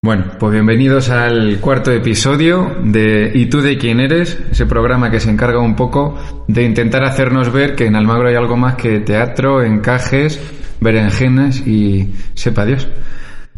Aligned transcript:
Bueno, 0.00 0.26
pues 0.38 0.52
bienvenidos 0.52 1.10
al 1.10 1.58
cuarto 1.58 1.90
episodio 1.90 2.76
de 2.84 3.32
¿Y 3.34 3.46
tú 3.46 3.60
de 3.60 3.76
quién 3.76 3.98
eres? 3.98 4.38
Ese 4.48 4.64
programa 4.64 5.10
que 5.10 5.18
se 5.18 5.28
encarga 5.28 5.58
un 5.58 5.74
poco 5.74 6.16
de 6.46 6.62
intentar 6.62 7.02
hacernos 7.02 7.52
ver 7.52 7.74
que 7.74 7.86
en 7.86 7.96
Almagro 7.96 8.28
hay 8.28 8.36
algo 8.36 8.56
más 8.56 8.76
que 8.76 9.00
teatro, 9.00 9.60
encajes, 9.60 10.40
berenjenas 10.80 11.66
y 11.66 12.14
sepa 12.34 12.64
Dios. 12.64 12.86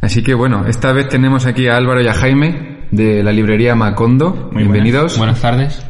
Así 0.00 0.22
que 0.22 0.32
bueno, 0.32 0.64
esta 0.66 0.94
vez 0.94 1.10
tenemos 1.10 1.44
aquí 1.44 1.68
a 1.68 1.76
Álvaro 1.76 2.00
y 2.00 2.08
a 2.08 2.14
Jaime 2.14 2.86
de 2.90 3.22
la 3.22 3.32
librería 3.32 3.74
Macondo. 3.74 4.48
Muy 4.50 4.62
bienvenidos. 4.62 5.18
Buenas, 5.18 5.42
buenas 5.42 5.76
tardes. 5.76 5.86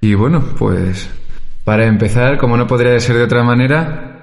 Y 0.00 0.14
bueno, 0.14 0.42
pues 0.58 1.08
para 1.62 1.86
empezar, 1.86 2.38
como 2.38 2.56
no 2.56 2.66
podría 2.66 2.98
ser 2.98 3.14
de 3.18 3.22
otra 3.22 3.44
manera, 3.44 4.15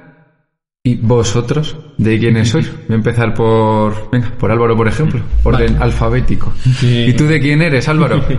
¿Y 0.86 0.96
vosotros? 0.96 1.78
¿De 1.98 2.20
quiénes 2.20 2.50
sois? 2.50 2.70
Voy 2.88 2.92
a 2.92 2.96
empezar 2.96 3.34
por... 3.34 4.12
Venga, 4.12 4.34
por 4.38 4.52
Álvaro, 4.52 4.76
por 4.76 4.90
ejemplo. 4.90 5.22
Orden 5.44 5.82
alfabético. 5.82 6.52
Sí. 6.58 7.06
¿Y 7.08 7.14
tú 7.14 7.26
de 7.26 7.40
quién 7.40 7.62
eres, 7.62 7.88
Álvaro? 7.88 8.22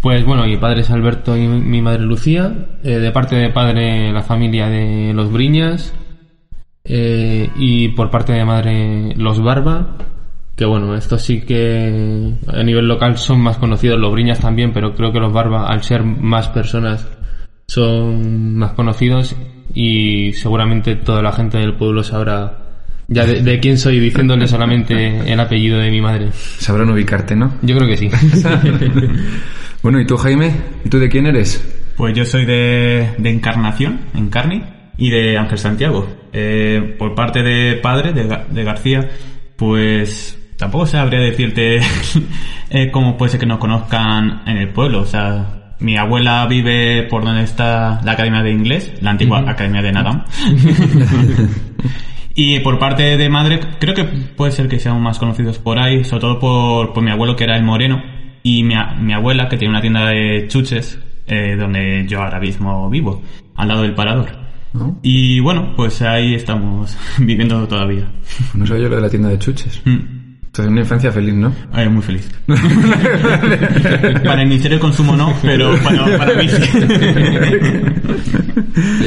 Pues 0.00 0.24
bueno, 0.24 0.44
mi 0.44 0.56
padre 0.56 0.82
es 0.82 0.90
Alberto 0.90 1.36
y 1.36 1.48
mi 1.48 1.82
madre 1.82 2.04
Lucía. 2.04 2.54
Eh, 2.84 2.98
de 3.00 3.10
parte 3.10 3.34
de 3.34 3.48
padre, 3.48 4.12
la 4.12 4.22
familia 4.22 4.68
de 4.68 5.12
los 5.12 5.32
Briñas. 5.32 5.92
Eh, 6.84 7.50
y 7.56 7.88
por 7.88 8.08
parte 8.08 8.32
de 8.32 8.44
madre, 8.44 9.14
los 9.16 9.42
Barba. 9.42 9.96
Que 10.54 10.64
bueno, 10.64 10.94
estos 10.94 11.22
sí 11.22 11.40
que 11.40 12.34
a 12.46 12.62
nivel 12.62 12.86
local 12.86 13.18
son 13.18 13.40
más 13.40 13.56
conocidos, 13.56 13.98
los 13.98 14.12
Briñas 14.12 14.38
también, 14.38 14.72
pero 14.72 14.94
creo 14.94 15.12
que 15.12 15.18
los 15.18 15.32
Barba, 15.32 15.66
al 15.66 15.82
ser 15.82 16.04
más 16.04 16.50
personas, 16.50 17.08
son 17.66 18.54
más 18.56 18.74
conocidos. 18.74 19.34
Y 19.74 20.32
seguramente 20.32 20.96
toda 20.96 21.22
la 21.22 21.32
gente 21.32 21.58
del 21.58 21.74
pueblo 21.74 22.02
sabrá 22.02 22.58
ya 23.08 23.24
de, 23.24 23.42
de 23.42 23.60
quién 23.60 23.78
soy, 23.78 24.00
diciéndole 24.00 24.48
solamente 24.48 25.32
el 25.32 25.38
apellido 25.38 25.78
de 25.78 25.90
mi 25.90 26.00
madre. 26.00 26.30
Sabrán 26.32 26.90
ubicarte, 26.90 27.36
¿no? 27.36 27.54
Yo 27.62 27.76
creo 27.76 27.88
que 27.88 27.96
sí. 27.96 28.10
Bueno, 29.82 30.00
¿y 30.00 30.04
tú, 30.04 30.16
Jaime? 30.16 30.52
¿Y 30.84 30.88
tú 30.88 30.98
de 30.98 31.08
quién 31.08 31.26
eres? 31.26 31.64
Pues 31.96 32.12
yo 32.12 32.24
soy 32.24 32.44
de, 32.44 33.14
de 33.18 33.30
Encarnación, 33.30 34.00
Encarni, 34.14 34.64
y 34.96 35.10
de 35.10 35.38
Ángel 35.38 35.58
Santiago. 35.58 36.08
Eh, 36.32 36.96
por 36.98 37.14
parte 37.14 37.42
de 37.42 37.76
padre, 37.76 38.12
de, 38.12 38.36
de 38.50 38.64
García, 38.64 39.08
pues 39.54 40.36
tampoco 40.56 40.86
sabría 40.86 41.20
decirte 41.20 41.78
eh, 42.70 42.90
cómo 42.90 43.16
puede 43.16 43.30
ser 43.30 43.40
que 43.40 43.46
nos 43.46 43.58
conozcan 43.58 44.42
en 44.46 44.56
el 44.56 44.70
pueblo. 44.70 45.02
O 45.02 45.06
sea, 45.06 45.65
mi 45.80 45.96
abuela 45.96 46.46
vive 46.46 47.04
por 47.04 47.24
donde 47.24 47.42
está 47.42 48.00
la 48.04 48.12
Academia 48.12 48.42
de 48.42 48.50
Inglés, 48.50 48.92
la 49.00 49.10
antigua 49.10 49.44
Academia 49.46 49.82
de 49.82 49.92
Nadam. 49.92 50.24
Y 52.38 52.60
por 52.60 52.78
parte 52.78 53.16
de 53.16 53.30
madre, 53.30 53.58
creo 53.80 53.94
que 53.94 54.04
puede 54.04 54.52
ser 54.52 54.68
que 54.68 54.78
seamos 54.78 55.00
más 55.00 55.18
conocidos 55.18 55.58
por 55.58 55.78
ahí, 55.78 56.04
sobre 56.04 56.20
todo 56.20 56.38
por, 56.38 56.92
por 56.92 57.02
mi 57.02 57.10
abuelo 57.10 57.34
que 57.34 57.44
era 57.44 57.56
el 57.56 57.64
moreno 57.64 58.02
y 58.42 58.62
mi, 58.62 58.74
abuela 59.14 59.48
que 59.48 59.56
tiene 59.56 59.72
una 59.72 59.80
tienda 59.80 60.06
de 60.06 60.46
chuches 60.46 60.98
eh, 61.26 61.56
donde 61.58 62.04
yo 62.06 62.22
ahora 62.22 62.38
mismo 62.38 62.90
vivo, 62.90 63.22
al 63.56 63.68
lado 63.68 63.82
del 63.82 63.94
parador. 63.94 64.28
¿No? 64.74 64.98
Y 65.02 65.40
bueno, 65.40 65.72
pues 65.74 66.02
ahí 66.02 66.34
estamos 66.34 66.94
viviendo 67.18 67.66
todavía. 67.66 68.06
No 68.52 68.66
soy 68.66 68.82
yo 68.82 68.90
lo 68.90 68.96
de 68.96 69.02
la 69.02 69.08
tienda 69.08 69.30
de 69.30 69.38
chuches. 69.38 69.80
Mm. 69.86 70.15
Entonces, 70.56 70.72
una 70.72 70.80
infancia 70.80 71.12
feliz, 71.12 71.34
¿no? 71.34 71.52
Eh, 71.76 71.86
muy 71.86 72.00
feliz. 72.02 72.30
para 74.24 74.42
iniciar 74.42 74.72
el 74.72 74.78
consumo 74.80 75.14
no, 75.14 75.34
pero 75.42 75.76
para, 75.84 76.16
para 76.16 76.34
mí 76.34 76.48
sí. 76.48 76.62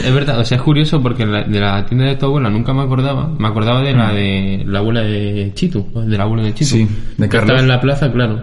Es 0.06 0.14
verdad, 0.14 0.40
o 0.40 0.46
sea, 0.46 0.58
es 0.58 0.62
curioso 0.64 1.02
porque 1.02 1.26
la- 1.26 1.44
de 1.44 1.60
la 1.60 1.84
tienda 1.86 2.06
de 2.06 2.16
tu 2.18 2.28
abuela 2.28 2.50
nunca 2.52 2.72
me 2.74 2.84
acordaba. 2.84 3.28
Me 3.40 3.48
acordaba 3.48 3.82
de 3.82 3.94
la 3.94 4.14
de 4.14 4.64
la 4.68 4.78
abuela 4.80 5.02
de 5.02 5.52
Chitu, 5.56 5.88
de 6.06 6.18
la 6.18 6.24
abuela 6.24 6.44
de 6.44 6.54
Chitu. 6.54 6.70
Sí, 6.70 6.88
de 7.18 7.26
Que 7.26 7.30
Carlos. 7.30 7.44
Estaba 7.50 7.60
en 7.62 7.68
la 7.68 7.82
plaza, 7.82 8.12
claro. 8.12 8.40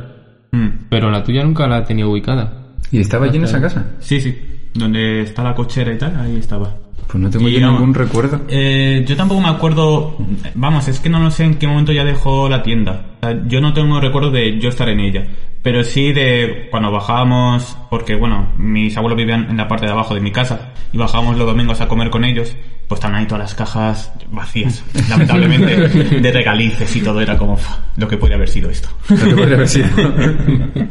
Mm. 0.53 0.69
Pero 0.91 1.11
la 1.11 1.23
tuya 1.23 1.44
nunca 1.44 1.67
la 1.69 1.84
tenía 1.84 2.06
ubicada. 2.06 2.53
¿Y 2.91 2.99
estaba 3.00 3.27
allí 3.27 3.37
en 3.38 3.44
esa 3.44 3.61
casa? 3.61 3.84
Sí, 4.00 4.21
sí. 4.21 4.37
Donde 4.75 5.23
está 5.23 5.43
la 5.44 5.55
cochera 5.55 5.93
y 5.93 5.99
tal, 5.99 6.17
ahí 6.21 6.37
estaba. 6.38 6.75
Pues 7.06 7.22
no 7.22 7.31
tengo 7.31 7.49
Y 7.49 7.61
yo 7.61 7.71
ningún 7.71 7.94
recuerdo. 7.94 8.41
Eh, 8.49 9.05
yo 9.06 9.17
tampoco 9.17 9.41
me 9.41 9.49
acuerdo. 9.49 10.17
Vamos, 10.55 10.89
es 10.89 10.99
que 11.00 11.09
no 11.09 11.21
lo 11.21 11.31
sé 11.31 11.44
en 11.44 11.55
qué 11.55 11.67
momento 11.69 11.93
ya 11.93 12.05
dejó 12.05 12.49
la 12.49 12.62
tienda. 12.62 13.06
O 13.22 13.27
sea, 13.27 13.47
yo 13.47 13.61
no 13.61 13.72
tengo 13.72 14.00
recuerdo 14.00 14.31
de 14.31 14.59
yo 14.59 14.69
estar 14.69 14.89
en 14.89 15.00
ella. 15.00 15.25
Pero 15.62 15.83
sí 15.83 16.12
de 16.12 16.69
cuando 16.71 16.93
bajábamos, 16.93 17.77
porque 17.91 18.15
bueno, 18.15 18.53
mis 18.56 18.97
abuelos 18.97 19.17
vivían 19.17 19.50
en 19.50 19.56
la 19.56 19.67
parte 19.67 19.87
de 19.87 19.93
abajo 19.93 20.15
de 20.15 20.21
mi 20.21 20.31
casa 20.31 20.72
y 20.93 20.99
bajábamos 20.99 21.37
los 21.37 21.47
domingos 21.47 21.81
a 21.81 21.89
comer 21.89 22.09
con 22.11 22.25
ellos, 22.25 22.55
pues 22.87 22.99
estaban 22.99 23.17
ahí 23.19 23.27
todas 23.27 23.41
las 23.41 23.55
cajas 23.56 24.12
vacías, 24.31 24.84
lamentablemente, 25.11 26.21
de 26.21 26.33
regalices 26.33 26.94
y 26.94 27.00
todo 27.00 27.21
era 27.21 27.37
como 27.37 27.56
"Fa, 27.56 27.81
lo 27.97 28.06
que 28.06 28.17
podría 28.17 28.37
haber 28.37 28.49
sido 28.49 28.71
esto. 28.71 28.88
No 29.11 29.17
te 29.17 29.34
podría 29.34 29.56
haber 29.56 29.69
sido. 29.69 29.88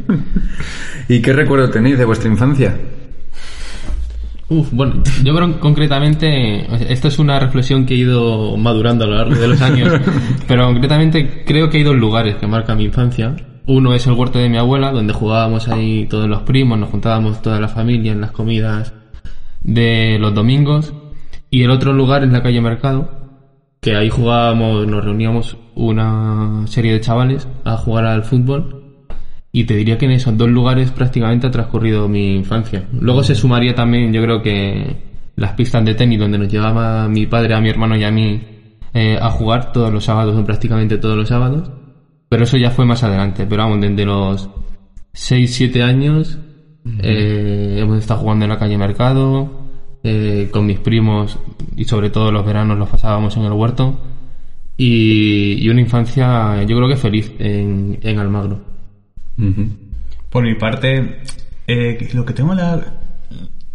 ¿Y 1.08 1.20
qué 1.22 1.32
recuerdo 1.32 1.70
tenéis 1.70 1.96
de 1.98 2.04
vuestra 2.04 2.28
infancia? 2.30 2.76
Uf, 4.48 4.72
bueno, 4.72 5.02
yo 5.24 5.34
creo 5.34 5.58
concretamente, 5.58 6.92
esto 6.92 7.08
es 7.08 7.18
una 7.18 7.40
reflexión 7.40 7.84
que 7.84 7.94
he 7.94 7.96
ido 7.96 8.56
madurando 8.56 9.04
a 9.04 9.08
lo 9.08 9.16
largo 9.16 9.34
de 9.34 9.48
los 9.48 9.60
años, 9.60 9.92
pero 10.46 10.66
concretamente 10.66 11.42
creo 11.44 11.68
que 11.68 11.78
hay 11.78 11.82
dos 11.82 11.96
lugares 11.96 12.36
que 12.36 12.46
marcan 12.46 12.78
mi 12.78 12.84
infancia. 12.84 13.34
Uno 13.66 13.92
es 13.94 14.06
el 14.06 14.12
huerto 14.12 14.38
de 14.38 14.48
mi 14.48 14.56
abuela, 14.56 14.92
donde 14.92 15.12
jugábamos 15.12 15.66
ahí 15.66 16.06
todos 16.06 16.28
los 16.28 16.42
primos, 16.42 16.78
nos 16.78 16.90
juntábamos 16.90 17.42
toda 17.42 17.60
la 17.60 17.66
familia 17.66 18.12
en 18.12 18.20
las 18.20 18.30
comidas 18.30 18.92
de 19.64 20.18
los 20.20 20.32
domingos. 20.32 20.94
Y 21.50 21.64
el 21.64 21.70
otro 21.70 21.92
lugar 21.92 22.22
es 22.22 22.30
la 22.30 22.42
calle 22.42 22.60
Mercado, 22.60 23.10
que 23.80 23.96
ahí 23.96 24.08
jugábamos, 24.08 24.86
nos 24.86 25.04
reuníamos 25.04 25.56
una 25.74 26.64
serie 26.68 26.92
de 26.92 27.00
chavales 27.00 27.48
a 27.64 27.76
jugar 27.76 28.06
al 28.06 28.22
fútbol. 28.22 28.85
Y 29.56 29.64
te 29.64 29.74
diría 29.74 29.96
que 29.96 30.04
en 30.04 30.10
esos 30.10 30.36
dos 30.36 30.50
lugares 30.50 30.90
prácticamente 30.90 31.46
ha 31.46 31.50
transcurrido 31.50 32.06
mi 32.08 32.36
infancia. 32.36 32.86
Luego 32.92 33.22
se 33.22 33.34
sumaría 33.34 33.74
también, 33.74 34.12
yo 34.12 34.20
creo 34.20 34.42
que 34.42 34.96
las 35.34 35.52
pistas 35.54 35.82
de 35.82 35.94
tenis 35.94 36.18
donde 36.18 36.36
nos 36.36 36.52
llevaba 36.52 37.08
mi 37.08 37.24
padre, 37.24 37.54
a 37.54 37.60
mi 37.62 37.70
hermano 37.70 37.96
y 37.96 38.04
a 38.04 38.10
mí 38.10 38.38
eh, 38.92 39.18
a 39.18 39.30
jugar 39.30 39.72
todos 39.72 39.90
los 39.90 40.04
sábados 40.04 40.36
o 40.36 40.44
prácticamente 40.44 40.98
todos 40.98 41.16
los 41.16 41.30
sábados. 41.30 41.70
Pero 42.28 42.44
eso 42.44 42.58
ya 42.58 42.70
fue 42.70 42.84
más 42.84 43.02
adelante. 43.02 43.46
Pero 43.48 43.62
vamos, 43.62 43.80
desde 43.80 44.04
los 44.04 44.50
6, 45.14 45.54
7 45.54 45.82
años 45.82 46.38
eh, 46.98 47.78
hemos 47.80 47.96
estado 47.96 48.20
jugando 48.20 48.44
en 48.44 48.50
la 48.50 48.58
calle 48.58 48.76
Mercado, 48.76 49.68
eh, 50.02 50.50
con 50.52 50.66
mis 50.66 50.80
primos 50.80 51.38
y 51.74 51.84
sobre 51.84 52.10
todo 52.10 52.30
los 52.30 52.44
veranos 52.44 52.76
los 52.76 52.90
pasábamos 52.90 53.34
en 53.38 53.44
el 53.44 53.52
huerto. 53.52 53.98
Y, 54.76 55.64
y 55.64 55.68
una 55.70 55.80
infancia 55.80 56.62
yo 56.64 56.76
creo 56.76 56.88
que 56.90 56.96
feliz 56.96 57.32
en, 57.38 57.98
en 58.02 58.18
Almagro. 58.18 58.75
Por 60.30 60.44
mi 60.44 60.54
parte, 60.54 61.20
eh, 61.66 62.08
lo 62.12 62.24
que 62.24 62.34
tengo 62.34 62.54
la... 62.54 62.94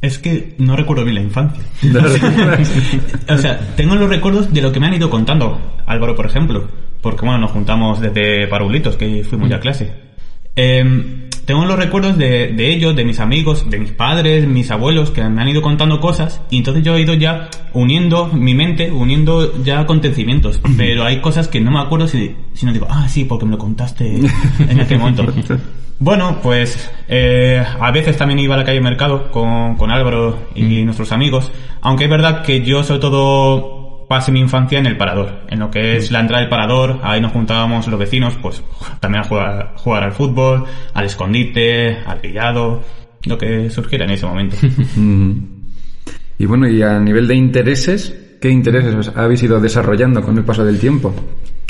Es 0.02 0.18
que 0.18 0.56
no 0.58 0.76
recuerdo 0.76 1.04
bien 1.04 1.16
la 1.16 1.22
infancia. 1.22 1.64
o 3.30 3.38
sea, 3.38 3.60
tengo 3.76 3.96
los 3.96 4.10
recuerdos 4.10 4.52
de 4.52 4.62
lo 4.62 4.72
que 4.72 4.80
me 4.80 4.88
han 4.88 4.96
ido 4.96 5.10
contando. 5.10 5.78
Álvaro, 5.86 6.16
por 6.16 6.26
ejemplo. 6.26 6.68
Porque, 7.02 7.26
bueno, 7.26 7.40
nos 7.40 7.52
juntamos 7.52 8.00
desde 8.00 8.48
Parulitos, 8.48 8.96
que 8.96 9.24
fuimos 9.24 9.50
ya 9.50 9.58
a 9.58 9.60
clase. 9.60 9.92
Em, 10.56 11.30
tengo 11.46 11.66
los 11.66 11.78
recuerdos 11.78 12.18
de, 12.18 12.50
de 12.50 12.74
ellos, 12.74 12.96
de 12.96 13.04
mis 13.04 13.20
amigos, 13.20 13.70
de 13.70 13.80
mis 13.80 13.92
padres, 13.92 14.48
mis 14.48 14.72
abuelos, 14.72 15.12
que 15.12 15.24
me 15.24 15.42
han 15.42 15.50
ido 15.50 15.62
contando 15.62 16.00
cosas. 16.00 16.42
Y 16.50 16.58
entonces 16.58 16.84
yo 16.84 16.96
he 16.96 17.02
ido 17.02 17.14
ya 17.14 17.50
uniendo 17.74 18.28
mi 18.28 18.54
mente, 18.54 18.92
uniendo 18.92 19.62
ya 19.64 19.80
acontecimientos. 19.80 20.62
Pero 20.78 21.04
hay 21.04 21.20
cosas 21.20 21.48
que 21.48 21.60
no 21.60 21.72
me 21.72 21.80
acuerdo 21.80 22.08
si, 22.08 22.36
si 22.54 22.66
no 22.66 22.74
digo, 22.74 22.88
ah, 22.90 23.08
sí, 23.08 23.26
porque 23.26 23.46
me 23.46 23.52
lo 23.52 23.58
contaste 23.58 24.20
en 24.70 24.80
aquel 24.80 25.00
momento. 25.00 25.26
Bueno, 26.04 26.40
pues 26.42 26.90
eh, 27.08 27.64
a 27.80 27.92
veces 27.92 28.18
también 28.18 28.40
iba 28.40 28.56
a 28.56 28.58
la 28.58 28.64
calle 28.64 28.82
Mercado 28.82 29.30
con, 29.30 29.76
con 29.76 29.92
Álvaro 29.92 30.48
y 30.56 30.82
nuestros 30.82 31.12
amigos, 31.12 31.52
aunque 31.80 32.06
es 32.06 32.10
verdad 32.10 32.42
que 32.42 32.66
yo 32.66 32.84
sobre 32.84 33.02
todo 33.02 33.81
pasé 34.12 34.30
mi 34.34 34.42
infancia 34.42 34.78
en 34.78 34.86
el 34.86 34.98
parador, 34.98 35.44
en 35.48 35.60
lo 35.60 35.72
que 35.72 35.96
es 35.96 36.12
la 36.12 36.20
entrada 36.20 36.42
del 36.42 36.50
parador, 36.50 37.00
ahí 37.02 37.22
nos 37.22 37.32
juntábamos 37.32 37.88
los 37.88 37.98
vecinos, 37.98 38.38
pues 38.42 38.62
también 39.00 39.24
a 39.24 39.26
jugar, 39.26 39.74
jugar 39.78 40.04
al 40.04 40.12
fútbol, 40.12 40.66
al 40.94 41.06
escondite, 41.06 42.00
al 42.06 42.20
grillado, 42.20 42.84
lo 43.24 43.38
que 43.38 43.70
surgiera 43.70 44.04
en 44.04 44.12
ese 44.12 44.26
momento. 44.26 44.58
Mm. 44.98 45.62
Y 46.40 46.46
bueno, 46.46 46.68
y 46.68 46.82
a 46.82 47.00
nivel 47.00 47.26
de 47.26 47.36
intereses, 47.36 48.38
¿qué 48.42 48.50
intereses 48.50 49.12
habéis 49.16 49.44
ido 49.44 49.62
desarrollando 49.62 50.22
con 50.22 50.38
el 50.38 50.44
paso 50.44 50.66
del 50.66 50.78
tiempo? 50.78 51.16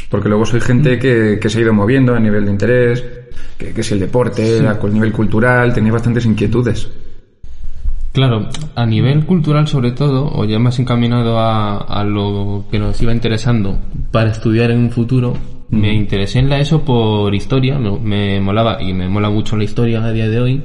Porque 0.09 0.27
luego 0.27 0.43
soy 0.43 0.61
gente 0.61 0.97
que, 0.97 1.37
que 1.39 1.49
se 1.49 1.59
ha 1.59 1.61
ido 1.61 1.73
moviendo 1.73 2.15
a 2.15 2.19
nivel 2.19 2.45
de 2.45 2.51
interés, 2.51 3.05
que, 3.55 3.71
que 3.71 3.83
si 3.83 3.93
el 3.93 3.99
deporte, 3.99 4.65
a 4.67 4.79
nivel 4.87 5.11
cultural, 5.11 5.73
tenéis 5.73 5.93
bastantes 5.93 6.25
inquietudes. 6.25 6.89
Claro, 8.11 8.49
a 8.75 8.85
nivel 8.85 9.25
cultural 9.25 9.67
sobre 9.67 9.91
todo, 9.91 10.29
o 10.33 10.43
ya 10.45 10.59
más 10.59 10.79
encaminado 10.79 11.39
a, 11.39 11.77
a 11.77 12.03
lo 12.03 12.65
que 12.69 12.77
nos 12.77 13.01
iba 13.01 13.13
interesando 13.13 13.77
para 14.11 14.31
estudiar 14.31 14.71
en 14.71 14.79
un 14.79 14.91
futuro, 14.91 15.33
me 15.69 15.93
interesé 15.93 16.39
en 16.39 16.49
la 16.49 16.59
ESO 16.59 16.83
por 16.83 17.33
historia, 17.33 17.79
me, 17.79 17.97
me 17.99 18.41
molaba 18.41 18.81
y 18.83 18.91
me 18.93 19.07
mola 19.07 19.29
mucho 19.29 19.55
la 19.55 19.63
historia 19.63 20.03
a 20.03 20.11
día 20.11 20.27
de 20.27 20.39
hoy. 20.41 20.63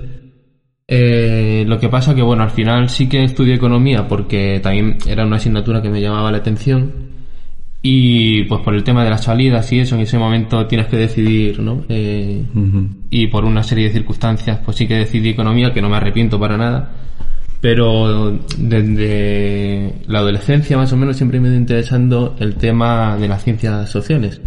Eh, 0.89 1.65
lo 1.67 1.79
que 1.79 1.89
pasa 1.89 2.15
que, 2.15 2.23
bueno, 2.23 2.43
al 2.43 2.51
final 2.51 2.89
sí 2.89 3.09
que 3.09 3.23
estudié 3.23 3.55
economía 3.55 4.09
porque 4.09 4.61
también 4.61 4.99
era 5.07 5.25
una 5.25 5.37
asignatura 5.37 5.83
que 5.83 5.91
me 5.91 6.01
llamaba 6.01 6.33
la 6.33 6.39
atención. 6.39 6.93
Y 7.83 8.43
pues 8.45 8.63
por 8.63 8.75
el 8.75 8.83
tema 8.83 9.05
de 9.05 9.11
las 9.11 9.23
salidas 9.25 9.73
y 9.73 9.79
eso, 9.79 9.95
en 9.95 10.01
ese 10.01 10.19
momento 10.19 10.67
tienes 10.67 10.89
que 10.89 10.97
decidir, 10.97 11.61
¿no? 11.61 11.85
Eh, 11.89 12.43
Y 13.11 13.29
por 13.29 13.45
una 13.45 13.63
serie 13.63 13.85
de 13.85 13.93
circunstancias, 13.93 14.59
pues 14.65 14.77
sí 14.77 14.89
que 14.89 14.95
decidí 14.95 15.29
economía, 15.29 15.73
que 15.73 15.81
no 15.81 15.89
me 15.89 15.97
arrepiento 15.97 16.41
para 16.41 16.57
nada. 16.57 16.91
Pero 17.67 18.39
desde 18.59 19.93
la 20.07 20.21
adolescencia 20.21 20.77
más 20.77 20.93
o 20.93 20.97
menos 20.97 21.17
siempre 21.17 21.41
me 21.41 21.49
ha 21.49 21.51
ido 21.51 21.59
interesando 21.59 22.37
el 22.39 22.55
tema 22.55 23.17
de 23.17 23.27
las 23.27 23.43
ciencias 23.43 23.91
sociales. 23.91 24.41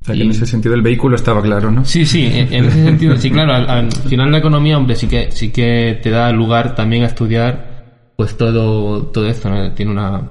O 0.00 0.04
sea, 0.04 0.16
que 0.16 0.22
Y- 0.22 0.24
en 0.24 0.30
ese 0.32 0.44
sentido 0.44 0.74
el 0.74 0.82
vehículo 0.82 1.14
estaba 1.14 1.40
claro, 1.40 1.70
¿no? 1.70 1.84
Sí, 1.84 2.04
sí, 2.04 2.24
en, 2.26 2.52
en 2.52 2.64
ese 2.64 2.82
sentido, 2.82 3.16
sí, 3.16 3.30
claro, 3.30 3.54
al, 3.54 3.70
al 3.70 3.92
final 3.92 4.32
la 4.32 4.38
economía, 4.38 4.76
hombre, 4.76 4.96
sí 4.96 5.06
que, 5.06 5.30
sí 5.30 5.52
que 5.52 6.00
te 6.02 6.10
da 6.10 6.32
lugar 6.32 6.74
también 6.74 7.04
a 7.04 7.06
estudiar, 7.06 8.10
pues 8.16 8.36
todo, 8.36 9.04
todo 9.04 9.28
esto, 9.28 9.48
¿no? 9.48 9.70
Tiene 9.70 9.92
una, 9.92 10.30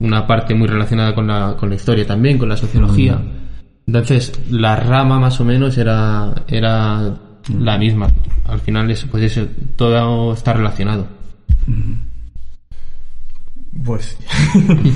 una 0.00 0.26
parte 0.26 0.52
muy 0.52 0.66
relacionada 0.66 1.14
con 1.14 1.28
la, 1.28 1.54
con 1.56 1.68
la 1.68 1.76
historia 1.76 2.04
también, 2.04 2.38
con 2.38 2.48
la 2.48 2.56
sociología. 2.56 3.22
Entonces, 3.86 4.32
la 4.50 4.74
rama 4.74 5.20
más 5.20 5.40
o 5.40 5.44
menos 5.44 5.78
era, 5.78 6.34
era 6.48 7.14
la 7.58 7.78
misma. 7.78 8.08
Al 8.46 8.60
final, 8.60 8.90
es, 8.90 9.04
pues 9.04 9.24
eso, 9.24 9.46
todo 9.76 10.34
está 10.34 10.52
relacionado. 10.52 11.06
Pues 13.84 14.18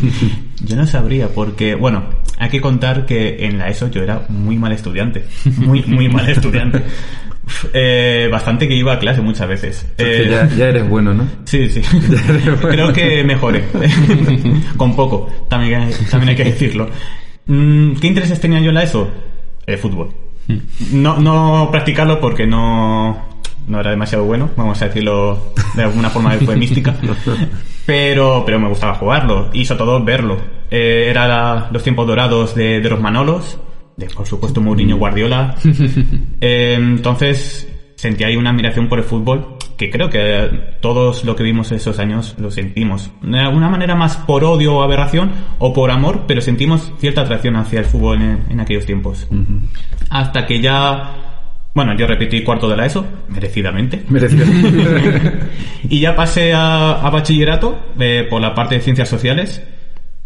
yo 0.65 0.77
no 0.77 0.87
sabría, 0.87 1.29
porque, 1.29 1.75
bueno, 1.75 2.05
hay 2.39 2.51
que 2.51 2.61
contar 2.61 3.07
que 3.07 3.47
en 3.47 3.57
la 3.59 3.69
ESO 3.69 3.91
yo 3.91 4.03
era 4.03 4.27
muy 4.29 4.59
mal 4.59 4.73
estudiante. 4.73 5.25
Muy, 5.57 5.83
muy 5.85 6.09
mal 6.09 6.29
estudiante. 6.29 6.83
Eh, 7.73 8.29
bastante 8.31 8.67
que 8.69 8.75
iba 8.75 8.93
a 8.93 8.99
clase 8.99 9.23
muchas 9.23 9.49
veces. 9.49 9.87
Eh, 9.99 10.27
ya, 10.31 10.49
ya 10.49 10.69
eres 10.69 10.89
bueno, 10.89 11.15
¿no? 11.15 11.27
Sí, 11.47 11.69
sí. 11.71 11.81
Creo 12.61 12.93
que 12.93 13.25
mejoré. 13.25 13.65
Con 14.77 14.95
poco, 14.95 15.47
también, 15.49 15.81
hay- 15.83 15.93
también 16.11 16.31
hay 16.31 16.37
que 16.37 16.45
decirlo. 16.45 16.89
Mm, 17.47 17.93
¿Qué 17.95 18.09
intereses 18.09 18.41
tenía 18.41 18.61
yo 18.61 18.69
en 18.71 18.75
la 18.75 18.83
ESO? 18.83 19.11
El 19.65 19.79
fútbol. 19.79 20.11
No, 20.93 21.19
no 21.19 21.69
practicarlo 21.71 22.21
porque 22.21 22.47
no, 22.47 23.17
no 23.67 23.81
era 23.81 23.91
demasiado 23.91 24.25
bueno, 24.25 24.51
vamos 24.57 24.81
a 24.83 24.87
decirlo 24.87 25.53
de 25.75 25.83
alguna 25.83 26.11
forma 26.11 26.35
eufemística. 26.35 26.95
Pero, 27.87 28.43
pero 28.45 28.59
me 28.59 28.69
gustaba 28.69 28.95
jugarlo 28.95 29.49
y 29.53 29.65
sobre 29.65 29.79
todo 29.79 30.03
verlo. 30.03 30.37
Eh, 30.73 31.07
era 31.09 31.29
la- 31.29 31.69
los 31.71 31.85
tiempos 31.85 32.05
dorados 32.05 32.53
de, 32.57 32.81
de 32.81 32.91
los 32.91 33.01
Manolos, 33.01 33.61
de 33.97 34.07
por 34.07 34.27
supuesto 34.27 34.61
Mourinho 34.61 34.97
Guardiola. 34.97 35.55
Eh, 36.41 36.75
entonces 36.77 37.69
sentí 37.95 38.25
ahí 38.25 38.37
una 38.37 38.51
admiración 38.51 38.89
por 38.89 38.99
el 38.99 39.05
fútbol 39.05 39.56
que 39.77 39.91
creo 39.91 40.09
que 40.11 40.49
todos 40.81 41.25
lo 41.25 41.37
que 41.37 41.43
vimos 41.43 41.71
esos 41.73 41.99
años 41.99 42.35
lo 42.39 42.51
sentimos. 42.51 43.11
De 43.23 43.41
alguna 43.41 43.69
manera 43.69 43.95
más 43.95 44.17
por 44.17 44.45
odio 44.45 44.77
o 44.77 44.83
aberración 44.83 45.33
o 45.59 45.73
por 45.73 45.91
amor, 45.91 46.25
pero 46.27 46.41
sentimos 46.41 46.93
cierta 46.99 47.23
atracción 47.23 47.57
hacia 47.57 47.81
el 47.81 47.85
fútbol 47.85 48.23
en, 48.23 48.45
en 48.51 48.61
aquellos 48.61 48.87
tiempos. 48.87 49.29
Hasta 50.11 50.47
que 50.47 50.61
ya... 50.61 51.23
Bueno, 51.75 51.95
yo 51.95 52.07
repetí 52.07 52.43
cuarto 52.43 52.71
de 52.71 52.77
la 52.77 52.87
ESO, 52.87 53.07
merecidamente. 53.29 54.03
Merecido. 54.09 54.47
Y 55.89 56.01
ya 56.01 56.17
pasé 56.17 56.55
a, 56.55 56.93
a 56.93 57.11
bachillerato 57.11 57.79
eh, 58.01 58.27
por 58.29 58.41
la 58.41 58.55
parte 58.55 58.77
de 58.77 58.81
ciencias 58.81 59.09
sociales. 59.09 59.63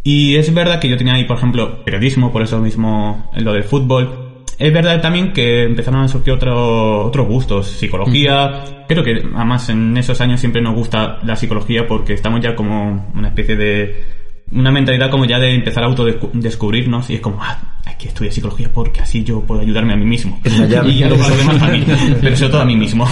Y 0.03 0.37
es 0.37 0.55
verdad 0.55 0.81
que 0.81 0.89
yo 0.89 0.97
tenía 0.97 1.15
ahí, 1.15 1.25
por 1.25 1.37
ejemplo, 1.37 1.85
periodismo, 1.85 2.33
por 2.33 2.43
eso 2.43 2.61
mismo 2.61 3.31
lo 3.37 3.53
del 3.53 3.65
fútbol. 3.65 4.30
Es 4.61 4.73
verdad 4.73 5.01
también 5.01 5.33
que 5.33 5.63
empezaron 5.65 6.03
a 6.03 6.09
surgir 6.09 6.35
otro- 6.35 7.07
otros 7.07 7.27
gustos, 7.27 7.67
psicología. 7.67 8.63
Creo 8.87 9.03
que 9.03 9.13
además 9.35 9.69
en 9.71 9.97
esos 9.97 10.21
años 10.21 10.39
siempre 10.39 10.61
nos 10.61 10.75
gusta 10.75 11.19
la 11.25 11.35
psicología 11.35 11.87
porque 11.87 12.13
estamos 12.13 12.41
ya 12.43 12.55
como 12.55 13.11
una 13.15 13.29
especie 13.29 13.57
de... 13.57 14.05
Una 14.53 14.71
mentalidad 14.71 15.11
como 15.11 15.25
ya 15.25 15.39
de 15.39 15.55
empezar 15.55 15.85
a 15.85 15.87
autodescubrirnos 15.87 17.09
y 17.09 17.15
es 17.15 17.21
como, 17.21 17.39
ah, 17.41 17.59
hay 17.87 17.95
que 17.95 18.09
estudiar 18.09 18.35
psicología 18.35 18.69
porque 18.73 19.01
así 19.01 19.23
yo 19.25 19.41
puedo 19.43 19.61
ayudarme 19.63 19.93
a 19.95 19.97
mí 19.97 20.05
mismo. 20.05 20.41
Y 20.91 21.03
a 21.05 21.09
los 21.09 21.39
demás 21.39 21.59
también, 21.59 21.85
pero 22.21 22.37
sobre 22.37 22.51
todo 22.53 22.61
a 22.63 22.65
mí 22.67 22.77
mismo. 22.77 23.07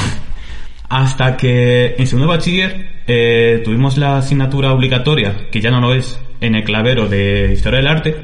Hasta 0.91 1.37
que 1.37 1.95
en 1.99 2.07
segundo 2.07 2.29
bachiller 2.29 3.03
eh, 3.07 3.61
tuvimos 3.65 3.99
la 3.99 4.19
asignatura 4.19 4.73
obligatoria, 4.73 5.49
que 5.51 5.61
ya 5.61 5.71
no 5.71 5.81
lo 5.81 5.95
es, 5.95 6.19
en 6.41 6.55
el 6.55 6.65
clavero 6.65 7.07
de 7.09 7.53
Historia 7.53 7.79
del 7.79 7.89
Arte, 7.89 8.17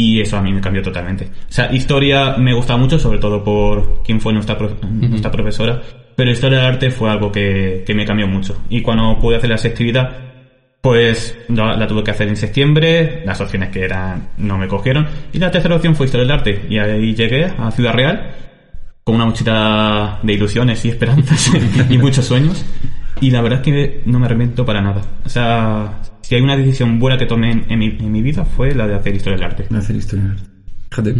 y 0.00 0.20
eso 0.22 0.38
a 0.38 0.42
mí 0.42 0.50
me 0.50 0.62
cambió 0.62 0.82
totalmente. 0.82 1.26
O 1.26 1.52
sea, 1.52 1.70
historia 1.74 2.36
me 2.38 2.54
gustaba 2.54 2.78
mucho, 2.78 2.98
sobre 2.98 3.18
todo 3.18 3.44
por 3.44 4.02
quién 4.02 4.18
fue 4.18 4.32
nuestra, 4.32 4.56
nuestra 4.88 5.30
profesora, 5.30 5.82
pero 6.16 6.30
Historia 6.30 6.58
del 6.58 6.66
Arte 6.68 6.90
fue 6.90 7.10
algo 7.10 7.30
que, 7.30 7.82
que 7.86 7.94
me 7.94 8.06
cambió 8.06 8.26
mucho. 8.26 8.62
Y 8.70 8.80
cuando 8.80 9.18
pude 9.18 9.36
hacer 9.36 9.50
la 9.50 9.58
selectividad, 9.58 10.10
pues 10.80 11.36
la, 11.48 11.76
la 11.76 11.86
tuve 11.86 12.02
que 12.02 12.12
hacer 12.12 12.28
en 12.28 12.36
septiembre, 12.36 13.22
las 13.26 13.42
opciones 13.42 13.68
que 13.68 13.84
eran 13.84 14.30
no 14.38 14.56
me 14.56 14.68
cogieron, 14.68 15.06
y 15.34 15.38
la 15.38 15.50
tercera 15.50 15.76
opción 15.76 15.94
fue 15.94 16.06
Historia 16.06 16.24
del 16.26 16.32
Arte, 16.32 16.66
y 16.70 16.78
ahí 16.78 17.14
llegué 17.14 17.44
a 17.44 17.70
Ciudad 17.70 17.92
Real, 17.92 18.34
con 19.04 19.16
una 19.16 19.26
mochila 19.26 20.18
de 20.22 20.32
ilusiones 20.32 20.82
y 20.86 20.88
esperanzas 20.88 21.52
y 21.90 21.98
muchos 21.98 22.24
sueños. 22.24 22.64
Y 23.20 23.30
la 23.30 23.42
verdad 23.42 23.58
es 23.58 23.64
que 23.64 24.02
no 24.06 24.18
me 24.18 24.24
arrepiento 24.24 24.64
para 24.64 24.80
nada. 24.80 25.02
O 25.26 25.28
sea, 25.28 26.00
si 26.30 26.36
hay 26.36 26.42
una 26.42 26.56
decisión 26.56 27.00
buena 27.00 27.18
que 27.18 27.26
tomé 27.26 27.50
en, 27.50 27.64
en 27.68 27.76
mi, 27.80 27.86
en 27.86 28.12
mi 28.12 28.22
vida 28.22 28.44
fue 28.44 28.72
la 28.72 28.86
de 28.86 28.94
hacer 28.94 29.16
historia 29.16 29.36
del 29.36 29.46
arte. 29.46 29.66
Hacer 29.74 29.96
historia. 29.96 30.36
Fíjate. 30.88 31.12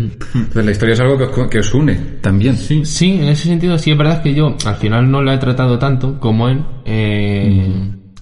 Pues 0.53 0.65
la 0.65 0.71
historia 0.71 0.93
es 0.93 1.01
algo 1.01 1.19
que 1.19 1.25
os, 1.25 1.49
que 1.49 1.59
os 1.59 1.75
une 1.75 1.95
también. 2.21 2.57
Sí. 2.57 2.85
Sí, 2.85 3.15
en 3.21 3.25
ese 3.29 3.49
sentido 3.49 3.77
sí 3.77 3.91
es 3.91 3.99
verdad 3.99 4.23
que 4.23 4.33
yo 4.35 4.57
al 4.65 4.77
final 4.77 5.11
no 5.11 5.21
la 5.21 5.35
he 5.35 5.39
tratado 5.39 5.81
tanto 5.81 6.21
como 6.21 6.49
él. 6.49 6.63
Eh, 6.85 7.73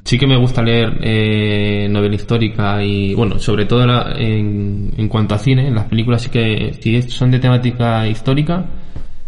Sí 0.03 0.19
que 0.19 0.27
me 0.27 0.39
gusta 0.39 0.63
leer 0.63 0.99
eh, 1.03 1.87
novela 1.91 2.15
histórica 2.15 2.83
y 2.83 3.13
bueno, 3.15 3.39
sobre 3.39 3.67
todo 3.67 3.87
la- 3.87 4.15
en, 4.17 4.91
en 4.97 5.07
cuanto 5.09 5.35
a 5.35 5.39
cine, 5.39 5.69
en 5.69 5.75
las 5.75 5.85
películas 5.85 6.23
sí 6.23 6.31
que 6.31 6.73
si 6.81 7.03
son 7.03 7.31
de 7.31 7.39
temática 7.39 8.09
histórica 8.09 8.65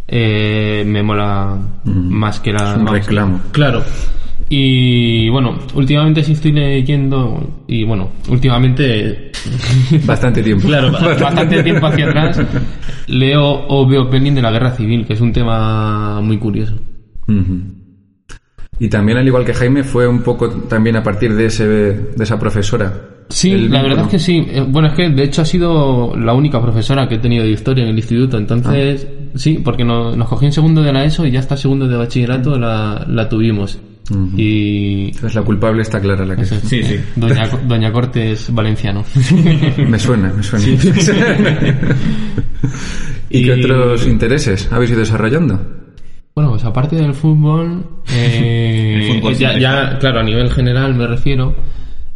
eh, 0.09 0.83
me 0.87 1.03
mola 1.03 1.59
más 1.85 2.41
que 2.41 2.53
la 2.55 2.71
Es 2.73 2.77
un 2.79 2.87
reclamo. 2.87 3.41
Claro. 3.53 3.85
Y 4.53 5.29
bueno, 5.29 5.57
últimamente 5.75 6.25
sí 6.25 6.33
estoy 6.33 6.51
leyendo 6.51 7.63
y 7.69 7.85
bueno, 7.85 8.11
últimamente 8.29 9.31
Bastante 10.05 10.43
tiempo. 10.43 10.67
Claro, 10.67 10.91
ba- 10.91 11.15
bastante 11.21 11.63
tiempo 11.63 11.87
hacia 11.87 12.07
atrás 12.09 12.41
leo 13.07 13.65
o 13.69 13.87
veo 13.87 14.07
de 14.07 14.43
la 14.43 14.51
Guerra 14.51 14.73
Civil, 14.73 15.07
que 15.07 15.13
es 15.13 15.21
un 15.21 15.33
tema 15.33 16.21
muy 16.21 16.37
curioso. 16.39 16.75
Y 18.81 18.89
también, 18.89 19.19
al 19.19 19.27
igual 19.27 19.45
que 19.45 19.55
Jaime, 19.55 19.85
fue 19.85 20.09
un 20.09 20.21
poco 20.23 20.49
también 20.51 20.97
a 20.97 21.03
partir 21.03 21.35
de, 21.35 21.47
ese, 21.47 21.67
de 21.69 22.25
esa 22.25 22.39
profesora. 22.39 22.93
Sí, 23.29 23.53
El 23.53 23.71
la 23.71 23.83
verdad 23.83 24.07
es 24.07 24.11
que 24.11 24.19
sí. 24.19 24.45
Eh, 24.51 24.65
Bueno, 24.67 24.89
es 24.89 24.95
que 24.95 25.09
de 25.11 25.23
hecho 25.23 25.43
ha 25.43 25.45
sido 25.45 26.17
la 26.17 26.35
única 26.35 26.61
profesora 26.61 27.07
que 27.09 27.15
he 27.17 27.19
tenido 27.19 27.45
de 27.45 27.51
historia 27.51 27.85
en 27.85 27.91
el 27.91 27.97
instituto. 27.97 28.37
Entonces, 28.39 29.07
sí, 29.37 29.61
porque 29.65 29.85
no- 29.85 30.17
nos 30.17 30.29
cogió 30.29 30.47
en 30.47 30.53
segundo 30.53 30.83
de 30.83 30.93
la 30.93 31.05
ESO 31.05 31.25
y 31.27 31.31
ya 31.31 31.39
hasta 31.39 31.57
segundo 31.57 31.87
de 31.87 31.97
bachillerato 31.97 32.59
la, 32.59 33.07
la 33.09 33.29
tuvimos. 33.29 33.79
Y. 34.37 35.07
Entonces 35.09 35.35
la 35.35 35.43
culpable 35.43 35.83
está 35.83 36.01
clara 36.01 36.25
la 36.25 36.35
que 36.37 36.43
es. 36.43 36.49
Sí, 36.49 36.83
sí. 36.83 36.97
Doña, 37.17 37.49
Doña 37.67 37.93
Cortes 37.93 38.53
Valenciano. 38.53 39.05
Me 39.89 39.99
suena, 39.99 40.33
me 40.33 40.43
suena. 40.43 40.67
¿Y 43.31 43.45
qué 43.45 43.53
otros 43.53 44.07
intereses 44.07 44.69
habéis 44.73 44.91
ido 44.91 45.01
desarrollando? 45.01 45.61
Bueno, 46.35 46.51
pues 46.51 46.65
aparte 46.65 46.97
del 46.97 47.15
fútbol, 47.15 47.85
eh, 48.13 49.15
fútbol 49.15 49.35
ya, 49.37 49.59
ya, 49.59 49.99
claro, 49.99 50.21
a 50.21 50.23
nivel 50.23 50.51
general 50.51 50.95
me 50.95 51.07
refiero. 51.07 51.55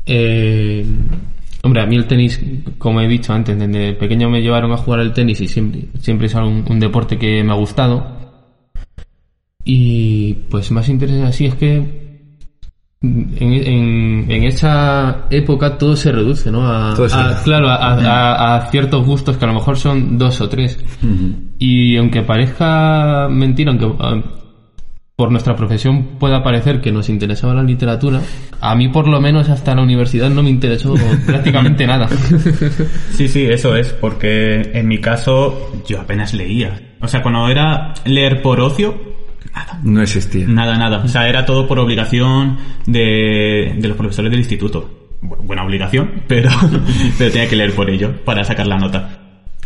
eh, 0.07 0.85
hombre, 1.63 1.83
a 1.83 1.87
mí 1.87 1.97
el 1.97 2.07
tenis, 2.07 2.41
como 2.79 3.01
he 3.01 3.09
dicho 3.09 3.33
antes, 3.33 3.59
desde 3.59 3.93
pequeño 3.95 4.29
me 4.31 4.41
llevaron 4.43 4.73
a 4.73 4.77
jugar 4.77 5.01
al 5.01 5.13
tenis 5.13 5.41
y 5.41 5.49
siempre, 5.49 5.87
siempre 6.01 6.27
es 6.27 6.35
un, 6.35 6.65
un 6.69 6.81
deporte 6.81 7.17
que 7.19 7.43
me 7.45 7.53
ha 7.53 7.57
gustado. 7.57 8.24
Y 9.65 10.35
pues 10.51 10.71
más 10.71 10.89
interés 10.89 11.23
así 11.23 11.47
es 11.47 11.55
que 11.55 11.77
en, 13.03 13.37
en, 13.41 14.31
en 14.31 14.45
esa 14.45 15.27
época 15.31 15.77
todo 15.79 15.95
se 15.97 16.11
reduce, 16.13 16.51
¿no? 16.51 16.67
A, 16.67 16.95
a- 17.15 17.43
claro, 17.45 17.69
a, 17.69 17.75
a- 17.77 18.57
a 18.57 18.71
ciertos 18.71 19.05
gustos 19.07 19.37
que 19.37 19.45
a 19.45 19.49
lo 19.49 19.55
mejor 19.55 19.77
son 19.77 20.17
dos 20.19 20.41
o 20.41 20.49
tres. 20.49 20.79
Y 21.59 21.97
aunque 21.97 22.23
parezca 22.23 23.29
mentira, 23.31 23.71
aunque 23.73 23.91
ah, 24.01 24.23
por 25.17 25.31
nuestra 25.31 25.55
profesión 25.55 26.19
pueda 26.19 26.43
parecer 26.43 26.81
que 26.81 26.91
nos 26.93 27.09
interesaba 27.09 27.55
la 27.55 27.63
literatura, 27.63 28.21
a 28.61 28.75
mí 28.75 28.89
por 28.89 29.07
lo 29.07 29.21
menos 29.21 29.49
hasta 29.49 29.75
la 29.75 29.83
universidad 29.83 30.29
no 30.31 30.43
me 30.43 30.51
interesó 30.51 30.95
prácticamente 31.27 31.87
nada. 31.87 32.09
Sí, 33.13 33.29
sí, 33.29 33.45
eso 33.45 33.77
es, 33.77 33.93
porque 33.93 34.71
en 34.75 34.89
mi 34.89 34.99
caso 34.99 35.73
yo 35.87 36.01
apenas 36.01 36.33
leía. 36.35 36.97
O 37.01 37.09
sea, 37.09 37.23
cuando 37.23 37.49
era 37.49 37.93
leer 38.07 38.41
por 38.43 38.61
ocio, 38.61 39.14
nada. 39.55 39.79
No 39.83 40.03
existía. 40.03 40.47
Nada, 40.49 40.77
nada. 40.77 40.99
O 41.05 41.09
sea, 41.09 41.29
era 41.29 41.45
todo 41.47 41.67
por 41.67 41.79
obligación 41.79 42.59
de, 42.87 43.75
de 43.79 43.89
los 43.89 43.97
profesores 43.97 44.31
del 44.31 44.41
instituto. 44.41 45.09
Bu- 45.23 45.39
Buena 45.39 45.65
obligación, 45.65 46.11
pero, 46.27 46.51
pero 47.19 47.31
tenía 47.33 47.49
que 47.49 47.57
leer 47.57 47.73
por 47.75 47.89
ello 47.91 48.25
para 48.25 48.45
sacar 48.45 48.67
la 48.67 48.77
nota. 48.79 49.21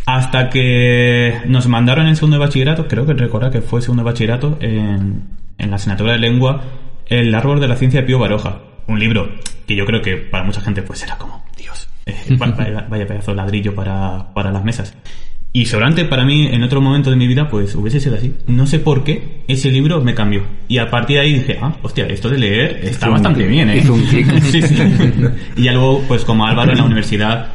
Hasta 0.05 0.49
que 0.49 1.41
nos 1.45 1.67
mandaron 1.67 2.07
en 2.07 2.15
segundo 2.15 2.37
de 2.37 2.45
bachillerato, 2.45 2.87
creo 2.87 3.05
que 3.05 3.13
recordar 3.13 3.51
que 3.51 3.61
fue 3.61 3.81
segundo 3.81 4.03
de 4.03 4.09
bachillerato, 4.11 4.57
en, 4.61 5.23
en 5.57 5.69
la 5.69 5.75
asignatura 5.75 6.13
de 6.13 6.19
lengua, 6.19 6.61
El 7.07 7.33
árbol 7.35 7.59
de 7.59 7.67
la 7.67 7.75
ciencia 7.75 8.01
de 8.01 8.07
Pío 8.07 8.17
Baroja. 8.19 8.59
Un 8.87 8.99
libro 8.99 9.29
que 9.67 9.75
yo 9.75 9.85
creo 9.85 10.01
que 10.01 10.17
para 10.17 10.43
mucha 10.43 10.61
gente 10.61 10.81
pues 10.81 11.03
era 11.03 11.15
como, 11.17 11.43
Dios, 11.55 11.87
eh, 12.07 12.15
va- 12.41 12.47
vaya, 12.47 12.87
vaya 12.89 13.05
pedazo 13.05 13.31
de 13.31 13.37
ladrillo 13.37 13.75
para, 13.75 14.33
para 14.33 14.51
las 14.51 14.63
mesas. 14.63 14.95
Y 15.51 15.65
seguramente 15.65 16.05
para 16.05 16.25
mí, 16.25 16.45
en 16.45 16.61
otro 16.61 16.79
momento 16.79 17.09
de 17.09 17.15
mi 17.15 17.25
vida, 17.27 17.49
pues 17.49 17.73
hubiese 17.75 17.99
sido 17.99 18.15
así. 18.15 18.35
No 18.47 18.67
sé 18.67 18.77
por 18.79 19.03
qué 19.03 19.43
ese 19.47 19.71
libro 19.71 19.99
me 20.01 20.13
cambió. 20.13 20.43
Y 20.67 20.77
a 20.77 20.89
partir 20.91 21.15
de 21.17 21.21
ahí 21.23 21.33
dije, 21.33 21.57
ah, 21.59 21.75
hostia, 21.81 22.05
esto 22.05 22.29
de 22.29 22.37
leer 22.37 22.79
está 22.83 23.09
bastante 23.09 23.47
bien, 23.47 23.67
¿eh? 23.69 23.77
hizo 23.77 23.93
un. 23.95 24.03
Sí, 24.43 24.61
sí. 24.61 24.75
Y 25.57 25.63
ya 25.63 25.73
luego, 25.73 26.03
pues 26.07 26.23
como 26.23 26.45
Álvaro 26.45 26.71
en 26.71 26.77
la 26.77 26.83
universidad, 26.83 27.47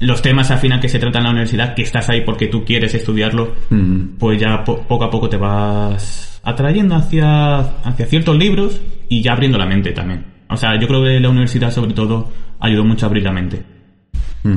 los 0.00 0.20
temas 0.20 0.50
al 0.50 0.58
final 0.58 0.80
que 0.80 0.88
se 0.88 0.98
tratan 0.98 1.20
en 1.20 1.24
la 1.26 1.30
universidad, 1.30 1.74
que 1.76 1.82
estás 1.82 2.08
ahí 2.10 2.22
porque 2.22 2.48
tú 2.48 2.64
quieres 2.64 2.92
estudiarlo, 2.94 3.54
Mm. 3.70 4.16
pues 4.18 4.40
ya 4.40 4.64
po- 4.64 4.80
poco 4.88 5.04
a 5.04 5.10
poco 5.10 5.28
te 5.28 5.36
vas 5.36 6.40
atrayendo 6.42 6.96
hacia, 6.96 7.58
hacia 7.60 8.06
ciertos 8.06 8.36
libros 8.36 8.80
y 9.08 9.22
ya 9.22 9.32
abriendo 9.34 9.58
la 9.58 9.66
mente 9.66 9.92
también. 9.92 10.24
O 10.48 10.56
sea, 10.56 10.78
yo 10.80 10.88
creo 10.88 11.04
que 11.04 11.20
la 11.20 11.28
universidad 11.28 11.70
sobre 11.70 11.92
todo 11.94 12.32
ayudó 12.58 12.84
mucho 12.84 13.06
a 13.06 13.08
abrir 13.08 13.22
la 13.22 13.32
mente. 13.32 13.62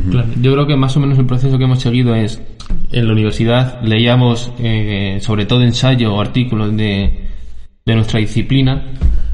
Claro, 0.09 0.27
yo 0.39 0.53
creo 0.53 0.67
que 0.67 0.75
más 0.77 0.95
o 0.95 0.99
menos 1.01 1.17
el 1.19 1.25
proceso 1.25 1.57
que 1.57 1.65
hemos 1.65 1.79
seguido 1.81 2.15
es 2.15 2.41
en 2.91 3.05
la 3.07 3.13
universidad 3.13 3.81
leíamos 3.81 4.51
eh, 4.59 5.17
sobre 5.21 5.45
todo 5.45 5.61
ensayo 5.63 6.13
o 6.13 6.19
artículos 6.21 6.75
de, 6.75 7.11
de 7.85 7.95
nuestra 7.95 8.19
disciplina 8.19 8.83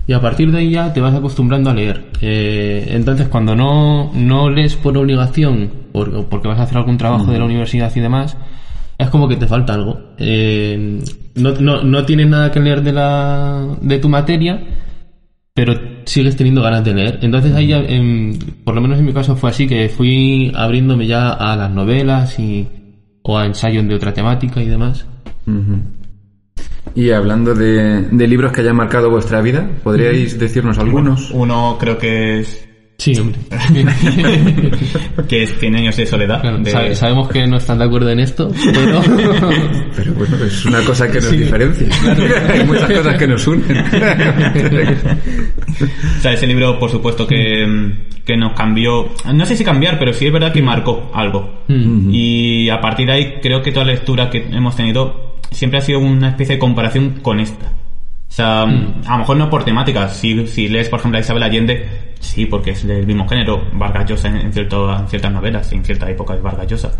y 0.08 0.13
a 0.13 0.22
partir 0.22 0.51
de 0.51 0.60
ahí 0.60 0.72
ya 0.72 0.94
te 0.94 1.01
vas 1.01 1.13
acostumbrando 1.13 1.70
a 1.70 1.74
leer. 1.74 2.12
Eh, 2.22 2.88
entonces 2.91 3.27
cuando 3.27 3.56
no, 3.56 4.10
no 4.13 4.50
lees 4.50 4.75
por 4.77 4.98
obligación 4.98 5.70
por- 5.91 6.25
porque 6.27 6.48
vas 6.48 6.60
a 6.60 6.63
hacer 6.63 6.77
algún 6.77 6.98
trabajo 6.98 7.32
de 7.32 7.39
la 7.39 7.46
universidad 7.46 7.91
y 7.96 8.00
demás, 8.00 8.38
es 8.98 9.10
como 9.10 9.27
que 9.27 9.36
te 9.36 9.48
falta 9.48 9.74
algo. 9.74 10.00
Eh, 10.17 11.00
no, 11.36 11.51
no, 11.60 11.84
no 11.84 12.06
tienes 12.06 12.27
nada 12.27 12.51
que 12.51 12.60
leer 12.62 12.82
de, 12.82 12.94
la, 12.94 13.67
de 13.82 14.00
tu 14.00 14.08
materia, 14.10 14.60
pero 15.53 15.74
sigues 16.06 16.36
teniendo 16.36 16.62
ganas 16.62 16.84
de 16.84 16.94
leer. 16.94 17.20
Entonces 17.22 17.53
ahí, 17.53 17.67
ya, 17.67 17.79
em, 17.79 18.38
por 18.63 18.75
lo 18.75 18.82
menos 18.82 19.00
en 19.00 19.06
mi 19.06 19.13
caso 19.13 19.36
fue 19.36 19.50
así, 19.50 19.67
que 19.67 19.89
fui 19.89 20.51
abriéndome 20.56 21.06
ya 21.08 21.32
a 21.32 21.56
las 21.56 21.70
novelas 21.72 22.38
y, 22.39 22.67
o 23.27 23.38
a 23.38 23.46
ensayos 23.46 23.88
de 23.88 23.93
otra 23.93 24.13
temática 24.13 24.62
y 24.62 24.67
demás. 24.67 25.05
Y 26.96 27.12
hablando 27.12 27.53
de, 27.53 28.03
de 28.10 28.27
libros 28.27 28.53
que 28.53 28.62
hayan 28.62 28.77
marcado 28.77 29.10
vuestra 29.10 29.41
vida, 29.41 29.69
¿podríais 29.84 30.39
decirnos 30.39 30.79
algunos? 30.79 31.29
Uno 31.31 31.77
creo 31.79 31.98
que 31.98 32.39
es 32.39 32.67
Sí, 32.98 33.13
hombre. 33.20 33.38
que 35.30 35.44
es 35.44 35.54
100 35.60 35.75
años 35.75 35.96
de 35.98 36.06
soledad. 36.08 36.42
Claro, 36.42 36.58
de- 36.58 36.72
sabe- 36.72 36.96
sabemos 36.96 37.30
que 37.30 37.46
no 37.46 37.58
están 37.58 37.77
de 37.77 37.86
acuerdo 37.86 38.10
en 38.10 38.20
esto, 38.20 38.50
pero... 38.74 39.01
Pero 39.96 40.13
bueno, 40.13 40.36
es 40.44 40.66
una 40.66 40.82
cosa 40.82 41.08
que 41.08 41.22
nos 41.22 41.32
diferencia. 41.32 41.88
Hay 42.51 42.63
muchas 42.66 42.92
cosas 42.92 43.16
que 43.18 43.27
nos 43.27 43.46
unen. 43.48 43.77
O 46.18 46.22
sea, 46.22 46.34
ese 46.34 46.48
libro, 46.48 46.80
por 46.80 46.89
supuesto, 46.89 47.27
que, 47.27 47.94
que 48.25 48.36
nos 48.38 48.54
cambió. 48.54 49.10
No 49.34 49.46
sé 49.46 49.56
si 49.56 49.63
cambiar, 49.63 50.00
pero 50.00 50.12
sí 50.13 50.25
es 50.27 50.34
verdad 50.34 50.51
que 50.51 50.62
marcó 50.62 51.12
algo. 51.13 51.63
Y 51.68 52.70
a 52.70 52.82
partir 52.82 53.06
de 53.08 53.13
ahí, 53.13 53.34
creo 53.42 53.62
que 53.62 53.72
toda 53.72 53.86
la 53.86 53.94
lectura 53.94 54.30
que 54.30 54.39
hemos 54.51 54.75
tenido 54.75 55.36
siempre 55.51 55.80
ha 55.80 55.82
sido 55.82 56.00
una 56.00 56.30
especie 56.30 56.56
de 56.56 56.60
comparación 56.60 57.20
con 57.22 57.39
esta. 57.39 57.72
O 58.27 58.31
sea, 58.38 58.63
a 58.63 58.65
lo 58.67 59.17
mejor 59.19 59.38
no 59.38 59.50
por 59.50 59.63
temática. 59.63 60.10
Si, 60.10 60.46
si 60.48 60.67
lees, 60.67 60.89
por 60.89 61.00
ejemplo, 61.00 61.17
a 61.17 61.22
Isabel 61.22 61.43
Allende, 61.43 61.88
sí, 62.19 62.46
porque 62.46 62.72
es 62.72 62.86
del 62.86 63.07
mismo 63.07 63.27
género. 63.27 63.65
Vargas 63.74 64.05
Llosa 64.10 64.27
en, 64.27 64.38
en 64.38 64.53
cierto- 64.53 64.93
en 64.98 65.07
ciertas 65.07 65.31
novelas, 65.31 65.72
en 65.72 65.84
cierta 65.84 66.10
época 66.10 66.36
es 66.36 66.41
Vargas 66.41 66.67
Llosa. 66.67 66.91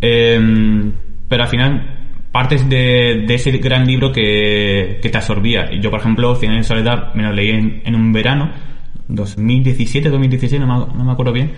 Em, 0.00 0.92
pero 1.28 1.42
al 1.44 1.48
final 1.48 1.98
partes 2.30 2.68
de, 2.68 3.24
de 3.26 3.34
ese 3.34 3.50
gran 3.58 3.86
libro 3.86 4.12
que, 4.12 4.98
que 5.02 5.08
te 5.10 5.18
absorbía. 5.18 5.70
Yo, 5.80 5.90
por 5.90 6.00
ejemplo, 6.00 6.34
Cien 6.36 6.52
de 6.56 6.62
soledad 6.64 7.12
me 7.14 7.22
lo 7.24 7.32
leí 7.32 7.50
en, 7.50 7.82
en 7.84 7.94
un 7.94 8.12
verano, 8.12 8.50
2017, 9.08 10.08
2016, 10.10 10.60
no 10.60 10.66
me, 10.66 10.94
no 10.96 11.04
me 11.04 11.12
acuerdo 11.12 11.32
bien, 11.32 11.52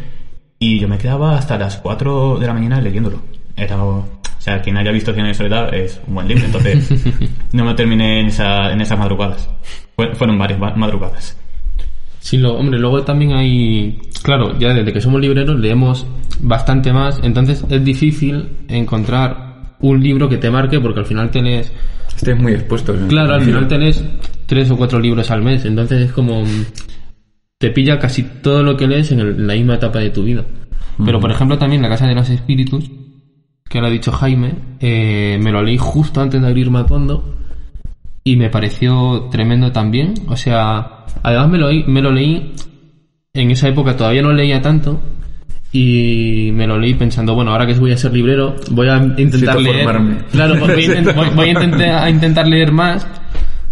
y 0.59 0.79
yo 0.79 0.89
me 0.89 0.99
quedaba 0.99 1.37
hasta 1.37 1.59
las 1.59 1.77
4 1.79 2.39
de 2.39 2.47
la 2.47 2.55
mañana 2.55 2.81
leyéndolo. 2.81 3.23
Era, 3.57 3.77
sea, 4.45 4.61
quien 4.61 4.77
haya 4.77 4.91
visto 4.93 5.13
Cien 5.13 5.25
años 5.25 5.39
de 5.39 5.45
soledad 5.49 5.75
es 5.75 6.01
un 6.07 6.15
buen 6.15 6.29
libro, 6.29 6.45
entonces 6.45 6.91
no 7.53 7.65
me 7.65 7.75
terminé 7.75 8.21
en, 8.21 8.27
esa, 8.27 8.73
en 8.73 8.81
esas 8.81 8.99
madrugadas. 8.99 9.49
Fue- 9.97 10.15
Fueron 10.15 10.39
varias 10.39 10.59
ma- 10.61 10.75
madrugadas. 10.77 11.37
Sí, 12.21 12.39
lo, 12.39 12.55
hombre, 12.55 12.79
luego 12.79 13.03
también 13.03 13.33
hay... 13.33 13.99
Claro, 14.23 14.59
ya 14.59 14.73
desde 14.73 14.93
que 14.93 15.01
somos 15.01 15.21
libreros 15.21 15.59
leemos 15.61 16.07
bastante 16.41 16.93
más, 16.93 17.21
entonces 17.23 17.65
es 17.69 17.85
difícil 17.85 18.49
encontrar 18.69 19.77
un 19.81 20.03
libro 20.03 20.29
que 20.29 20.39
te 20.39 20.51
marque 20.51 20.81
porque 20.81 21.01
al 21.01 21.07
final 21.07 21.31
tenés... 21.31 21.73
Estáis 22.15 22.39
muy 22.41 22.53
expuestos. 22.53 22.97
¿eh? 22.97 23.05
Claro, 23.09 23.35
al 23.35 23.43
final 23.43 23.67
tenés 23.69 24.03
tres 24.47 24.71
o 24.71 24.77
cuatro 24.77 24.99
libros 25.01 25.31
al 25.31 25.43
mes, 25.43 25.65
entonces 25.65 26.01
es 26.03 26.13
como... 26.13 26.45
Te 27.59 27.71
pilla 27.71 27.99
casi 27.99 28.23
todo 28.43 28.63
lo 28.63 28.77
que 28.77 28.87
lees 28.87 29.11
en, 29.13 29.21
el- 29.21 29.29
en 29.37 29.47
la 29.47 29.55
misma 29.55 29.75
etapa 29.77 29.99
de 30.01 30.11
tu 30.11 30.23
vida. 30.25 30.45
Pero, 31.05 31.19
por 31.21 31.31
ejemplo, 31.31 31.59
también 31.59 31.83
La 31.83 31.89
Casa 31.89 32.07
de 32.07 32.15
los 32.15 32.29
Espíritus, 32.31 32.91
que 33.69 33.81
lo 33.81 33.87
ha 33.87 33.91
dicho 33.91 34.13
Jaime, 34.13 34.53
eh, 34.81 35.39
me 35.43 35.51
lo 35.51 35.63
leí 35.63 35.77
justo 35.79 36.21
antes 36.21 36.41
de 36.41 36.47
abrir 36.47 36.71
Matondo 36.71 37.35
y 38.23 38.37
me 38.37 38.49
pareció 38.51 39.29
tremendo 39.31 39.73
también. 39.73 40.15
O 40.29 40.37
sea, 40.37 41.05
además 41.23 41.49
me 41.49 41.59
lo, 41.59 41.69
me 41.87 42.03
lo 42.03 42.13
leí 42.13 42.53
en 43.33 43.51
esa 43.51 43.69
época, 43.69 43.97
todavía 43.97 44.23
no 44.23 44.33
leía 44.33 44.61
tanto. 44.63 45.01
Y 45.73 46.51
me 46.53 46.69
lo 46.69 46.79
leí 46.79 46.95
pensando, 46.95 47.35
bueno, 47.35 47.51
ahora 47.51 47.67
que 47.67 47.75
voy 47.75 47.91
a 47.91 47.97
ser 47.97 48.13
librero, 48.13 48.55
voy 48.71 48.89
a 48.89 48.97
intentar 48.97 49.41
Necesito 49.41 49.61
leer. 49.61 49.85
formarme. 49.85 50.19
Claro, 50.31 50.55
voy, 50.61 50.71
a 50.71 50.75
intent- 50.79 51.15
voy- 51.17 51.29
voy 51.35 51.49
a, 51.49 51.53
intentar, 51.53 52.05
a 52.05 52.11
intentar 52.11 52.47
leer 52.47 52.71
más 52.71 53.05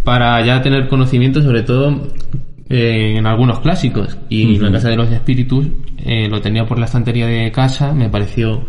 para 0.03 0.45
ya 0.45 0.61
tener 0.61 0.89
conocimiento, 0.89 1.41
sobre 1.41 1.61
todo 1.63 2.09
eh, 2.69 3.15
en 3.17 3.25
algunos 3.25 3.61
clásicos. 3.61 4.17
Y 4.27 4.57
La 4.57 4.69
Casa 4.69 4.89
de 4.89 4.97
los 4.97 5.09
Espíritus 5.11 5.65
eh, 5.99 6.27
lo 6.27 6.41
tenía 6.41 6.65
por 6.65 6.77
la 6.77 6.85
estantería 6.85 7.25
de 7.25 7.49
casa, 7.53 7.93
me 7.93 8.09
pareció 8.09 8.65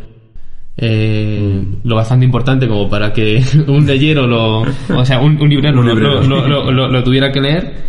eh, 0.76 1.64
lo 1.84 1.96
bastante 1.96 2.24
importante 2.24 2.66
como 2.68 2.88
para 2.88 3.12
que 3.12 3.42
un 3.68 3.86
leyero 3.86 4.26
lo, 4.26 4.60
o 4.62 5.04
sea, 5.04 5.20
un, 5.20 5.40
un 5.40 5.48
librero, 5.48 5.80
Un 5.80 5.86
lo- 5.86 5.94
librero. 5.94 6.22
lo- 6.22 6.46
lo- 6.48 6.70
lo- 6.72 6.88
lo 6.88 7.04
tuviera 7.04 7.30
que 7.32 7.40
leer. 7.40 7.84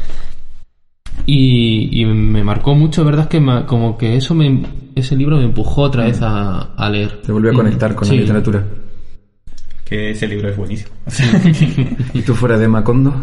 Y, 1.28 2.02
y 2.02 2.06
me 2.06 2.44
marcó 2.44 2.76
mucho, 2.76 3.04
¿verdad? 3.04 3.24
Es 3.24 3.30
que 3.30 3.40
me- 3.40 3.66
como 3.66 3.98
que 3.98 4.16
eso 4.16 4.36
me, 4.36 4.64
ese 4.96 5.16
libro 5.16 5.38
me 5.38 5.46
empujó 5.46 5.84
otra 5.84 6.06
vez 6.06 6.22
a, 6.22 6.74
a 6.76 6.90
leer. 6.90 7.22
Te 7.22 7.32
volvió 7.32 7.52
a 7.52 7.54
conectar 7.54 7.96
con 7.96 8.08
Sí. 8.08 8.16
la 8.16 8.22
literatura. 8.22 8.64
Que 9.84 10.12
ese 10.12 10.28
libro 10.28 10.50
es 10.50 10.58
buenísimo. 10.58 10.92
¿Y 12.14 12.22
tú 12.22 12.36
fuera 12.36 12.58
de 12.58 12.68
Macondo? 12.68 13.14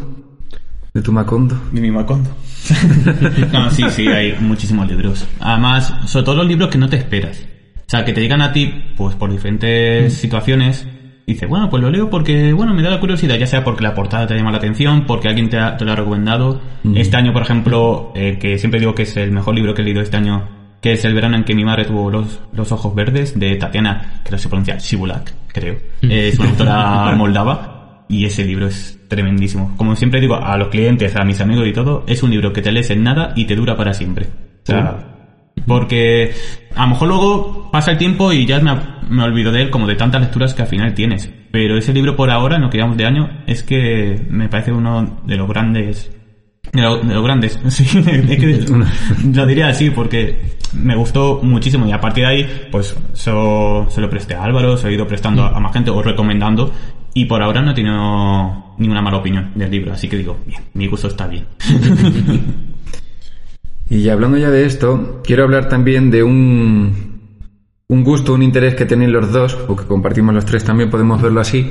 ¿De 0.95 1.00
tu 1.02 1.12
Macondo? 1.12 1.57
De 1.73 1.81
mi 1.81 1.90
Macondo. 1.90 2.31
no, 3.52 3.71
sí, 3.71 3.83
sí, 3.90 4.07
hay 4.09 4.35
muchísimos 4.40 4.88
libros. 4.88 5.26
Además, 5.40 5.95
sobre 6.07 6.25
todo 6.25 6.37
los 6.37 6.47
libros 6.47 6.69
que 6.71 6.78
no 6.78 6.88
te 6.88 6.97
esperas. 6.97 7.45
O 7.92 7.94
sea, 7.94 8.06
que 8.06 8.14
te 8.14 8.22
llegan 8.22 8.40
a 8.40 8.52
ti, 8.54 8.72
pues 8.96 9.14
por 9.16 9.30
diferentes 9.30 10.14
situaciones. 10.14 10.88
Y 11.26 11.34
dices, 11.34 11.46
bueno, 11.46 11.68
pues 11.68 11.82
lo 11.82 11.90
leo 11.90 12.08
porque, 12.08 12.54
bueno, 12.54 12.72
me 12.72 12.80
da 12.82 12.88
la 12.88 12.99
curiosidad, 13.00 13.37
ya 13.37 13.46
sea 13.46 13.62
porque 13.62 13.82
la 13.82 13.94
portada 13.94 14.26
te 14.26 14.34
llama 14.34 14.50
la 14.50 14.56
atención, 14.56 15.04
porque 15.06 15.28
alguien 15.28 15.50
te, 15.50 15.58
ha- 15.58 15.76
te 15.76 15.84
lo 15.84 15.92
ha 15.92 15.96
recomendado. 15.96 16.61
Este 16.96 17.16
año, 17.18 17.34
por 17.34 17.42
ejemplo, 17.42 18.11
eh, 18.16 18.38
que 18.40 18.56
siempre 18.58 18.80
digo 18.80 18.94
que 18.94 19.02
es 19.02 19.14
el 19.18 19.30
mejor 19.30 19.54
libro 19.54 19.75
que 19.75 19.82
he 19.82 19.84
leído 19.84 20.00
este 20.00 20.16
año, 20.16 20.49
que 20.80 20.92
es 20.94 21.04
El 21.04 21.12
verano 21.12 21.37
en 21.37 21.44
que 21.44 21.54
mi 21.54 21.64
madre 21.66 21.84
tuvo 21.84 22.11
los, 22.11 22.40
los 22.54 22.72
ojos 22.72 22.94
verdes, 22.94 23.38
de 23.38 23.56
Tatiana, 23.56 24.20
creo 24.25 24.37
que 24.38 24.42
se 24.42 24.49
pronuncia 24.49 24.78
Shibulak, 24.78 25.30
creo. 25.49 25.75
Eh, 26.00 26.28
es 26.28 26.38
una 26.38 26.49
autora 26.49 27.14
moldava. 27.16 28.06
Y 28.08 28.25
ese 28.25 28.44
libro 28.44 28.66
es 28.68 28.99
tremendísimo. 29.08 29.75
Como 29.76 29.94
siempre 29.96 30.20
digo 30.20 30.34
a 30.37 30.56
los 30.56 30.68
clientes, 30.68 31.14
a 31.14 31.25
mis 31.25 31.40
amigos 31.42 31.66
y 31.68 31.72
todo, 31.72 32.04
es 32.06 32.22
un 32.22 32.30
libro 32.30 32.52
que 32.54 32.62
te 32.62 32.72
lees 32.72 32.90
en 32.90 33.02
nada 33.04 33.32
y 33.37 33.44
te 33.44 33.54
dura 33.54 33.76
para 33.76 33.92
siempre. 33.94 34.26
O 34.26 34.66
sea, 34.66 35.12
porque 35.66 36.33
a 36.75 36.83
lo 36.83 36.88
mejor 36.88 37.09
luego 37.09 37.71
pasa 37.71 37.90
el 37.92 37.99
tiempo 37.99 38.33
y 38.33 38.47
ya 38.47 38.61
me, 38.61 38.75
me 39.09 39.23
olvido 39.23 39.52
de 39.52 39.62
él 39.62 39.71
como 39.71 39.87
de 39.87 39.95
tantas 39.97 40.21
lecturas 40.21 40.54
que 40.54 40.62
al 40.62 40.69
final 40.69 40.95
tienes. 40.95 41.31
Pero 41.50 41.76
ese 41.76 41.92
libro 41.92 42.16
por 42.16 42.31
ahora, 42.31 42.59
no 42.59 42.71
que 42.71 42.78
llevamos 42.78 42.97
de 42.97 43.07
año, 43.07 43.42
es 43.47 43.62
que 43.62 44.21
me 44.31 44.49
parece 44.49 44.73
uno 44.73 45.21
de 45.26 45.37
los 45.37 45.49
grandes 45.49 46.11
de, 46.73 46.81
lo- 46.81 46.99
de 46.99 47.12
los 47.14 47.25
grandes, 47.25 47.59
sí, 47.69 47.85
es 47.85 48.38
que 48.38 48.64
lo 49.35 49.47
diría 49.47 49.69
así 49.69 49.90
porque 49.90 50.38
me 50.73 50.95
gustó 50.97 51.40
muchísimo 51.42 51.87
y 51.87 51.92
a 51.92 52.00
partir 52.00 52.25
de 52.25 52.31
ahí 52.31 52.49
pues 52.71 52.97
so- 53.12 53.87
se 53.90 54.00
lo 54.00 54.09
presté 54.09 54.35
a 54.35 54.45
Álvaro, 54.45 54.76
se 54.78 54.85
lo 54.85 54.90
he 54.90 54.95
ido 54.95 55.07
prestando 55.07 55.42
a, 55.42 55.49
a 55.57 55.61
más 55.61 55.73
gente 55.75 55.90
o 55.90 56.00
recomendando 56.02 56.73
y 57.12 57.26
por 57.26 57.42
ahora 57.42 57.61
no 57.61 57.73
he 57.73 57.75
tenido 57.75 58.75
ninguna 58.78 59.02
mala 59.02 59.19
opinión 59.19 59.50
del 59.54 59.71
libro, 59.71 59.92
así 59.92 60.09
que 60.09 60.16
digo, 60.16 60.38
bien, 60.47 60.62
mi 60.73 60.87
gusto 60.87 61.09
está 61.09 61.26
bien. 61.26 61.45
y 63.99 64.08
hablando 64.08 64.38
ya 64.38 64.50
de 64.50 64.64
esto, 64.64 65.20
quiero 65.25 65.44
hablar 65.44 65.68
también 65.68 66.11
de 66.11 66.22
un, 66.22 67.20
un 67.88 68.04
gusto, 68.04 68.32
un 68.34 68.42
interés 68.42 68.75
que 68.75 68.87
tenéis 68.87 69.11
los 69.11 69.30
dos, 69.32 69.58
o 69.68 69.76
que 69.76 69.84
compartimos 69.84 70.34
los 70.34 70.44
tres 70.46 70.64
también, 70.64 70.88
podemos 70.90 71.20
verlo 71.20 71.40
así, 71.40 71.70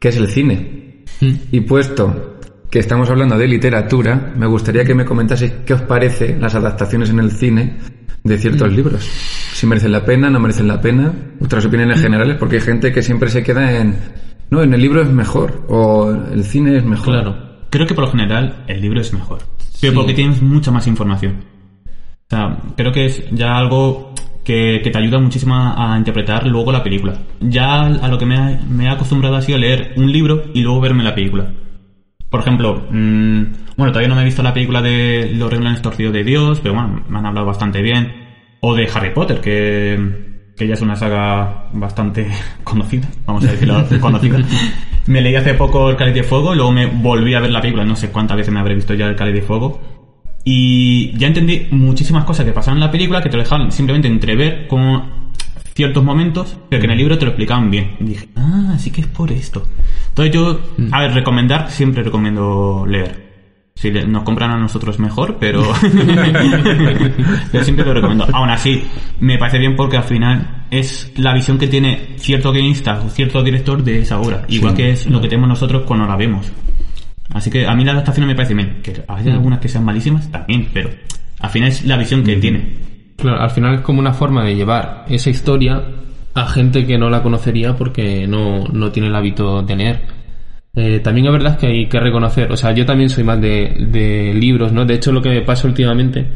que 0.00 0.08
es 0.08 0.16
el 0.16 0.28
cine. 0.28 1.04
Mm. 1.20 1.32
Y 1.52 1.60
puesto 1.60 2.38
que 2.70 2.78
estamos 2.78 3.08
hablando 3.10 3.36
de 3.38 3.46
literatura, 3.46 4.32
me 4.36 4.46
gustaría 4.46 4.84
que 4.84 4.94
me 4.94 5.04
comentaseis 5.04 5.52
qué 5.66 5.74
os 5.74 5.82
parece 5.82 6.36
las 6.40 6.54
adaptaciones 6.54 7.10
en 7.10 7.18
el 7.20 7.30
cine 7.30 7.76
de 8.24 8.38
ciertos 8.38 8.72
libros. 8.72 9.04
Si 9.04 9.66
merecen 9.66 9.92
la 9.92 10.04
pena, 10.04 10.30
no 10.30 10.40
merecen 10.40 10.66
la 10.66 10.80
pena, 10.80 11.12
otras 11.40 11.64
opiniones 11.66 12.00
generales, 12.00 12.36
porque 12.38 12.56
hay 12.56 12.62
gente 12.62 12.90
que 12.92 13.02
siempre 13.02 13.28
se 13.28 13.42
queda 13.42 13.78
en, 13.78 13.94
no, 14.50 14.62
en 14.62 14.72
el 14.74 14.80
libro 14.80 15.02
es 15.02 15.10
mejor, 15.10 15.64
o 15.68 16.10
el 16.10 16.42
cine 16.44 16.78
es 16.78 16.84
mejor. 16.84 17.14
Claro. 17.14 17.36
Creo 17.70 17.86
que 17.86 17.94
por 17.94 18.04
lo 18.04 18.10
general 18.10 18.64
el 18.66 18.80
libro 18.80 19.00
es 19.00 19.12
mejor, 19.12 19.38
pero 19.80 19.92
Sí. 19.92 19.96
porque 19.96 20.14
tienes 20.14 20.42
mucha 20.42 20.70
más 20.70 20.86
información. 20.86 21.51
Sea, 22.32 22.56
creo 22.78 22.92
que 22.92 23.04
es 23.04 23.22
ya 23.30 23.58
algo 23.58 24.14
que, 24.42 24.80
que 24.82 24.90
te 24.90 24.96
ayuda 24.96 25.18
muchísimo 25.18 25.54
a, 25.54 25.94
interpretar 25.98 26.46
luego 26.46 26.72
la 26.72 26.82
película. 26.82 27.18
Ya 27.40 27.82
a 27.82 28.08
lo 28.08 28.16
que 28.16 28.24
me, 28.24 28.36
ha- 28.36 28.58
me 28.70 28.86
he 28.86 28.88
acostumbrado 28.88 29.36
ha 29.36 29.42
sido 29.42 29.58
leer 29.58 29.92
un 29.96 30.10
libro 30.10 30.44
y 30.54 30.62
luego 30.62 30.80
verme 30.80 31.04
la 31.04 31.14
película. 31.14 31.52
Por 32.30 32.40
ejemplo, 32.40 32.86
mm, 32.90 33.42
bueno, 33.76 33.92
todavía 33.92 34.08
no 34.08 34.14
me 34.14 34.22
he 34.22 34.24
visto 34.24 34.42
la 34.42 34.54
película 34.54 34.80
de 34.80 35.30
Los 35.34 35.50
Renglones 35.50 35.82
Torcidos 35.82 36.14
de 36.14 36.24
Dios, 36.24 36.60
pero 36.60 36.72
bueno, 36.72 37.04
me 37.06 37.18
han 37.18 37.26
hablado 37.26 37.46
bastante 37.46 37.82
bien. 37.82 38.10
O 38.62 38.74
de 38.74 38.88
Harry 38.94 39.10
Potter, 39.10 39.38
que, 39.42 39.98
que 40.56 40.66
ya 40.66 40.72
es 40.72 40.80
una 40.80 40.96
saga 40.96 41.68
bastante 41.74 42.28
conocida, 42.64 43.08
vamos 43.26 43.44
a 43.44 43.50
decirlo 43.52 43.84
conocida. 44.00 44.38
Me 45.06 45.20
leí 45.20 45.36
hace 45.36 45.52
poco 45.52 45.90
El 45.90 45.96
Cáliz 45.96 46.14
de 46.14 46.22
Fuego, 46.22 46.54
luego 46.54 46.72
me 46.72 46.86
volví 46.86 47.34
a 47.34 47.40
ver 47.40 47.50
la 47.50 47.60
película, 47.60 47.84
no 47.84 47.94
sé 47.94 48.08
cuántas 48.08 48.38
veces 48.38 48.54
me 48.54 48.60
habré 48.60 48.74
visto 48.74 48.94
ya 48.94 49.04
El 49.04 49.16
Cáliz 49.16 49.34
de 49.34 49.42
Fuego. 49.42 50.01
Y 50.44 51.16
ya 51.16 51.28
entendí 51.28 51.68
muchísimas 51.70 52.24
cosas 52.24 52.44
que 52.44 52.52
pasaron 52.52 52.78
en 52.78 52.84
la 52.84 52.90
película 52.90 53.22
que 53.22 53.28
te 53.28 53.36
lo 53.36 53.42
dejaban 53.42 53.70
simplemente 53.70 54.08
entrever 54.08 54.66
como 54.66 55.30
ciertos 55.74 56.02
momentos, 56.04 56.56
pero 56.68 56.80
que 56.80 56.86
en 56.86 56.92
el 56.92 56.98
libro 56.98 57.16
te 57.18 57.24
lo 57.24 57.30
explicaban 57.30 57.70
bien. 57.70 57.92
Y 58.00 58.04
dije, 58.04 58.28
ah, 58.36 58.72
así 58.74 58.90
que 58.90 59.02
es 59.02 59.06
por 59.06 59.30
esto. 59.32 59.62
Entonces 60.08 60.34
yo, 60.34 60.60
a 60.90 61.00
ver, 61.00 61.14
recomendar, 61.14 61.70
siempre 61.70 62.02
recomiendo 62.02 62.84
leer. 62.86 63.22
Si 63.74 63.90
le- 63.90 64.06
nos 64.06 64.22
compran 64.22 64.50
a 64.50 64.58
nosotros 64.58 64.98
mejor, 64.98 65.38
pero 65.40 65.62
yo 67.52 67.64
siempre 67.64 67.84
lo 67.84 67.94
recomiendo. 67.94 68.26
Aún 68.32 68.50
así, 68.50 68.84
me 69.20 69.38
parece 69.38 69.58
bien 69.58 69.74
porque 69.76 69.96
al 69.96 70.04
final 70.04 70.64
es 70.70 71.12
la 71.16 71.32
visión 71.34 71.58
que 71.58 71.68
tiene 71.68 72.14
cierto 72.16 72.52
guionista 72.52 73.00
o 73.00 73.08
cierto 73.08 73.42
director 73.42 73.82
de 73.82 74.00
esa 74.00 74.20
obra. 74.20 74.44
Igual 74.48 74.74
que 74.74 74.90
es 74.90 75.06
lo 75.06 75.20
que 75.20 75.28
tenemos 75.28 75.48
nosotros 75.48 75.82
cuando 75.86 76.06
la 76.06 76.16
vemos. 76.16 76.50
Así 77.34 77.50
que 77.50 77.66
a 77.66 77.74
mí 77.74 77.84
la 77.84 77.92
adaptación 77.92 78.26
me 78.26 78.34
parece 78.34 78.54
bien. 78.54 78.80
Que 78.82 79.02
hay 79.08 79.28
algunas 79.28 79.58
que 79.58 79.68
sean 79.68 79.84
malísimas 79.84 80.30
también, 80.30 80.68
pero 80.72 80.90
al 81.40 81.50
final 81.50 81.68
es 81.68 81.84
la 81.84 81.96
visión 81.96 82.22
que 82.22 82.36
tiene. 82.36 82.92
Claro, 83.16 83.40
al 83.40 83.50
final 83.50 83.74
es 83.76 83.80
como 83.80 84.00
una 84.00 84.12
forma 84.12 84.44
de 84.44 84.54
llevar 84.54 85.04
esa 85.08 85.30
historia 85.30 85.82
a 86.34 86.46
gente 86.46 86.86
que 86.86 86.98
no 86.98 87.10
la 87.10 87.22
conocería 87.22 87.76
porque 87.76 88.26
no, 88.26 88.64
no 88.64 88.90
tiene 88.90 89.08
el 89.08 89.16
hábito 89.16 89.62
de 89.62 89.76
leer. 89.76 90.00
Eh, 90.74 91.00
también 91.00 91.26
es 91.26 91.32
verdad 91.32 91.58
que 91.58 91.66
hay 91.66 91.86
que 91.86 92.00
reconocer, 92.00 92.50
o 92.50 92.56
sea, 92.56 92.72
yo 92.72 92.86
también 92.86 93.10
soy 93.10 93.24
más 93.24 93.38
de, 93.38 93.86
de 93.90 94.32
libros, 94.32 94.72
¿no? 94.72 94.86
De 94.86 94.94
hecho, 94.94 95.12
lo 95.12 95.20
que 95.20 95.28
me 95.28 95.42
pasa 95.42 95.68
últimamente 95.68 96.26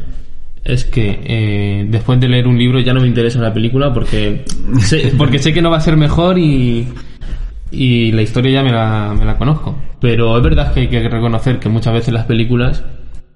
es 0.63 0.85
que 0.85 1.21
eh, 1.23 1.85
después 1.89 2.19
de 2.19 2.27
leer 2.27 2.47
un 2.47 2.57
libro 2.57 2.79
ya 2.79 2.93
no 2.93 3.01
me 3.01 3.07
interesa 3.07 3.39
la 3.39 3.53
película 3.53 3.93
porque 3.93 4.43
sé, 4.79 5.13
porque 5.17 5.39
sé 5.39 5.53
que 5.53 5.61
no 5.61 5.71
va 5.71 5.77
a 5.77 5.81
ser 5.81 5.97
mejor 5.97 6.37
y, 6.37 6.87
y 7.71 8.11
la 8.11 8.21
historia 8.21 8.51
ya 8.51 8.63
me 8.63 8.71
la, 8.71 9.15
me 9.17 9.25
la 9.25 9.37
conozco. 9.37 9.75
Pero 9.99 10.37
es 10.37 10.43
verdad 10.43 10.73
que 10.73 10.81
hay 10.81 10.87
que 10.87 11.07
reconocer 11.09 11.59
que 11.59 11.69
muchas 11.69 11.93
veces 11.93 12.13
las 12.13 12.25
películas 12.25 12.83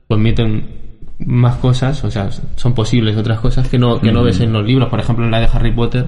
pues 0.08 0.20
meten 0.20 0.80
más 1.20 1.56
cosas, 1.58 2.04
o 2.04 2.12
sea, 2.12 2.30
son 2.56 2.74
posibles 2.74 3.16
otras 3.18 3.40
cosas 3.40 3.68
que 3.68 3.78
no, 3.78 4.00
que 4.02 4.12
no 4.12 4.24
ves 4.24 4.40
en 4.40 4.52
los 4.54 4.66
libros. 4.66 4.90
Por 4.90 5.00
ejemplo, 5.00 5.24
en 5.26 5.32
la 5.32 5.40
de 5.40 5.48
Harry 5.54 5.72
Potter 5.72 6.06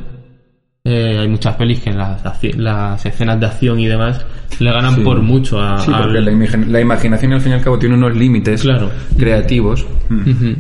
eh, 0.86 1.18
hay 1.22 1.28
muchas 1.30 1.56
pelis 1.56 1.80
que 1.80 1.94
las, 1.94 2.22
las 2.58 3.06
escenas 3.06 3.40
de 3.40 3.46
acción 3.46 3.80
y 3.80 3.88
demás 3.88 4.26
le 4.60 4.72
ganan 4.72 4.96
Sí. 4.96 5.02
por 5.02 5.22
mucho 5.22 5.62
a, 5.62 5.80
Sí, 5.80 5.90
porque 5.92 6.18
al- 6.18 6.26
la, 6.26 6.58
la 6.68 6.82
imaginación 6.82 7.32
al 7.34 7.42
fin 7.42 7.54
y 7.54 7.56
al 7.56 7.62
cabo 7.62 7.80
tiene 7.80 7.96
unos 7.96 8.16
límites 8.16 8.64
Claro. 8.64 8.90
creativos 9.18 9.86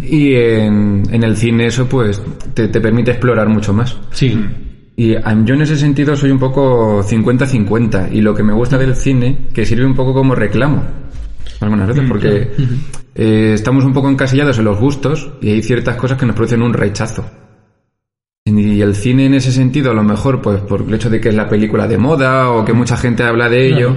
y 0.09 0.33
en, 0.35 1.03
en 1.11 1.23
el 1.23 1.35
cine 1.35 1.65
eso 1.67 1.87
pues 1.87 2.21
te, 2.53 2.67
te 2.69 2.79
permite 2.79 3.11
explorar 3.11 3.49
mucho 3.49 3.73
más. 3.73 3.97
Sí, 4.11 4.39
Y 4.95 5.13
yo 5.13 5.53
en 5.55 5.61
ese 5.61 5.75
sentido 5.75 6.15
soy 6.15 6.31
un 6.31 6.39
poco 6.39 7.01
50-50 7.03 8.09
y 8.11 8.21
lo 8.21 8.35
que 8.35 8.43
me 8.43 8.53
gusta 8.53 8.77
del 8.77 8.95
cine 8.95 9.47
que 9.53 9.65
sirve 9.65 9.85
un 9.85 9.95
poco 9.95 10.13
como 10.13 10.35
reclamo 10.35 10.83
algunas 11.63 11.87
veces 11.87 12.03
porque 12.07 12.51
eh, 13.15 13.51
estamos 13.53 13.85
un 13.85 13.93
poco 13.93 14.09
encasillados 14.09 14.57
en 14.59 14.65
los 14.65 14.79
gustos 14.79 15.31
y 15.41 15.49
hay 15.49 15.63
ciertas 15.63 15.95
cosas 15.95 16.17
que 16.17 16.25
nos 16.25 16.35
producen 16.35 16.61
un 16.61 16.73
rechazo. 16.73 17.25
Y 18.45 18.81
el 18.81 18.93
cine 18.95 19.25
en 19.25 19.35
ese 19.35 19.51
sentido, 19.51 19.91
a 19.91 19.93
lo 19.93 20.03
mejor, 20.03 20.41
pues 20.41 20.59
por 20.61 20.81
el 20.81 20.93
hecho 20.93 21.09
de 21.09 21.21
que 21.21 21.29
es 21.29 21.35
la 21.35 21.47
película 21.47 21.87
de 21.87 21.97
moda 21.97 22.49
o 22.49 22.65
que 22.65 22.73
mucha 22.73 22.97
gente 22.97 23.23
habla 23.23 23.49
de 23.49 23.67
ello, 23.67 23.95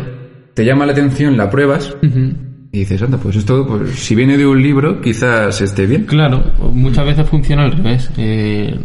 te 0.54 0.64
llama 0.64 0.86
la 0.86 0.92
atención, 0.92 1.36
la 1.36 1.50
pruebas 1.50 1.96
y 2.02 2.78
dices, 2.80 3.02
anda, 3.02 3.18
pues 3.18 3.36
esto, 3.36 3.66
pues, 3.66 3.90
si 3.90 4.14
viene 4.14 4.36
de 4.36 4.46
un 4.46 4.62
libro, 4.62 5.00
quizás 5.00 5.60
esté 5.60 5.86
bien. 5.86 6.04
Claro, 6.04 6.44
muchas 6.72 7.06
veces 7.06 7.28
funciona 7.28 7.64
al 7.64 7.72
revés. 7.72 8.10
Eh, 8.16 8.78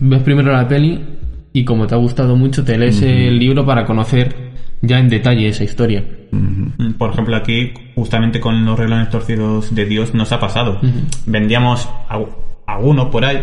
ves 0.00 0.22
primero 0.22 0.50
la 0.50 0.66
peli 0.66 1.00
y 1.52 1.64
como 1.64 1.86
te 1.86 1.94
ha 1.94 1.98
gustado 1.98 2.36
mucho 2.36 2.64
te 2.64 2.78
lees 2.78 3.00
el 3.02 3.38
libro 3.38 3.64
para 3.66 3.84
conocer 3.84 4.52
ya 4.80 4.98
en 4.98 5.08
detalle 5.08 5.48
esa 5.48 5.64
historia. 5.64 6.02
Por 6.98 7.10
ejemplo, 7.12 7.36
aquí, 7.36 7.72
justamente 7.94 8.40
con 8.40 8.64
los 8.64 8.78
reglones 8.78 9.10
torcidos 9.10 9.74
de 9.74 9.84
Dios, 9.84 10.14
nos 10.14 10.32
ha 10.32 10.40
pasado. 10.40 10.80
Vendíamos 11.26 11.88
a- 12.08 12.18
alguno 12.66 13.10
por 13.10 13.24
ahí, 13.24 13.38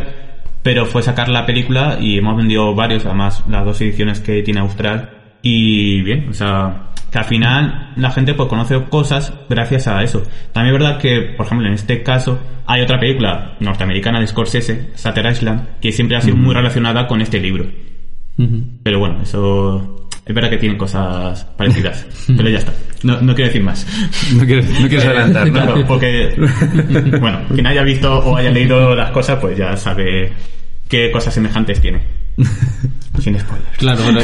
pero 0.63 0.85
fue 0.85 1.01
sacar 1.03 1.29
la 1.29 1.45
película 1.45 1.97
y 2.01 2.17
hemos 2.17 2.35
vendido 2.35 2.73
varios, 2.75 3.05
además, 3.05 3.43
las 3.49 3.63
dos 3.63 3.79
ediciones 3.81 4.19
que 4.19 4.41
tiene 4.41 4.59
Austral. 4.59 5.11
Y 5.41 6.01
bien, 6.01 6.27
o 6.29 6.33
sea, 6.33 6.87
que 7.11 7.17
al 7.19 7.25
final 7.25 7.93
la 7.95 8.11
gente 8.11 8.33
pues 8.33 8.49
conoce 8.49 8.75
cosas 8.89 9.33
gracias 9.49 9.87
a 9.87 10.03
eso. 10.03 10.23
También 10.51 10.75
es 10.75 10.81
verdad 10.81 10.97
que, 10.99 11.21
por 11.37 11.45
ejemplo, 11.45 11.67
en 11.67 11.73
este 11.73 12.03
caso, 12.03 12.39
hay 12.65 12.81
otra 12.81 12.99
película 12.99 13.55
norteamericana 13.61 14.19
de 14.19 14.27
Scorsese, 14.27 14.89
Sutter 14.95 15.25
Island, 15.31 15.79
que 15.79 15.91
siempre 15.93 16.17
ha 16.17 16.21
sido 16.21 16.35
muy 16.35 16.53
relacionada 16.53 17.07
con 17.07 17.21
este 17.21 17.39
libro. 17.39 17.65
Pero 18.83 18.99
bueno, 18.99 19.21
eso 19.21 20.07
es 20.25 20.33
verdad 20.35 20.49
que 20.49 20.57
tienen 20.57 20.77
cosas 20.77 21.43
parecidas. 21.57 22.05
pero 22.27 22.49
ya 22.49 22.59
está. 22.59 22.73
No, 23.03 23.21
no 23.21 23.33
quiero 23.35 23.47
decir 23.49 23.63
más. 23.63 23.85
No 24.35 24.45
quieres, 24.45 24.69
no 24.79 24.87
quieres 24.87 25.05
adelantar, 25.05 25.47
¿no? 25.47 25.53
Claro, 25.53 25.85
porque, 25.87 26.33
bueno, 27.19 27.39
quien 27.53 27.65
haya 27.67 27.83
visto 27.83 28.13
o 28.19 28.35
haya 28.37 28.51
leído 28.51 28.95
las 28.95 29.11
cosas, 29.11 29.39
pues 29.39 29.57
ya 29.57 29.75
sabe 29.77 30.31
qué 30.87 31.11
cosas 31.11 31.33
semejantes 31.33 31.81
tiene. 31.81 31.99
Sin 33.19 33.37
spoilers. 33.37 33.77
Claro, 33.77 34.01
bueno. 34.03 34.19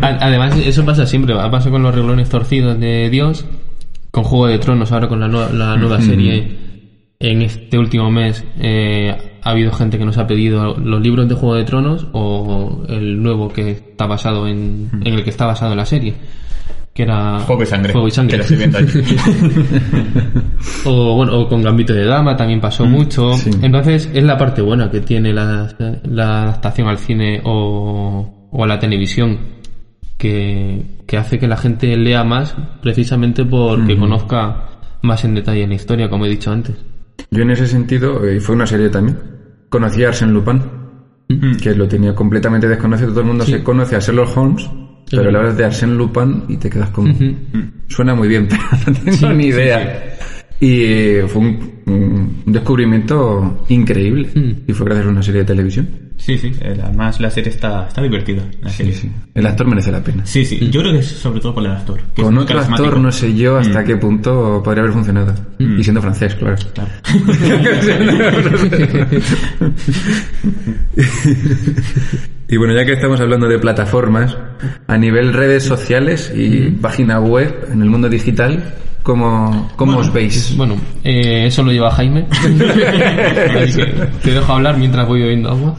Además, 0.00 0.56
eso 0.58 0.84
pasa 0.84 1.06
siempre. 1.06 1.34
Ha 1.38 1.50
pasado 1.50 1.72
con 1.72 1.82
los 1.82 1.94
reglones 1.94 2.28
torcidos 2.28 2.78
de 2.80 3.08
Dios, 3.10 3.46
con 4.10 4.24
Juego 4.24 4.48
de 4.48 4.58
Tronos, 4.58 4.90
ahora 4.92 5.06
con 5.08 5.20
la, 5.20 5.28
nue- 5.28 5.50
la 5.52 5.76
nueva 5.76 6.00
serie. 6.00 6.56
En 7.20 7.42
este 7.42 7.78
último 7.78 8.10
mes 8.10 8.42
eh, 8.58 9.14
ha 9.42 9.50
habido 9.50 9.72
gente 9.72 9.98
que 9.98 10.04
nos 10.04 10.18
ha 10.18 10.26
pedido 10.26 10.76
los 10.76 11.00
libros 11.00 11.28
de 11.28 11.34
Juego 11.34 11.54
de 11.54 11.64
Tronos 11.64 12.06
o 12.12 12.84
el 12.88 13.22
nuevo 13.22 13.48
que 13.48 13.70
está 13.70 14.06
basado 14.06 14.46
en, 14.46 14.90
en 15.04 15.14
el 15.14 15.24
que 15.24 15.30
está 15.30 15.46
basado 15.46 15.74
la 15.74 15.86
serie. 15.86 16.14
Que 16.92 17.04
era 17.04 17.38
Fuego 17.40 17.62
y 17.62 17.66
sangre. 17.66 17.92
Fuego 17.92 18.08
y 18.08 18.10
sangre. 18.10 18.42
O 20.84 21.14
bueno, 21.16 21.38
o 21.38 21.48
con 21.48 21.62
Gambito 21.62 21.92
de 21.94 22.04
Dama 22.04 22.36
también 22.36 22.60
pasó 22.60 22.84
mucho. 22.84 23.32
sí. 23.34 23.50
Entonces 23.62 24.10
es 24.12 24.22
la 24.24 24.36
parte 24.36 24.60
buena 24.62 24.90
que 24.90 25.00
tiene 25.00 25.32
la, 25.32 25.68
la 26.04 26.42
adaptación 26.42 26.88
al 26.88 26.98
cine 26.98 27.40
o, 27.44 28.48
o 28.50 28.64
a 28.64 28.66
la 28.66 28.78
televisión 28.78 29.38
que, 30.18 30.84
que 31.06 31.16
hace 31.16 31.38
que 31.38 31.48
la 31.48 31.56
gente 31.56 31.96
lea 31.96 32.24
más 32.24 32.54
precisamente 32.82 33.44
porque 33.44 33.96
conozca 33.96 34.68
más 35.02 35.24
en 35.24 35.34
detalle 35.34 35.66
la 35.66 35.74
historia, 35.74 36.10
como 36.10 36.26
he 36.26 36.28
dicho 36.28 36.50
antes. 36.52 36.76
Yo 37.30 37.42
en 37.42 37.50
ese 37.50 37.66
sentido, 37.66 38.24
eh, 38.26 38.36
y 38.36 38.40
fue 38.40 38.54
una 38.54 38.66
serie 38.66 38.88
también, 38.88 39.16
conocí 39.68 40.04
a 40.04 40.08
Arsène 40.10 40.32
Lupin, 40.32 40.60
que 41.62 41.74
lo 41.74 41.86
tenía 41.86 42.14
completamente 42.14 42.66
desconocido. 42.68 43.10
Todo 43.10 43.20
el 43.20 43.26
mundo 43.26 43.44
Sí. 43.44 43.52
se 43.52 43.62
conoce 43.62 43.96
a 43.96 44.00
Sherlock 44.00 44.36
Holmes, 44.36 44.68
pero 45.10 45.30
le 45.30 45.38
hablas 45.38 45.56
de 45.56 45.64
Arsène 45.64 45.96
Lupin 45.96 46.44
y 46.48 46.56
te 46.56 46.68
quedas 46.70 46.90
como... 46.90 47.12
Suena 47.88 48.14
muy 48.14 48.28
bien, 48.28 48.48
pero 48.84 48.98
no 49.04 49.12
tengo 49.18 49.32
ni 49.34 49.46
idea. 49.46 50.16
Y 50.60 50.82
eh, 50.84 51.24
fue 51.26 51.40
un, 51.42 51.70
un 51.86 52.42
descubrimiento 52.52 53.64
increíble. 53.68 54.28
Y 54.66 54.72
fue 54.72 54.86
gracias 54.86 55.06
a 55.06 55.10
una 55.10 55.22
serie 55.22 55.40
de 55.42 55.46
televisión. 55.46 55.88
Sí, 56.20 56.36
sí. 56.38 56.52
eh, 56.60 56.78
Además, 56.84 57.18
la 57.18 57.30
serie 57.30 57.50
está, 57.50 57.88
está 57.88 58.00
divertida. 58.02 58.44
La 58.62 58.68
serie. 58.70 58.92
Sí. 58.94 59.10
El 59.34 59.46
actor 59.46 59.66
merece 59.66 59.90
la 59.90 60.04
pena. 60.04 60.24
Sí, 60.26 60.44
sí. 60.44 60.68
Yo 60.70 60.80
creo 60.82 60.92
que 60.92 60.98
es 61.00 61.06
sobre 61.08 61.40
todo 61.40 61.54
por 61.54 61.64
el 61.64 61.70
actor. 61.72 61.98
que 62.14 62.22
Con 62.22 62.36
otro 62.38 62.60
actor 62.60 63.00
no 63.00 63.10
sé 63.10 63.34
yo 63.34 63.56
hasta 63.58 63.80
Mm. 63.80 63.84
qué 63.86 63.96
punto 63.96 64.60
podría 64.62 64.82
haber 64.82 64.92
funcionado. 64.94 65.34
Y 65.58 65.82
siendo 65.82 66.00
francés, 66.02 66.34
claro. 66.36 66.56
Claro. 66.74 66.90
Y 72.50 72.56
bueno, 72.56 72.74
ya 72.74 72.84
que 72.84 72.94
estamos 72.94 73.20
hablando 73.20 73.46
de 73.46 73.60
plataformas, 73.60 74.36
a 74.88 74.98
nivel 74.98 75.32
redes 75.32 75.62
sociales 75.62 76.32
y 76.34 76.70
página 76.72 77.20
web 77.20 77.68
en 77.72 77.80
el 77.80 77.88
mundo 77.88 78.08
digital, 78.08 78.74
¿cómo, 79.04 79.70
cómo 79.76 79.98
os 79.98 80.12
veis? 80.12 80.56
Bueno, 80.56 80.74
eh, 81.04 81.46
eso 81.46 81.62
lo 81.62 81.70
lleva 81.70 81.92
Jaime. 81.92 82.26
Así 83.62 83.76
que 83.76 84.08
te 84.24 84.32
dejo 84.32 84.52
hablar 84.52 84.76
mientras 84.78 85.06
voy 85.06 85.20
bebiendo 85.22 85.50
agua. 85.50 85.76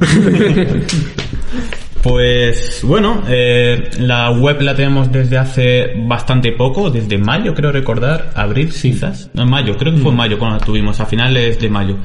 Pues 2.01 2.81
bueno, 2.83 3.21
eh, 3.27 3.91
la 3.99 4.31
web 4.31 4.61
la 4.61 4.73
tenemos 4.73 5.11
desde 5.11 5.37
hace 5.37 5.93
bastante 6.07 6.53
poco, 6.53 6.89
desde 6.89 7.17
mayo 7.17 7.53
creo 7.53 7.71
recordar, 7.71 8.31
abril 8.33 8.71
quizás, 8.71 9.29
no, 9.33 9.45
mayo, 9.45 9.77
creo 9.77 9.93
que 9.93 9.99
fue 9.99 10.09
en 10.09 10.17
mayo 10.17 10.39
cuando 10.39 10.57
la 10.57 10.65
tuvimos, 10.65 10.99
a 10.99 11.05
finales 11.05 11.59
de 11.59 11.69
mayo. 11.69 11.97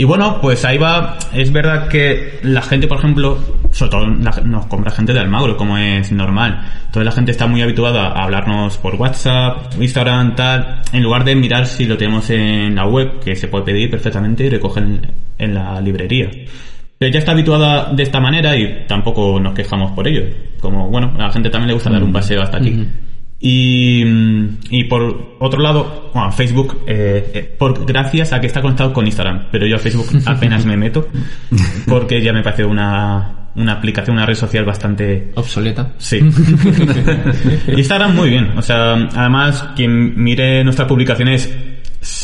Y 0.00 0.04
bueno, 0.04 0.38
pues 0.40 0.64
ahí 0.64 0.78
va, 0.78 1.18
es 1.34 1.52
verdad 1.52 1.86
que 1.88 2.38
la 2.42 2.62
gente, 2.62 2.88
por 2.88 2.96
ejemplo, 2.96 3.36
sobre 3.70 3.90
todo 3.90 4.06
la- 4.06 4.40
nos 4.46 4.64
compra 4.64 4.90
gente 4.90 5.12
de 5.12 5.20
Almagro, 5.20 5.58
como 5.58 5.76
es 5.76 6.10
normal. 6.10 6.58
Entonces 6.86 7.04
la 7.04 7.12
gente 7.12 7.32
está 7.32 7.46
muy 7.46 7.60
habituada 7.60 8.06
a 8.06 8.24
hablarnos 8.24 8.78
por 8.78 8.94
WhatsApp, 8.94 9.74
Instagram, 9.78 10.34
tal, 10.34 10.80
en 10.94 11.02
lugar 11.02 11.22
de 11.24 11.34
mirar 11.34 11.66
si 11.66 11.84
lo 11.84 11.98
tenemos 11.98 12.30
en 12.30 12.76
la 12.76 12.86
web, 12.86 13.20
que 13.20 13.36
se 13.36 13.48
puede 13.48 13.62
pedir 13.66 13.90
perfectamente 13.90 14.44
y 14.44 14.48
recoger 14.48 14.84
en, 15.36 15.54
la 15.54 15.78
librería. 15.82 16.30
Pero 16.96 17.12
ya 17.12 17.18
está 17.18 17.32
habituada 17.32 17.92
de 17.92 18.02
esta 18.02 18.20
manera 18.20 18.56
y 18.56 18.86
tampoco 18.86 19.38
nos 19.38 19.52
quejamos 19.52 19.92
por 19.92 20.08
ello. 20.08 20.22
Como, 20.60 20.88
bueno, 20.88 21.12
a 21.18 21.24
la 21.24 21.30
gente 21.30 21.50
también 21.50 21.68
le 21.68 21.74
gusta 21.74 21.90
dar 21.90 22.02
un 22.02 22.10
paseo 22.14 22.40
hasta 22.40 22.56
aquí. 22.56 22.70
Mm, 22.70 22.86
y 23.42 24.84
por 24.84 25.36
otro 25.38 25.60
lado, 25.60 26.10
bueno, 26.12 26.30
Facebook, 26.30 26.82
eh, 26.86 27.30
eh, 27.34 27.56
por, 27.58 27.86
gracias 27.86 28.32
a 28.32 28.40
que 28.40 28.46
está 28.46 28.60
conectado 28.60 28.92
con 28.92 29.06
Instagram, 29.06 29.46
pero 29.50 29.66
yo 29.66 29.76
a 29.76 29.78
Facebook 29.78 30.08
apenas 30.26 30.66
me 30.66 30.76
meto 30.76 31.08
porque 31.86 32.22
ya 32.22 32.32
me 32.34 32.42
parece 32.42 32.64
una, 32.64 33.48
una 33.54 33.72
aplicación, 33.72 34.16
una 34.16 34.26
red 34.26 34.34
social 34.34 34.64
bastante 34.64 35.32
Obsoleta. 35.34 35.92
Sí. 35.98 36.18
Instagram 37.68 38.14
muy 38.14 38.28
bien. 38.28 38.52
O 38.56 38.62
sea, 38.62 38.92
además, 38.92 39.70
quien 39.74 40.22
mire 40.22 40.62
nuestras 40.62 40.86
publicaciones 40.86 41.50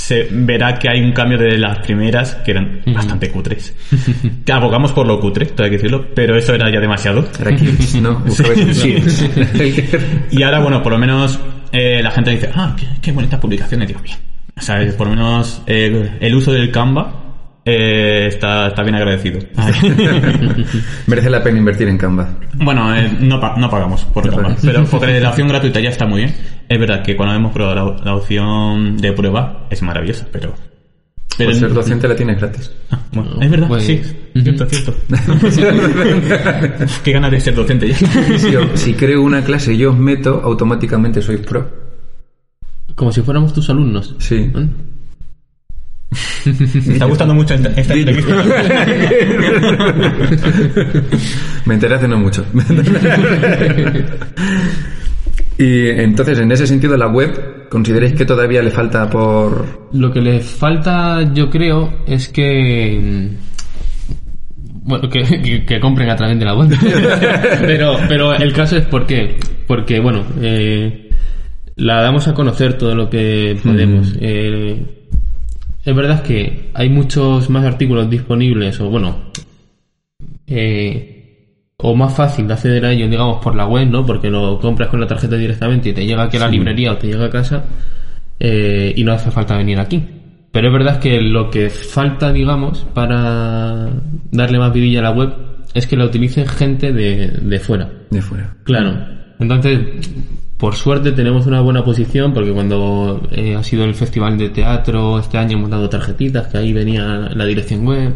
se 0.06 0.28
verá 0.30 0.78
que 0.78 0.88
hay 0.88 1.00
un 1.02 1.10
cambio 1.10 1.36
de 1.36 1.58
las 1.58 1.78
primeras 1.80 2.36
que 2.36 2.52
eran 2.52 2.80
bastante 2.94 3.28
cutres. 3.30 3.74
Que 4.44 4.52
abogamos 4.52 4.92
por 4.92 5.04
lo 5.04 5.18
cutre, 5.18 5.46
todo 5.46 5.64
hay 5.64 5.70
que 5.70 5.76
decirlo, 5.78 6.06
pero 6.14 6.36
eso 6.36 6.54
era 6.54 6.70
ya 6.72 6.78
demasiado. 6.78 7.26
Era 7.40 7.50
¿no? 8.00 8.24
Sí. 8.72 8.96
Y 10.30 10.42
ahora, 10.44 10.60
bueno, 10.60 10.80
por 10.82 10.92
lo 10.92 10.98
menos 10.98 11.40
eh, 11.72 12.00
la 12.04 12.12
gente 12.12 12.30
dice, 12.30 12.50
ah, 12.54 12.76
qué, 12.78 12.86
qué 13.02 13.10
bonitas 13.10 13.40
publicaciones, 13.40 13.88
digo, 13.88 14.00
bien. 14.00 14.16
O 14.56 14.60
sea, 14.60 14.78
por 14.96 15.08
lo 15.08 15.14
menos 15.14 15.62
eh, 15.66 16.18
el 16.20 16.34
uso 16.36 16.52
del 16.52 16.70
Canva 16.70 17.24
eh, 17.64 18.26
está, 18.28 18.68
está 18.68 18.82
bien 18.84 18.94
agradecido. 18.94 19.40
Merece 21.08 21.30
la 21.30 21.42
pena 21.42 21.58
invertir 21.58 21.88
en 21.88 21.98
Canva. 21.98 22.28
Bueno, 22.54 22.94
eh, 22.94 23.10
no, 23.20 23.40
pa- 23.40 23.56
no 23.56 23.68
pagamos 23.68 24.04
por 24.04 24.24
No 24.26 24.32
Canva, 24.36 24.56
pero 24.62 24.84
porque 24.84 25.20
la 25.20 25.30
opción 25.30 25.48
gratuita 25.48 25.80
ya 25.80 25.88
está 25.90 26.06
muy 26.06 26.20
bien. 26.22 26.34
Es 26.68 26.78
verdad 26.80 27.02
que 27.02 27.16
cuando 27.16 27.34
hemos 27.34 27.52
probado 27.52 27.94
la, 27.96 28.04
la 28.04 28.14
opción 28.16 28.96
de 28.96 29.12
prueba 29.12 29.66
es 29.70 29.82
maravillosa, 29.82 30.26
pero... 30.32 30.52
pero 31.36 31.50
Por 31.50 31.58
ser 31.60 31.72
docente 31.72 32.08
la 32.08 32.16
tienes 32.16 32.38
gratis. 32.38 32.70
Ah, 32.90 32.98
bueno, 33.12 33.40
es 33.40 33.50
verdad, 33.50 33.68
Pues- 33.68 33.84
sí, 33.84 34.02
cierto, 34.42 34.66
cierto. 34.66 34.94
Qué 37.04 37.12
ganas 37.12 37.30
de 37.30 37.40
ser 37.40 37.54
docente 37.54 37.88
ya. 37.88 37.96
Si, 38.38 38.50
yo- 38.50 38.76
si 38.76 38.94
creo 38.94 39.22
una 39.22 39.42
clase 39.44 39.74
y 39.74 39.78
yo 39.78 39.92
os 39.92 39.98
meto, 39.98 40.40
automáticamente 40.42 41.22
sois 41.22 41.40
pro. 41.40 41.86
Como 42.94 43.12
si 43.12 43.20
fuéramos 43.22 43.52
tus 43.52 43.68
alumnos. 43.70 44.14
Sí. 44.18 44.50
¿Eh? 44.54 44.68
Me 46.86 46.92
está 46.94 47.04
gustando 47.06 47.34
mucho 47.34 47.54
esta 47.54 47.68
esta 47.80 47.94
entrevista. 47.94 48.34
Me 51.66 51.74
enteré 51.74 51.94
hace 51.96 52.08
no 52.08 52.18
mucho. 52.18 52.44
y 55.58 55.88
entonces, 55.88 56.38
en 56.38 56.52
ese 56.52 56.66
sentido, 56.66 56.96
la 56.96 57.08
web, 57.08 57.68
¿consideráis 57.70 58.12
que 58.14 58.24
todavía 58.24 58.62
le 58.62 58.70
falta 58.70 59.08
por...? 59.08 59.88
Lo 59.92 60.12
que 60.12 60.20
le 60.20 60.40
falta, 60.40 61.22
yo 61.32 61.48
creo, 61.50 62.00
es 62.06 62.28
que. 62.28 63.00
mm, 63.02 64.88
Bueno, 64.88 65.08
que, 65.08 65.22
que- 65.22 65.64
que 65.64 65.80
compren 65.80 66.10
a 66.10 66.16
través 66.16 66.38
de 66.38 66.44
la 66.44 66.54
web. 66.54 66.68
pero, 67.62 67.96
pero 68.08 68.34
el 68.34 68.52
caso 68.52 68.76
es 68.76 68.84
por 68.86 69.06
qué. 69.06 69.36
Porque, 69.66 69.98
bueno, 70.00 70.24
eh, 70.40 71.10
la 71.76 72.02
damos 72.02 72.28
a 72.28 72.34
conocer 72.34 72.74
todo 72.78 72.94
lo 72.94 73.08
que 73.10 73.58
podemos. 73.64 74.14
Eh, 74.20 74.80
es 75.84 75.94
verdad 75.96 76.22
que 76.22 76.70
hay 76.74 76.88
muchos 76.88 77.48
más 77.50 77.64
artículos 77.64 78.08
disponibles, 78.10 78.78
o 78.80 78.88
bueno, 78.90 79.30
eh, 80.46 81.15
o 81.78 81.94
más 81.94 82.14
fácil 82.14 82.48
de 82.48 82.54
acceder 82.54 82.84
a 82.86 82.92
ellos, 82.92 83.10
digamos, 83.10 83.42
por 83.42 83.54
la 83.54 83.66
web, 83.66 83.88
¿no? 83.88 84.06
Porque 84.06 84.30
lo 84.30 84.58
compras 84.58 84.88
con 84.88 85.00
la 85.00 85.06
tarjeta 85.06 85.36
directamente 85.36 85.90
y 85.90 85.92
te 85.92 86.06
llega 86.06 86.24
aquí 86.24 86.38
a 86.38 86.40
la 86.40 86.48
librería 86.48 86.92
o 86.92 86.96
te 86.96 87.08
llega 87.08 87.26
a 87.26 87.30
casa 87.30 87.64
eh, 88.40 88.94
y 88.96 89.04
no 89.04 89.12
hace 89.12 89.30
falta 89.30 89.56
venir 89.56 89.78
aquí. 89.78 90.02
Pero 90.52 90.68
es 90.68 90.72
verdad 90.72 91.00
que 91.00 91.20
lo 91.20 91.50
que 91.50 91.68
falta, 91.68 92.32
digamos, 92.32 92.86
para 92.94 93.90
darle 94.30 94.58
más 94.58 94.72
vidilla 94.72 95.00
a 95.00 95.02
la 95.02 95.10
web 95.10 95.34
es 95.74 95.86
que 95.86 95.96
la 95.96 96.06
utilice 96.06 96.46
gente 96.46 96.94
de, 96.94 97.28
de 97.28 97.58
fuera. 97.58 97.90
de 98.08 98.22
fuera? 98.22 98.56
Claro. 98.64 98.96
Entonces, 99.38 99.78
por 100.56 100.74
suerte 100.74 101.12
tenemos 101.12 101.46
una 101.46 101.60
buena 101.60 101.84
posición 101.84 102.32
porque 102.32 102.52
cuando 102.52 103.28
eh, 103.30 103.54
ha 103.54 103.62
sido 103.62 103.84
el 103.84 103.94
festival 103.94 104.38
de 104.38 104.48
teatro 104.48 105.18
este 105.18 105.36
año 105.36 105.58
hemos 105.58 105.68
dado 105.68 105.90
tarjetitas 105.90 106.46
que 106.46 106.56
ahí 106.56 106.72
venía 106.72 107.28
la 107.34 107.44
dirección 107.44 107.86
web. 107.86 108.14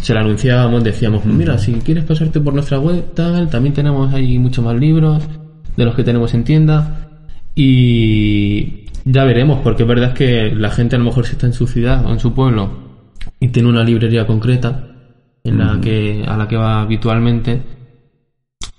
Se 0.00 0.12
la 0.12 0.20
anunciábamos, 0.20 0.82
decíamos, 0.84 1.24
mira, 1.24 1.58
si 1.58 1.72
quieres 1.74 2.04
pasarte 2.04 2.40
por 2.40 2.54
nuestra 2.54 2.78
web, 2.78 3.14
tal, 3.14 3.48
también 3.48 3.74
tenemos 3.74 4.12
ahí 4.12 4.38
muchos 4.38 4.64
más 4.64 4.74
libros 4.78 5.22
de 5.76 5.84
los 5.84 5.94
que 5.94 6.04
tenemos 6.04 6.34
en 6.34 6.44
tienda. 6.44 7.08
Y 7.54 8.86
ya 9.04 9.24
veremos, 9.24 9.60
porque 9.62 9.84
es 9.84 9.88
verdad 9.88 10.12
que 10.12 10.52
la 10.54 10.70
gente 10.70 10.96
a 10.96 10.98
lo 10.98 11.04
mejor 11.04 11.26
si 11.26 11.32
está 11.32 11.46
en 11.46 11.52
su 11.52 11.66
ciudad 11.66 12.04
o 12.04 12.12
en 12.12 12.20
su 12.20 12.34
pueblo 12.34 12.70
y 13.40 13.48
tiene 13.48 13.68
una 13.68 13.84
librería 13.84 14.26
concreta 14.26 14.88
en 15.44 15.58
la 15.58 15.78
que, 15.80 16.24
a 16.26 16.36
la 16.36 16.48
que 16.48 16.56
va 16.56 16.80
habitualmente, 16.80 17.62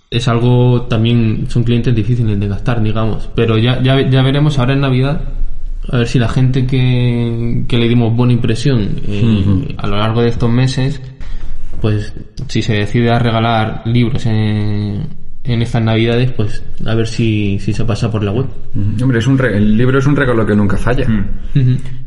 es 0.09 0.27
algo 0.27 0.83
también 0.83 1.45
son 1.49 1.63
clientes 1.63 1.93
difíciles 1.93 2.39
de 2.39 2.47
gastar 2.47 2.81
digamos 2.81 3.29
pero 3.35 3.57
ya, 3.57 3.81
ya, 3.81 3.99
ya 4.07 4.21
veremos 4.21 4.57
ahora 4.59 4.73
en 4.73 4.81
Navidad 4.81 5.21
a 5.91 5.97
ver 5.97 6.07
si 6.07 6.19
la 6.19 6.27
gente 6.29 6.65
que, 6.65 7.63
que 7.67 7.77
le 7.77 7.87
dimos 7.87 8.15
buena 8.15 8.33
impresión 8.33 8.89
eh, 9.07 9.75
a 9.77 9.87
lo 9.87 9.97
largo 9.97 10.21
de 10.21 10.29
estos 10.29 10.49
meses 10.49 11.01
pues 11.81 12.13
si 12.47 12.61
se 12.61 12.73
decide 12.73 13.11
a 13.11 13.19
regalar 13.19 13.81
libros 13.85 14.25
en, 14.25 15.07
en 15.43 15.61
estas 15.61 15.83
navidades 15.83 16.31
pues 16.31 16.63
a 16.85 16.95
ver 16.95 17.07
si, 17.07 17.59
si 17.59 17.73
se 17.73 17.85
pasa 17.85 18.09
por 18.11 18.23
la 18.23 18.31
web 18.31 18.47
Hombre, 19.01 19.19
es 19.19 19.27
un 19.27 19.37
re- 19.37 19.57
el 19.57 19.77
libro 19.77 19.99
es 19.99 20.07
un 20.07 20.15
regalo 20.15 20.45
que 20.45 20.55
nunca 20.55 20.77
falla. 20.77 21.05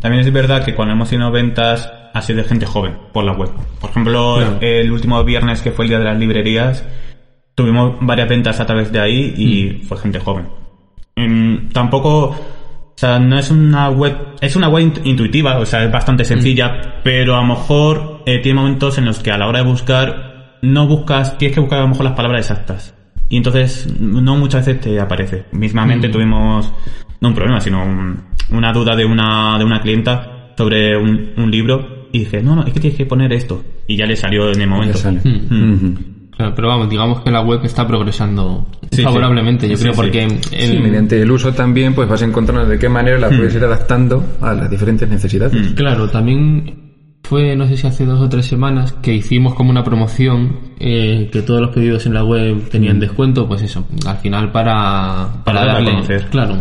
También 0.00 0.20
es 0.24 0.32
verdad 0.32 0.64
que 0.64 0.74
cuando 0.74 0.94
hemos 0.94 1.08
tenido 1.08 1.30
ventas 1.30 1.90
ha 2.14 2.20
sido 2.22 2.38
de 2.38 2.44
gente 2.48 2.66
joven 2.66 2.94
por 3.12 3.24
la 3.24 3.32
web. 3.32 3.50
Por 3.80 3.90
ejemplo, 3.90 4.36
Claro. 4.36 4.58
el 4.60 4.90
último 4.90 5.22
viernes 5.24 5.60
que 5.62 5.70
fue 5.70 5.84
el 5.84 5.90
día 5.90 5.98
de 5.98 6.04
las 6.04 6.18
librerías, 6.18 6.84
tuvimos 7.54 7.96
varias 8.00 8.28
ventas 8.28 8.58
a 8.60 8.66
través 8.66 8.90
de 8.92 9.00
ahí 9.00 9.34
y 9.36 9.82
fue 9.84 9.96
gente 9.98 10.18
joven. 10.18 10.46
Mm, 11.16 11.68
tampoco, 11.72 12.34
o 12.98 13.00
sea, 13.00 13.20
no 13.20 13.38
es 13.38 13.48
una 13.52 13.90
web, 13.90 14.16
es 14.40 14.56
una 14.56 14.68
web 14.68 14.84
int- 14.92 15.00
intuitiva, 15.04 15.56
o 15.60 15.64
sea, 15.64 15.84
es 15.84 15.92
bastante 15.92 16.24
sencilla, 16.24 16.96
pero 17.04 17.36
a 17.36 17.42
lo 17.42 17.46
mejor 17.46 18.24
eh, 18.26 18.40
tiene 18.42 18.58
momentos 18.58 18.98
en 18.98 19.04
los 19.04 19.20
que 19.20 19.30
a 19.30 19.38
la 19.38 19.46
hora 19.46 19.60
de 19.60 19.66
buscar 19.66 20.58
no 20.62 20.88
buscas, 20.88 21.38
tienes 21.38 21.54
que 21.54 21.60
buscar 21.60 21.78
a 21.78 21.82
lo 21.82 21.88
mejor 21.90 22.06
las 22.06 22.14
palabras 22.14 22.50
exactas. 22.50 22.92
Y 23.28 23.36
entonces 23.36 23.86
no 24.00 24.34
muchas 24.36 24.66
veces 24.66 24.80
te 24.82 24.98
aparece. 24.98 25.44
Mismamente 25.52 26.08
tuvimos, 26.08 26.72
no 27.20 27.28
un 27.28 27.34
problema, 27.36 27.60
sino 27.60 27.84
un- 27.84 28.20
una 28.50 28.72
duda 28.72 28.96
de 28.96 29.04
una, 29.04 29.56
de 29.58 29.64
una 29.64 29.80
clienta 29.80 30.50
sobre 30.58 30.96
un, 30.96 31.34
un 31.36 31.50
libro 31.52 32.08
y 32.10 32.18
dije, 32.20 32.42
no, 32.42 32.56
no, 32.56 32.64
es 32.64 32.72
que 32.72 32.80
tienes 32.80 32.96
que 32.98 33.06
poner 33.06 33.32
esto. 33.32 33.62
Y 33.86 33.96
ya 33.96 34.06
le 34.06 34.16
salió 34.16 34.48
en 34.50 34.54
el 34.60 34.68
Ya 34.68 34.74
momento. 34.74 34.98
sale. 34.98 35.20
Mm. 35.22 35.72
Ujú. 35.74 35.94
Claro, 36.38 36.54
pero 36.54 36.68
vamos 36.68 36.88
digamos 36.88 37.20
que 37.20 37.30
la 37.30 37.40
web 37.42 37.60
está 37.64 37.86
progresando 37.86 38.66
Sí, 38.92 39.02
favorablemente 39.02 39.68
yo 39.68 39.76
sí. 39.76 39.82
creo 39.82 39.92
Sí, 39.92 39.96
porque 40.00 40.22
el- 40.24 40.40
Sí, 40.42 40.78
mediante 40.78 41.20
el 41.20 41.30
uso 41.30 41.52
también 41.52 41.94
pues 41.94 42.08
vas 42.08 42.22
encontrando 42.22 42.64
de 42.64 42.78
qué 42.78 42.88
manera 42.88 43.18
la 43.18 43.28
puedes 43.28 43.54
ir 43.54 43.64
adaptando 43.64 44.24
a 44.40 44.54
las 44.54 44.70
diferentes 44.70 45.06
necesidades. 45.08 45.72
Claro, 45.74 46.08
también 46.08 46.86
fue, 47.24 47.54
no 47.56 47.66
sé 47.66 47.76
si 47.76 47.86
hace 47.86 48.06
dos 48.06 48.20
o 48.22 48.28
tres 48.28 48.46
semanas, 48.46 48.92
que 49.02 49.12
hicimos 49.12 49.54
como 49.54 49.70
una 49.70 49.84
promoción 49.84 50.56
eh, 50.80 51.28
que 51.30 51.42
todos 51.42 51.60
los 51.60 51.70
pedidos 51.70 52.06
en 52.06 52.14
la 52.14 52.24
web 52.24 52.68
tenían 52.70 52.98
descuento, 53.00 53.46
pues 53.46 53.60
eso, 53.62 53.84
al 54.06 54.16
final 54.18 54.50
para, 54.52 55.42
Para 55.44 55.58
darlo 55.60 55.70
a 55.72 55.74
darle. 55.74 55.90
conocer. 55.90 56.24
Claro. 56.30 56.56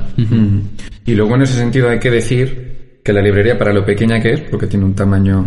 Y 1.05 1.13
luego 1.15 1.35
en 1.35 1.43
ese 1.43 1.53
sentido 1.53 1.89
hay 1.89 1.99
que 1.99 2.11
decir 2.11 2.99
que 3.03 3.13
la 3.13 3.21
librería, 3.21 3.57
para 3.57 3.71
lo 3.71 3.85
pequeña 3.85 4.19
que 4.19 4.33
es, 4.33 4.41
porque 4.41 4.67
tiene 4.67 4.83
un 4.83 4.93
tamaño 4.93 5.45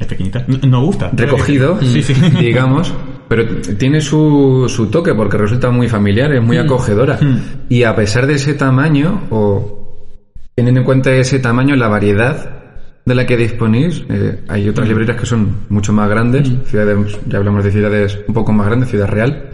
Es 0.00 0.06
pequeñita. 0.08 0.44
No- 0.48 0.58
Nos 0.66 0.84
gusta. 0.86 1.10
recogido, 1.14 1.78
Sí, 1.80 2.02
sí. 2.02 2.12
digamos, 2.40 2.92
pero 3.28 3.44
tiene 3.78 4.00
su, 4.00 4.66
su 4.68 4.86
toque 4.86 5.14
porque 5.14 5.36
resulta 5.36 5.70
muy 5.70 5.88
familiar, 5.88 6.32
es 6.34 6.42
muy 6.42 6.56
acogedora. 6.56 7.18
Y 7.68 7.82
a 7.82 7.94
pesar 7.94 8.26
de 8.26 8.34
ese 8.34 8.54
tamaño, 8.54 9.24
o 9.30 10.08
teniendo 10.54 10.80
en 10.80 10.86
cuenta 10.86 11.12
ese 11.12 11.38
tamaño, 11.38 11.76
la 11.76 11.88
variedad 11.88 12.54
de 13.04 13.14
la 13.14 13.24
que 13.26 13.36
disponéis, 13.36 14.04
eh, 14.08 14.40
hay 14.48 14.68
otras 14.68 14.86
librerías 14.88 15.18
que 15.18 15.26
son 15.26 15.60
mucho 15.68 15.92
más 15.92 16.08
grandes, 16.10 16.50
ciudades, 16.66 17.18
ya 17.26 17.38
hablamos 17.38 17.64
de 17.64 17.70
ciudades 17.72 18.18
un 18.26 18.34
poco 18.34 18.52
más 18.52 18.66
grandes, 18.66 18.90
Ciudad 18.90 19.08
Real, 19.08 19.50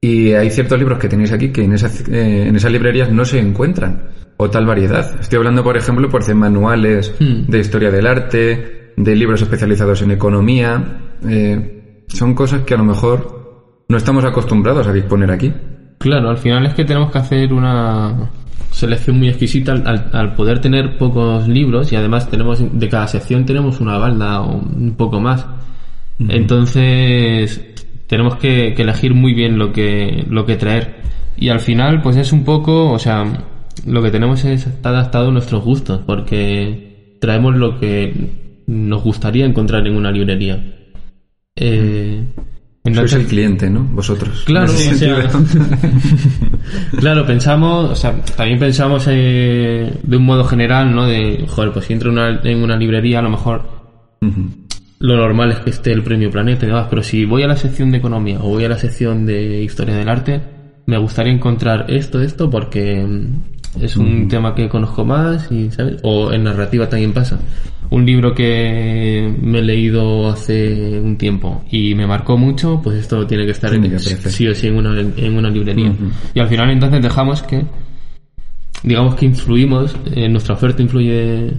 y 0.00 0.32
hay 0.32 0.50
ciertos 0.50 0.78
libros 0.78 0.98
que 0.98 1.08
tenéis 1.08 1.32
aquí 1.32 1.50
que 1.50 1.64
en 1.64 1.72
esas, 1.72 2.06
eh, 2.08 2.46
en 2.46 2.54
esas 2.54 2.70
librerías 2.70 3.10
no 3.10 3.24
se 3.24 3.40
encuentran, 3.40 4.10
o 4.36 4.50
tal 4.50 4.66
variedad. 4.66 5.18
Estoy 5.20 5.38
hablando, 5.38 5.64
por 5.64 5.76
ejemplo, 5.76 6.08
por 6.08 6.24
de 6.24 6.34
manuales 6.34 7.12
Hmm. 7.18 7.46
de 7.50 7.58
historia 7.58 7.90
del 7.90 8.06
arte, 8.06 8.92
de 8.96 9.16
libros 9.16 9.42
especializados 9.42 10.02
en 10.02 10.10
economía. 10.12 11.00
eh, 11.26 11.75
son 12.08 12.34
cosas 12.34 12.62
que 12.62 12.74
a 12.74 12.78
lo 12.78 12.84
mejor 12.84 13.82
no 13.88 13.96
estamos 13.96 14.24
acostumbrados 14.24 14.86
a 14.86 14.92
disponer 14.92 15.30
aquí. 15.30 15.52
Claro, 15.98 16.28
al 16.30 16.36
final 16.38 16.66
es 16.66 16.74
que 16.74 16.84
tenemos 16.84 17.10
que 17.10 17.18
hacer 17.18 17.52
una 17.52 18.30
selección 18.70 19.18
muy 19.18 19.28
exquisita 19.28 19.72
al, 19.72 19.86
al- 19.86 20.10
al 20.12 20.34
poder 20.34 20.58
tener 20.60 20.98
pocos 20.98 21.48
libros 21.48 21.92
y 21.92 21.96
además 21.96 22.28
tenemos 22.28 22.62
de 22.78 22.88
cada 22.88 23.06
sección 23.06 23.46
tenemos 23.46 23.80
una 23.80 23.96
balda 23.98 24.42
o 24.42 24.56
un 24.56 24.94
poco 24.96 25.20
más. 25.20 25.46
Entonces 26.18 27.60
tenemos 28.06 28.36
que, 28.36 28.74
que 28.74 28.82
elegir 28.82 29.14
muy 29.14 29.34
bien 29.34 29.58
lo 29.58 29.72
que 29.72 30.24
lo 30.28 30.44
que 30.46 30.56
traer 30.56 30.96
y 31.36 31.48
al 31.48 31.60
final 31.60 32.02
pues 32.02 32.16
es 32.16 32.32
un 32.32 32.44
poco, 32.44 32.90
o 32.92 32.98
sea, 32.98 33.24
lo 33.86 34.02
que 34.02 34.10
tenemos 34.10 34.44
es 34.44 34.66
está 34.66 34.90
adaptado 34.90 35.28
a 35.28 35.32
nuestros 35.32 35.64
gustos 35.64 36.00
porque 36.06 37.16
traemos 37.20 37.56
lo 37.56 37.78
que 37.78 38.62
nos 38.66 39.02
gustaría 39.02 39.44
encontrar 39.46 39.86
en 39.86 39.96
una 39.96 40.10
librería. 40.10 40.85
Eh, 41.56 42.22
Sois 42.84 42.94
entonces- 42.94 43.20
el 43.20 43.26
cliente, 43.26 43.68
¿no? 43.70 43.82
Vosotros. 43.82 44.44
Claro, 44.44 44.66
o 44.72 44.76
sea, 44.76 45.22
claro, 46.98 47.26
pensamos, 47.26 47.90
o 47.90 47.96
sea, 47.96 48.20
también 48.36 48.58
pensamos 48.58 49.06
eh, 49.08 49.92
de 50.02 50.16
un 50.16 50.24
modo 50.24 50.44
general, 50.44 50.94
¿no? 50.94 51.06
De, 51.06 51.44
joder, 51.48 51.72
pues 51.72 51.86
si 51.86 51.94
entro 51.94 52.10
en 52.10 52.18
una, 52.18 52.40
en 52.42 52.62
una 52.62 52.76
librería, 52.76 53.18
a 53.18 53.22
lo 53.22 53.30
mejor 53.30 53.76
lo 54.98 55.16
normal 55.16 55.52
es 55.52 55.58
que 55.58 55.70
esté 55.70 55.92
el 55.92 56.02
premio 56.02 56.30
Planeta 56.30 56.64
y 56.64 56.68
demás, 56.68 56.86
pero 56.88 57.02
si 57.02 57.24
voy 57.24 57.42
a 57.42 57.46
la 57.48 57.56
sección 57.56 57.90
de 57.90 57.98
economía 57.98 58.38
o 58.40 58.48
voy 58.48 58.64
a 58.64 58.68
la 58.68 58.78
sección 58.78 59.26
de 59.26 59.62
historia 59.62 59.94
del 59.96 60.08
arte, 60.08 60.40
me 60.86 60.98
gustaría 60.98 61.32
encontrar 61.32 61.86
esto, 61.88 62.20
esto, 62.22 62.48
porque 62.48 63.04
mm, 63.04 63.55
es 63.80 63.96
un 63.96 64.28
tema 64.28 64.54
que 64.54 64.68
conozco 64.68 65.04
más 65.04 65.50
y, 65.50 65.70
¿sabes? 65.70 66.00
O 66.02 66.32
en 66.32 66.44
narrativa 66.44 66.88
también 66.88 67.12
pasa. 67.12 67.38
Un 67.88 68.04
libro 68.04 68.34
que 68.34 69.32
me 69.40 69.60
he 69.60 69.62
leído 69.62 70.28
hace 70.28 70.98
un 70.98 71.16
tiempo 71.16 71.64
y 71.70 71.94
me 71.94 72.06
marcó 72.06 72.36
mucho, 72.36 72.80
pues 72.82 72.98
esto 72.98 73.26
tiene 73.26 73.44
que 73.44 73.52
estar 73.52 73.70
Tiene 73.70 73.86
en, 73.86 73.98
sí 74.00 74.48
o 74.48 74.54
sí 74.54 74.66
en 74.66 74.76
una, 74.76 75.00
en 75.00 75.36
una 75.36 75.50
librería. 75.50 75.92
Y 76.34 76.40
al 76.40 76.48
final 76.48 76.70
entonces 76.70 77.00
dejamos 77.00 77.42
que, 77.42 77.64
digamos 78.82 79.14
que 79.14 79.26
influimos, 79.26 79.96
eh, 80.14 80.28
nuestra 80.28 80.54
oferta 80.54 80.82
influye 80.82 81.52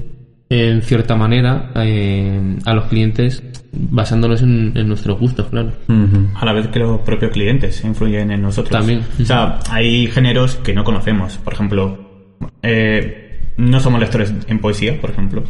en 0.50 0.82
cierta 0.82 1.16
manera 1.16 1.72
eh, 1.76 2.58
a 2.66 2.74
los 2.74 2.86
clientes 2.86 3.44
basándonos 3.72 4.42
en, 4.42 4.72
en 4.76 4.88
nuestros 4.88 5.20
gustos, 5.20 5.48
claro. 5.48 5.72
A 6.36 6.46
la 6.46 6.54
vez 6.54 6.68
que 6.68 6.80
los 6.80 7.02
propios 7.02 7.32
clientes 7.32 7.84
influyen 7.84 8.32
en 8.32 8.42
nosotros. 8.42 8.72
También. 8.72 9.02
O 9.22 9.26
sea, 9.26 9.60
hay 9.70 10.08
géneros 10.08 10.56
que 10.58 10.74
no 10.74 10.84
conocemos. 10.84 11.38
Por 11.38 11.54
ejemplo, 11.54 12.07
eh, 12.62 13.52
no 13.58 13.80
somos 13.80 14.00
lectores 14.00 14.34
en 14.48 14.60
poesía, 14.60 15.00
por 15.02 15.10
ejemplo. 15.10 15.44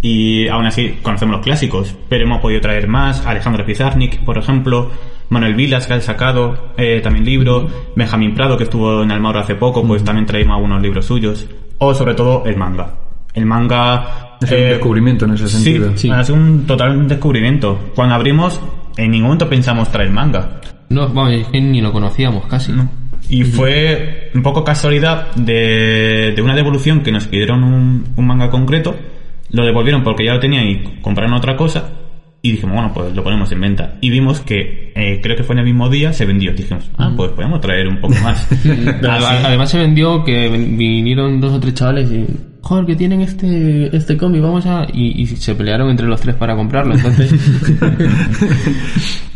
Y 0.00 0.48
aún 0.48 0.64
así 0.66 0.98
conocemos 1.02 1.36
los 1.36 1.44
clásicos. 1.44 1.94
Pero 2.08 2.24
hemos 2.24 2.40
podido 2.40 2.60
traer 2.60 2.88
más. 2.88 3.26
Alejandro 3.26 3.64
Pizarnik, 3.66 4.24
por 4.24 4.38
ejemplo. 4.38 4.90
Manuel 5.28 5.54
Vilas, 5.54 5.86
que 5.86 5.94
ha 5.94 6.00
sacado 6.00 6.72
eh, 6.76 7.00
también 7.02 7.24
libros. 7.24 7.70
Benjamín 7.96 8.34
Prado, 8.34 8.56
que 8.56 8.64
estuvo 8.64 9.02
en 9.02 9.10
Almagro 9.10 9.40
hace 9.40 9.54
poco, 9.54 9.86
pues 9.86 10.02
también 10.04 10.26
traímos 10.26 10.56
algunos 10.56 10.80
libros 10.82 11.06
suyos. 11.06 11.46
O 11.78 11.94
sobre 11.94 12.14
todo 12.14 12.44
el 12.46 12.56
manga. 12.56 12.94
El 13.34 13.46
manga... 13.46 14.36
Es 14.42 14.50
un 14.50 14.58
eh, 14.58 14.62
descubrimiento 14.70 15.24
en 15.24 15.32
ese 15.34 15.48
sentido. 15.48 15.90
Sí, 15.92 16.08
Sí. 16.08 16.10
es 16.10 16.30
un 16.30 16.66
total 16.66 17.06
descubrimiento. 17.08 17.78
Cuando 17.94 18.14
abrimos, 18.14 18.60
en 18.96 19.10
ningún 19.10 19.28
momento 19.28 19.48
pensamos 19.48 19.90
traer 19.90 20.10
manga. 20.10 20.60
No, 20.88 21.08
vamos, 21.08 21.32
ni 21.52 21.80
lo 21.80 21.92
conocíamos 21.92 22.44
casi. 22.46 22.72
Y 23.32 23.44
fue 23.44 24.30
un 24.34 24.42
poco 24.42 24.62
casualidad 24.62 25.34
de, 25.34 26.34
de 26.36 26.42
una 26.42 26.54
devolución 26.54 27.02
que 27.02 27.10
nos 27.10 27.26
pidieron 27.28 27.64
un, 27.64 28.04
un 28.14 28.26
manga 28.26 28.50
concreto, 28.50 28.94
lo 29.48 29.64
devolvieron 29.64 30.04
porque 30.04 30.26
ya 30.26 30.34
lo 30.34 30.38
tenían 30.38 30.66
y 30.68 31.00
compraron 31.00 31.32
otra 31.32 31.56
cosa, 31.56 31.92
y 32.42 32.52
dijimos, 32.52 32.74
bueno, 32.74 32.92
pues 32.92 33.16
lo 33.16 33.24
ponemos 33.24 33.50
en 33.52 33.60
venta. 33.62 33.94
Y 34.02 34.10
vimos 34.10 34.40
que, 34.40 34.92
eh, 34.94 35.20
creo 35.22 35.34
que 35.34 35.44
fue 35.44 35.54
en 35.54 35.60
el 35.60 35.64
mismo 35.64 35.88
día, 35.88 36.12
se 36.12 36.26
vendió. 36.26 36.52
Dijimos, 36.52 36.90
ah, 36.98 37.10
pues 37.16 37.30
podemos 37.30 37.58
traer 37.62 37.88
un 37.88 38.02
poco 38.02 38.16
más. 38.22 38.46
Además 39.02 39.70
se 39.70 39.78
vendió 39.78 40.22
que 40.24 40.50
vinieron 40.50 41.40
dos 41.40 41.52
o 41.54 41.60
tres 41.60 41.72
chavales 41.72 42.12
y 42.12 42.26
joder 42.62 42.86
que 42.86 42.96
tienen 42.96 43.20
este 43.20 43.94
este 43.94 44.16
cómic 44.16 44.40
vamos 44.42 44.64
a 44.66 44.86
y, 44.92 45.20
y 45.22 45.26
se 45.26 45.54
pelearon 45.54 45.90
entre 45.90 46.06
los 46.06 46.20
tres 46.20 46.34
para 46.36 46.54
comprarlo 46.56 46.94
entonces 46.94 47.32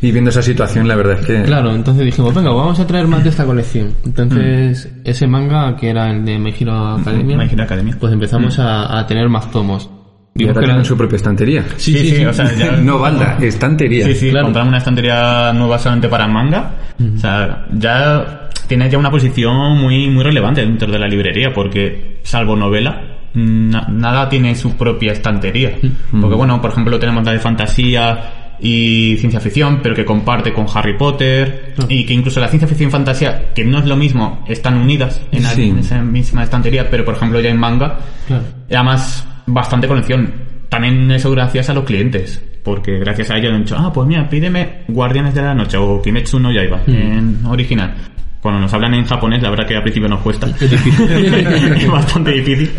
Y 0.02 0.12
viendo 0.12 0.30
esa 0.30 0.42
situación, 0.42 0.86
la 0.86 0.94
verdad 0.94 1.18
es 1.20 1.26
que... 1.26 1.42
claro 1.42 1.74
entonces 1.74 2.04
dijimos 2.04 2.34
venga 2.34 2.50
vamos 2.52 2.78
a 2.78 2.86
traer 2.86 3.06
más 3.08 3.24
de 3.24 3.30
esta 3.30 3.44
colección 3.44 3.94
entonces 4.04 4.88
ese 5.04 5.26
manga 5.26 5.74
que 5.76 5.88
era 5.90 6.10
el 6.10 6.24
de 6.24 6.38
My 6.38 6.54
Hero 6.58 6.76
Academia 6.96 7.36
My 7.36 7.44
Hero 7.50 7.62
Academia. 7.64 7.96
pues 7.98 8.12
empezamos 8.12 8.58
a, 8.58 8.98
a 8.98 9.06
tener 9.06 9.28
más 9.28 9.50
tomos 9.50 9.88
Y 10.34 10.42
ahora 10.42 10.54
que 10.54 10.58
tienen 10.60 10.76
eran- 10.76 10.84
su 10.84 10.96
propia 10.96 11.16
estantería. 11.16 11.64
sí 11.78 11.96
sí, 11.98 12.16
sí. 12.16 12.24
o 12.26 12.32
sea, 12.32 12.52
ya- 12.54 12.72
No 12.82 12.98
balda, 12.98 13.38
estantería. 13.40 14.04
Sí, 14.06 14.14
sí, 14.14 14.30
Claro. 14.30 14.46
compramos 14.46 14.68
una 14.68 14.78
estantería 14.78 15.52
nueva 15.54 15.78
solamente 15.78 16.08
para 16.08 16.28
manga. 16.28 16.72
O 17.16 17.18
sea, 17.18 17.64
ya 17.72 18.50
tiene 18.68 18.90
ya 18.90 18.98
una 18.98 19.10
posición 19.10 19.78
muy, 19.78 20.10
muy 20.10 20.22
relevante 20.22 20.60
dentro 20.60 20.92
de 20.92 20.98
la 20.98 21.08
librería, 21.08 21.54
porque 21.54 22.20
salvo 22.22 22.54
novela, 22.54 23.15
na- 23.36 23.86
nada 23.88 24.28
tiene 24.28 24.54
su 24.56 24.76
propia 24.76 25.12
estantería. 25.12 25.76
Porque 26.10 26.34
bueno, 26.36 26.60
por 26.60 26.70
ejemplo, 26.72 26.98
tenemos 26.98 27.24
la 27.24 27.32
de 27.32 27.38
fantasía 27.38 28.54
y 28.58 29.16
ciencia 29.18 29.38
ficción, 29.40 29.80
pero 29.82 29.94
que 29.94 30.04
comparte 30.04 30.52
con 30.52 30.66
Harry 30.74 30.96
Potter, 30.96 31.74
y 31.88 32.04
que 32.06 32.14
incluso 32.14 32.40
la 32.40 32.48
ciencia 32.48 32.66
ficción 32.66 32.88
y 32.88 32.92
fantasía, 32.92 33.52
que 33.54 33.64
no 33.64 33.78
es 33.78 33.84
lo 33.84 33.96
mismo, 33.96 34.42
están 34.48 34.78
unidas 34.78 35.20
en, 35.30 35.42
la- 35.42 35.50
Sí. 35.50 35.68
en 35.68 35.78
esa 35.78 36.02
misma 36.02 36.42
estantería, 36.44 36.88
pero 36.90 37.04
por 37.04 37.14
ejemplo 37.14 37.38
ya 37.40 37.50
en 37.50 37.58
manga, 37.58 37.98
Claro. 38.26 38.44
y 38.70 38.74
además, 38.74 39.26
bastante 39.46 39.86
colección. 39.86 40.32
También 40.70 41.10
eso 41.12 41.30
gracias 41.30 41.68
a 41.70 41.74
los 41.74 41.84
clientes. 41.84 42.42
Porque 42.64 42.98
gracias 42.98 43.30
a 43.30 43.36
ellos 43.36 43.52
han 43.52 43.62
dicho, 43.62 43.76
ah, 43.78 43.92
pues 43.92 44.08
mira, 44.08 44.28
pídeme 44.28 44.78
Guardianes 44.88 45.34
de 45.34 45.42
la 45.42 45.54
Noche 45.54 45.76
o 45.76 46.02
Kimetsu 46.02 46.40
no 46.40 46.50
Yaiba 46.50 46.80
en 46.88 47.38
original. 47.46 47.94
Cuando 48.40 48.60
nos 48.60 48.72
hablan 48.72 48.94
en 48.94 49.04
japonés, 49.06 49.42
la 49.42 49.50
verdad 49.50 49.66
que 49.66 49.76
al 49.76 49.82
principio 49.82 50.08
nos 50.08 50.20
cuesta. 50.20 50.46
es 50.60 51.90
bastante 51.90 52.32
difícil. 52.32 52.70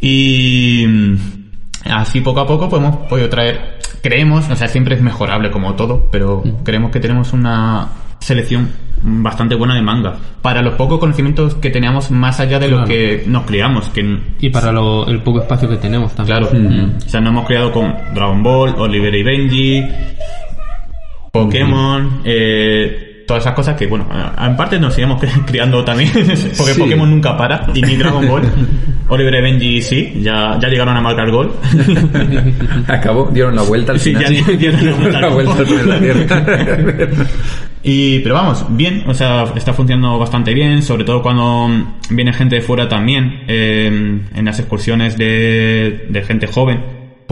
Y 0.00 0.84
mm, 0.86 1.16
así 1.90 2.20
poco 2.20 2.40
a 2.40 2.46
poco 2.46 2.68
pues 2.68 2.80
hemos 2.82 2.96
podido 3.08 3.28
traer, 3.28 3.78
creemos, 4.02 4.48
o 4.50 4.56
sea, 4.56 4.68
siempre 4.68 4.94
es 4.96 5.02
mejorable 5.02 5.50
como 5.50 5.74
todo, 5.74 6.08
pero 6.10 6.42
creemos 6.64 6.90
que 6.90 7.00
tenemos 7.00 7.32
una 7.32 7.88
selección 8.20 8.70
bastante 9.02 9.54
buena 9.54 9.74
de 9.74 9.82
manga. 9.82 10.16
Para 10.40 10.62
los 10.62 10.74
pocos 10.74 10.98
conocimientos 10.98 11.56
que 11.56 11.68
teníamos 11.68 12.10
más 12.10 12.40
allá 12.40 12.58
de 12.58 12.68
lo 12.68 12.76
Claro. 12.84 12.88
que 12.88 13.24
nos 13.26 13.44
criamos, 13.44 13.90
que 13.90 14.18
y 14.40 14.48
para 14.48 14.72
lo- 14.72 15.06
el 15.08 15.20
poco 15.20 15.40
espacio 15.42 15.68
que 15.68 15.76
tenemos 15.76 16.14
también 16.14 16.38
Claro. 16.38 16.56
O 16.96 17.00
sea, 17.08 17.20
nos 17.20 17.30
hemos 17.30 17.46
criado 17.46 17.70
con 17.70 17.94
Dragon 18.14 18.42
Ball, 18.42 18.74
Oliver 18.78 19.14
y 19.14 19.22
Benji, 19.22 19.84
Pokémon, 21.32 22.20
eh, 22.24 23.13
todas 23.26 23.42
esas 23.42 23.54
cosas 23.54 23.76
que, 23.76 23.86
bueno, 23.86 24.06
en 24.38 24.56
parte 24.56 24.78
nos 24.78 24.96
cri- 24.98 25.44
criando 25.46 25.84
también, 25.84 26.10
porque 26.56 26.74
Sí. 26.74 26.80
Pokémon 26.80 27.10
nunca 27.10 27.36
para, 27.36 27.66
y 27.74 27.82
ni 27.82 27.96
Dragon 27.96 28.26
Ball. 28.28 28.42
Oliver 29.08 29.34
y 29.34 29.40
Benji 29.42 29.82
sí, 29.82 30.20
ya, 30.22 30.58
ya 30.58 30.68
llegaron 30.68 30.96
a 30.96 31.00
marcar 31.02 31.30
gol. 31.30 31.52
Acabó, 32.88 33.28
dieron 33.32 33.54
la 33.54 33.60
vuelta 33.62 33.92
al 33.92 34.00
Sí, 34.00 34.14
final. 34.14 34.34
ya 34.34 34.52
dieron 34.52 34.86
la 34.86 34.92
vuelta 35.28 35.52
al 35.58 35.88
La 35.88 35.98
vuelta. 35.98 36.44
Y, 37.82 38.20
pero 38.20 38.34
vamos, 38.36 38.64
bien, 38.70 39.04
o 39.06 39.12
sea, 39.12 39.44
está 39.56 39.74
funcionando 39.74 40.18
bastante 40.18 40.54
bien, 40.54 40.82
sobre 40.82 41.04
todo 41.04 41.20
cuando 41.22 41.68
viene 42.08 42.32
gente 42.32 42.56
de 42.56 42.60
fuera 42.62 42.88
también, 42.88 43.42
eh, 43.46 44.20
en 44.34 44.44
las 44.44 44.58
excursiones 44.58 45.18
de, 45.18 46.06
de 46.08 46.22
gente 46.22 46.46
joven, 46.46 46.80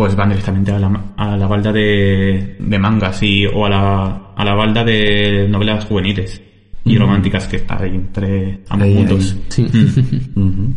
pues 0.02 0.16
van 0.16 0.30
directamente 0.30 0.72
a 0.72 0.80
la, 0.80 1.00
a 1.16 1.36
la 1.36 1.46
balda 1.46 1.70
de, 1.72 2.56
de 2.58 2.78
mangas 2.80 3.22
y, 3.22 3.46
o 3.46 3.66
a 3.66 3.70
la, 3.70 4.04
a 4.36 4.44
la 4.44 4.52
balda 4.54 4.82
de 4.82 5.46
novelas 5.48 5.84
juveniles 5.84 6.42
y 6.84 6.98
románticas 6.98 7.46
que 7.46 7.56
está 7.58 7.80
ahí 7.80 7.90
entre 7.94 8.58
ambos 8.68 8.88
Ahí, 8.88 9.42
sí 9.48 9.62
Ujú. 10.34 10.74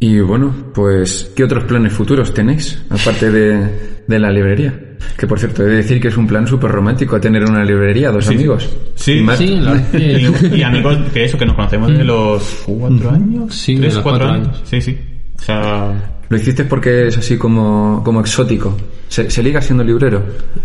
Y 0.00 0.18
bueno, 0.18 0.52
pues, 0.74 1.32
¿qué 1.36 1.44
otros 1.44 1.62
planes 1.64 1.92
futuros 1.92 2.34
tenéis? 2.34 2.82
Aparte 2.90 3.30
de, 3.30 4.02
de 4.08 4.18
la 4.18 4.30
librería. 4.32 4.74
Que 5.16 5.28
por 5.28 5.38
cierto, 5.38 5.62
he 5.62 5.66
de 5.66 5.76
decir 5.76 6.00
que 6.00 6.08
es 6.08 6.16
un 6.16 6.26
plan 6.26 6.48
súper 6.48 6.72
romántico 6.72 7.20
tener 7.20 7.44
una 7.44 7.64
librería, 7.64 8.10
dos 8.10 8.26
Sí, 8.26 8.34
amigos. 8.34 8.76
sí. 8.96 9.24
Y 9.24 9.36
sí 9.36 9.60
Y, 9.94 10.56
y 10.56 10.62
amigos 10.64 10.98
que 11.14 11.24
eso, 11.26 11.38
que 11.38 11.46
nos 11.46 11.54
conocemos 11.54 11.88
desde 11.90 12.04
los 12.04 12.64
cuatro 12.66 13.10
años. 13.10 13.54
Sí, 13.54 13.74
de 13.76 13.80
tres, 13.82 13.94
los 13.94 14.02
cuatro, 14.02 14.26
cuatro 14.26 14.34
años. 14.42 14.56
años. 14.56 14.68
Sí, 14.68 14.80
sí. 14.80 14.98
O 15.36 15.42
sea, 15.42 16.15
Lo 16.28 16.36
hiciste 16.36 16.64
porque 16.64 17.06
es 17.08 17.16
así 17.18 17.36
como, 17.38 18.02
como 18.04 18.20
exótico. 18.20 18.76
¿Se, 19.08 19.30
se 19.30 19.42
liga 19.42 19.60
siendo 19.62 19.84
librero? 19.84 20.24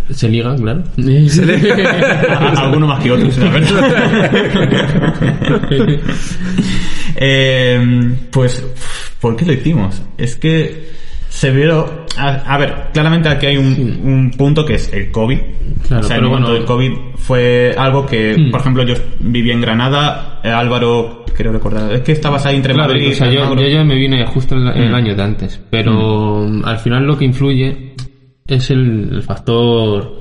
Se 0.09 0.27
liga, 0.27 0.55
claro. 0.55 0.83
Se 0.97 1.43
A- 1.85 2.53
Alguno 2.63 2.87
más 2.87 3.03
que 3.03 3.11
otros, 3.11 3.37
la 3.37 3.49
verdad. 3.51 4.31
Eh, 7.23 8.15
pues, 8.31 8.63
¿por 9.19 9.35
qué 9.35 9.45
lo 9.45 9.53
hicimos? 9.53 10.01
Es 10.17 10.35
que 10.35 10.89
se 11.29 11.51
vieron... 11.51 12.00
A, 12.17 12.29
a 12.53 12.57
ver, 12.57 12.73
claramente 12.93 13.29
aquí 13.29 13.45
hay 13.45 13.57
un, 13.57 13.99
un 14.03 14.31
punto 14.31 14.65
que 14.65 14.75
es 14.75 14.91
el 14.93 15.11
COVID. 15.11 15.37
Claro, 15.87 16.03
o 16.03 16.07
sea, 16.07 16.15
el 16.17 16.21
pero 16.21 16.29
momento 16.29 16.49
bueno- 16.51 16.59
del 16.59 16.65
COVID 16.65 16.91
fue 17.15 17.73
algo 17.77 18.05
que, 18.05 18.35
Hmm. 18.37 18.51
por 18.51 18.59
ejemplo, 18.61 18.83
yo 18.83 18.95
viví 19.19 19.51
en 19.51 19.61
Granada, 19.61 20.39
eh, 20.43 20.49
Álvaro, 20.49 21.25
creo 21.35 21.51
recordar, 21.53 21.91
es 21.93 22.01
que 22.01 22.11
estabas 22.11 22.45
ahí 22.45 22.57
entre 22.57 22.73
Claro, 22.73 22.89
Madrid 22.93 23.09
o 23.11 23.13
sea, 23.15 23.29
yo, 23.31 23.55
yo 23.55 23.67
ya 23.67 23.83
me 23.83 23.95
vine 23.95 24.25
justo 24.25 24.55
el, 24.55 24.67
el 24.67 24.91
Mm. 24.91 24.95
año 24.95 25.15
de 25.15 25.23
antes, 25.23 25.61
pero 25.69 26.45
mm, 26.47 26.65
al 26.65 26.77
final 26.79 27.05
lo 27.05 27.17
que 27.17 27.25
influye 27.25 27.95
es 28.45 28.69
el, 28.71 29.09
el 29.13 29.21
factor 29.23 30.19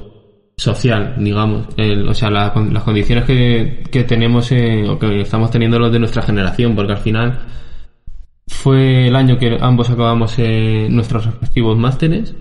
social, 0.57 1.15
digamos, 1.19 1.67
el- 1.77 2.09
o 2.09 2.15
sea, 2.15 2.31
la 2.31 2.53
las 2.71 2.83
condiciones 2.85 3.25
que, 3.25 3.83
que 3.91 4.05
tenemos 4.05 4.53
eh, 4.53 4.85
o 4.89 4.99
que 4.99 5.21
estamos 5.23 5.51
teniendo 5.51 5.79
los 5.79 5.91
de 5.93 5.99
nuestra 5.99 6.23
generación, 6.23 6.75
porque 6.77 6.93
al 6.93 6.99
final 6.99 7.39
fue 8.51 9.09
el 9.09 9.17
año 9.17 9.39
que 9.39 9.57
ambos 9.61 9.91
acabamos 9.91 10.35
eh, 10.39 10.89
nuestros 10.91 11.25
respectivos 11.25 11.79
másteres, 11.79 12.35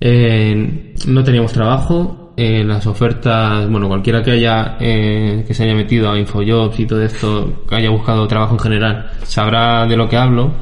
no 0.00 1.24
teníamos 1.24 1.52
trabajo, 1.52 2.28
eh, 2.40 2.62
las 2.62 2.86
ofertas, 2.86 3.68
bueno, 3.68 3.88
cualquiera 3.88 4.22
que 4.22 4.30
haya 4.30 4.76
eh, 4.78 5.42
que 5.44 5.52
se 5.52 5.64
haya 5.64 5.74
metido 5.74 6.08
a 6.08 6.16
Infojobs 6.16 6.78
y 6.78 6.86
todo 6.86 7.02
esto, 7.02 7.64
que 7.68 7.74
haya 7.74 7.90
buscado 7.90 8.28
trabajo 8.28 8.54
en 8.54 8.60
general, 8.60 9.10
sabrá 9.24 9.84
de 9.86 9.96
lo 9.96 10.08
que 10.08 10.16
hablo. 10.16 10.52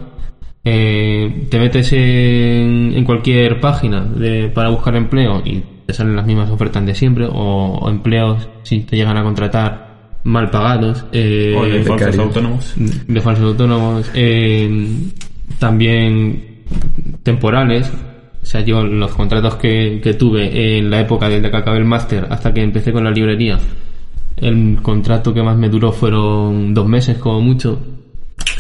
Eh, 0.64 1.46
te 1.50 1.59
metes 1.59 1.92
en, 1.92 3.05
cualquier 3.05 3.61
página 3.61 4.07
para 4.55 4.70
buscar 4.70 4.96
empleo 4.96 5.42
y 5.44 5.62
te 5.85 5.92
salen 5.92 6.16
las 6.16 6.24
mismas 6.24 6.50
ofertas 6.50 6.87
de 6.87 6.94
siempre, 6.94 7.26
o, 7.26 7.79
o 7.79 7.90
empleos 7.90 8.48
si 8.62 8.81
te 8.81 8.96
llegan 8.96 9.18
a 9.18 9.22
contratar 9.22 9.86
mal 10.26 10.50
pagados. 10.50 11.04
eh, 11.12 11.54
O 11.56 11.64
de 11.64 11.82
falsos 11.82 11.94
becarios. 11.94 12.18
autónomos. 12.18 12.74
de 12.76 13.20
falsos 13.20 13.44
autónomos, 13.44 14.10
eh, 14.14 14.88
también 15.58 16.62
temporales. 17.22 17.90
O 18.42 18.46
sea, 18.46 18.60
yo 18.60 18.84
los 18.84 19.12
contratos 19.12 19.56
que, 19.56 20.00
que 20.02 20.14
tuve 20.14 20.78
en 20.78 20.88
la 20.90 21.00
época 21.00 21.28
desde 21.28 21.50
que 21.50 21.56
acabé 21.56 21.78
el 21.78 21.84
máster 21.84 22.26
hasta 22.30 22.52
que 22.54 22.62
empecé 22.62 22.92
con 22.92 23.02
la 23.04 23.10
librería, 23.10 23.58
el 24.36 24.78
contrato 24.82 25.34
que 25.34 25.42
más 25.42 25.56
me 25.56 25.68
duró 25.68 25.90
fueron 25.92 26.72
dos 26.74 26.86
meses 26.86 27.18
como 27.18 27.40
mucho. 27.40 27.80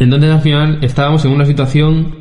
Entonces 0.00 0.30
al 0.30 0.40
final 0.40 0.78
estábamos 0.82 1.24
en 1.24 1.32
una 1.32 1.44
situación 1.44 2.14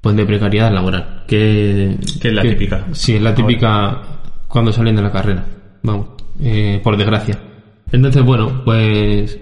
pues 0.00 0.16
de 0.16 0.24
precariedad 0.26 0.72
laboral, 0.72 1.24
que, 1.28 1.96
Que 2.20 2.28
es 2.28 2.34
la 2.34 2.42
típica. 2.42 2.86
Sí, 2.92 3.14
es 3.16 3.22
la 3.22 3.34
típica 3.34 4.00
cuando 4.48 4.72
salen 4.72 4.96
de 4.96 5.02
la 5.02 5.12
carrera. 5.12 5.44
Vamos, 5.82 6.06
eh, 6.42 6.80
por 6.82 6.96
desgracia. 6.96 7.38
Entonces, 7.92 8.22
bueno, 8.24 8.62
pues 8.64 9.38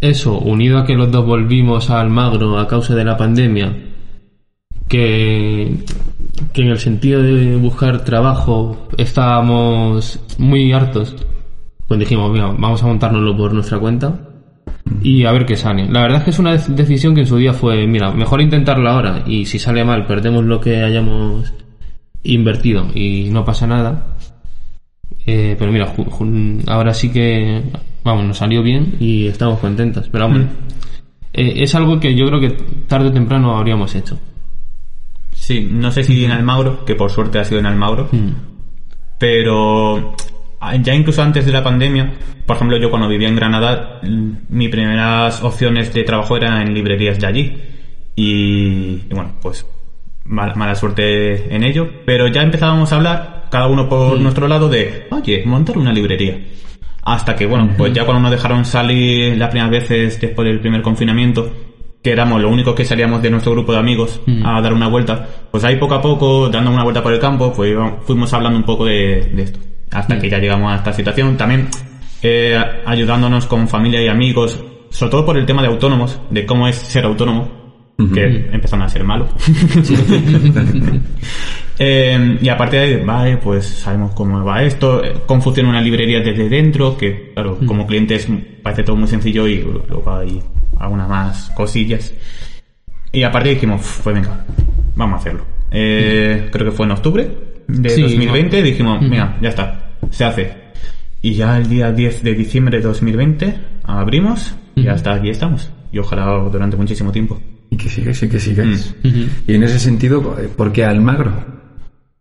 eso, 0.00 0.38
unido 0.38 0.78
a 0.78 0.86
que 0.86 0.94
los 0.94 1.10
dos 1.10 1.26
volvimos 1.26 1.90
a 1.90 2.00
Almagro 2.00 2.58
a 2.58 2.68
causa 2.68 2.94
de 2.94 3.04
la 3.04 3.16
pandemia, 3.16 3.76
que, 4.88 5.76
que 6.52 6.62
en 6.62 6.68
el 6.68 6.78
sentido 6.78 7.22
de 7.22 7.56
buscar 7.56 8.04
trabajo 8.04 8.88
estábamos 8.96 10.20
muy 10.38 10.72
hartos, 10.72 11.14
pues 11.86 12.00
dijimos, 12.00 12.30
mira, 12.32 12.46
vamos 12.46 12.82
a 12.82 12.86
montárnoslo 12.86 13.36
por 13.36 13.52
nuestra 13.52 13.78
cuenta 13.78 14.20
y 15.02 15.24
a 15.24 15.32
ver 15.32 15.44
qué 15.46 15.56
sale. 15.56 15.88
La 15.90 16.02
verdad 16.02 16.18
es 16.18 16.24
que 16.24 16.30
es 16.30 16.38
una 16.38 16.54
dec- 16.54 16.68
decisión 16.68 17.14
que 17.14 17.22
en 17.22 17.26
su 17.26 17.36
día 17.36 17.52
fue, 17.52 17.86
mira, 17.86 18.10
mejor 18.12 18.40
intentarlo 18.40 18.88
ahora 18.88 19.24
y 19.26 19.44
si 19.46 19.58
sale 19.58 19.84
mal 19.84 20.06
perdemos 20.06 20.44
lo 20.44 20.60
que 20.60 20.82
hayamos 20.82 21.52
invertido 22.22 22.86
y 22.94 23.28
no 23.30 23.44
pasa 23.44 23.66
nada. 23.66 24.16
Eh, 25.30 25.56
pero 25.58 25.70
mira, 25.70 25.92
ahora 26.68 26.94
sí 26.94 27.12
que, 27.12 27.62
vamos, 28.02 28.24
nos 28.24 28.38
salió 28.38 28.62
bien 28.62 28.94
y 28.98 29.26
estamos 29.26 29.58
contentos. 29.58 30.08
Pero 30.10 30.26
vamos, 30.26 30.46
eh, 31.34 31.52
es 31.56 31.74
algo 31.74 32.00
que 32.00 32.14
yo 32.14 32.26
creo 32.28 32.40
que 32.40 32.50
tarde 32.86 33.08
o 33.08 33.12
temprano 33.12 33.54
habríamos 33.58 33.94
hecho. 33.94 34.18
Sí, 35.32 35.68
no 35.70 35.90
sé 35.90 36.02
si 36.02 36.24
en 36.24 36.30
Almagro, 36.30 36.82
que 36.86 36.94
por 36.94 37.10
suerte 37.10 37.38
ha 37.38 37.44
sido 37.44 37.60
en 37.60 37.66
Almagro, 37.66 38.08
Mm. 38.10 38.30
pero 39.18 40.14
ah, 40.60 40.76
ya 40.76 40.94
incluso 40.94 41.22
antes 41.22 41.44
de 41.44 41.52
la 41.52 41.62
pandemia, 41.62 42.10
por 42.46 42.56
ejemplo, 42.56 42.78
yo 42.78 42.88
cuando 42.88 43.06
vivía 43.06 43.28
en 43.28 43.36
Granada, 43.36 44.00
mm, 44.02 44.30
mis 44.48 44.70
primeras 44.70 45.42
opciones 45.42 45.92
de 45.92 46.04
trabajo 46.04 46.38
eran 46.38 46.62
en 46.66 46.72
librerías 46.72 47.20
de 47.20 47.26
allí. 47.26 47.56
Y, 48.16 49.02
y 49.10 49.10
bueno, 49.10 49.32
pues 49.42 49.66
mala, 50.28 50.54
mala 50.54 50.74
suerte 50.74 51.54
en 51.54 51.64
ello, 51.64 51.88
pero 52.06 52.28
ya 52.28 52.42
empezábamos 52.42 52.92
a 52.92 52.96
hablar, 52.96 53.46
cada 53.50 53.66
uno 53.66 53.88
por 53.88 54.20
nuestro 54.20 54.46
lado, 54.46 54.68
de, 54.68 55.08
oye, 55.10 55.42
montar 55.44 55.76
una 55.78 55.92
librería. 55.92 56.38
Hasta 57.02 57.34
que, 57.34 57.46
bueno, 57.46 57.70
pues 57.76 57.92
ya 57.92 58.04
cuando 58.04 58.22
nos 58.22 58.30
dejaron 58.30 58.64
salir 58.64 59.36
las 59.36 59.48
primeras 59.48 59.70
veces 59.70 60.20
después 60.20 60.46
del 60.46 60.60
primer 60.60 60.82
confinamiento, 60.82 61.50
que 62.02 62.12
éramos 62.12 62.40
lo 62.40 62.50
único 62.50 62.74
que 62.74 62.84
salíamos 62.84 63.22
de 63.22 63.30
nuestro 63.30 63.52
grupo 63.52 63.72
de 63.72 63.78
amigos 63.78 64.20
a 64.44 64.60
dar 64.60 64.72
una 64.72 64.88
vuelta, 64.88 65.26
pues 65.50 65.64
ahí 65.64 65.76
poco 65.76 65.94
a 65.94 66.02
poco, 66.02 66.48
dando 66.48 66.70
una 66.70 66.84
vuelta 66.84 67.02
por 67.02 67.12
el 67.12 67.18
campo, 67.18 67.52
pues 67.52 67.74
fuimos 68.02 68.32
hablando 68.32 68.58
un 68.58 68.64
poco 68.64 68.84
de, 68.84 69.30
de 69.34 69.42
esto. 69.42 69.58
Hasta 69.90 70.18
que 70.18 70.28
ya 70.28 70.38
llegamos 70.38 70.70
a 70.70 70.76
esta 70.76 70.92
situación. 70.92 71.36
También 71.36 71.68
eh, 72.22 72.60
ayudándonos 72.84 73.46
con 73.46 73.68
familia 73.68 74.02
y 74.02 74.08
amigos, 74.08 74.58
sobre 74.90 75.10
todo 75.10 75.26
por 75.26 75.38
el 75.38 75.46
tema 75.46 75.62
de 75.62 75.68
autónomos, 75.68 76.20
de 76.30 76.44
cómo 76.44 76.68
es 76.68 76.76
ser 76.76 77.04
autónomo, 77.04 77.67
que 78.14 78.48
empezaron 78.52 78.84
a 78.84 78.88
ser 78.88 79.02
malos. 79.04 79.28
Eh, 81.80 82.38
y 82.42 82.48
aparte 82.48 82.76
de 82.76 82.82
ahí, 82.96 83.04
vale, 83.04 83.36
pues 83.36 83.64
sabemos 83.64 84.10
cómo 84.10 84.44
va 84.44 84.64
esto, 84.64 85.00
cómo 85.26 85.40
funciona 85.40 85.68
una 85.68 85.80
librería 85.80 86.18
desde 86.18 86.48
dentro, 86.48 86.96
que 86.98 87.30
claro, 87.34 87.56
como 87.66 87.86
clientes 87.86 88.26
parece 88.64 88.82
todo 88.82 88.96
muy 88.96 89.06
sencillo 89.06 89.46
y 89.46 89.62
luego 89.62 90.10
hay 90.12 90.42
algunas 90.80 91.08
más 91.08 91.50
cosillas. 91.50 92.12
Y 93.12 93.22
aparte 93.22 93.50
dijimos, 93.50 93.80
"Uf, 93.80 94.00
pues 94.02 94.16
venga, 94.16 94.44
vamos 94.96 95.18
a 95.18 95.20
hacerlo. 95.20 95.44
Eh, 95.70 96.48
Creo 96.50 96.66
que 96.68 96.72
fue 96.76 96.86
en 96.86 96.92
octubre 96.92 97.30
de 97.68 97.90
Sí, 97.90 98.02
2020, 98.02 98.56
no. 98.58 98.62
dijimos, 98.64 99.00
mira, 99.02 99.38
ya 99.40 99.50
está, 99.50 99.90
se 100.10 100.24
hace. 100.24 100.52
Y 101.22 101.34
ya 101.34 101.58
el 101.58 101.68
día 101.68 101.92
10 101.92 102.24
de 102.24 102.34
diciembre 102.34 102.78
de 102.78 102.82
2020 102.88 103.54
abrimos 103.84 104.52
y 104.74 104.88
hasta 104.88 105.14
aquí 105.14 105.30
estamos. 105.30 105.70
Y 105.92 105.98
ojalá 106.00 106.26
durante 106.50 106.76
muchísimo 106.76 107.12
tiempo. 107.12 107.40
Y 107.70 107.76
que 107.76 107.88
sigáis 107.88 108.22
y 108.22 108.28
que 108.28 108.40
sigáis. 108.40 108.94
Ujú. 109.04 109.26
Y 109.46 109.54
en 109.54 109.62
ese 109.62 109.78
sentido, 109.78 110.36
eh, 110.40 110.48
¿por 110.54 110.72
qué 110.72 110.84
Almagro? 110.84 111.32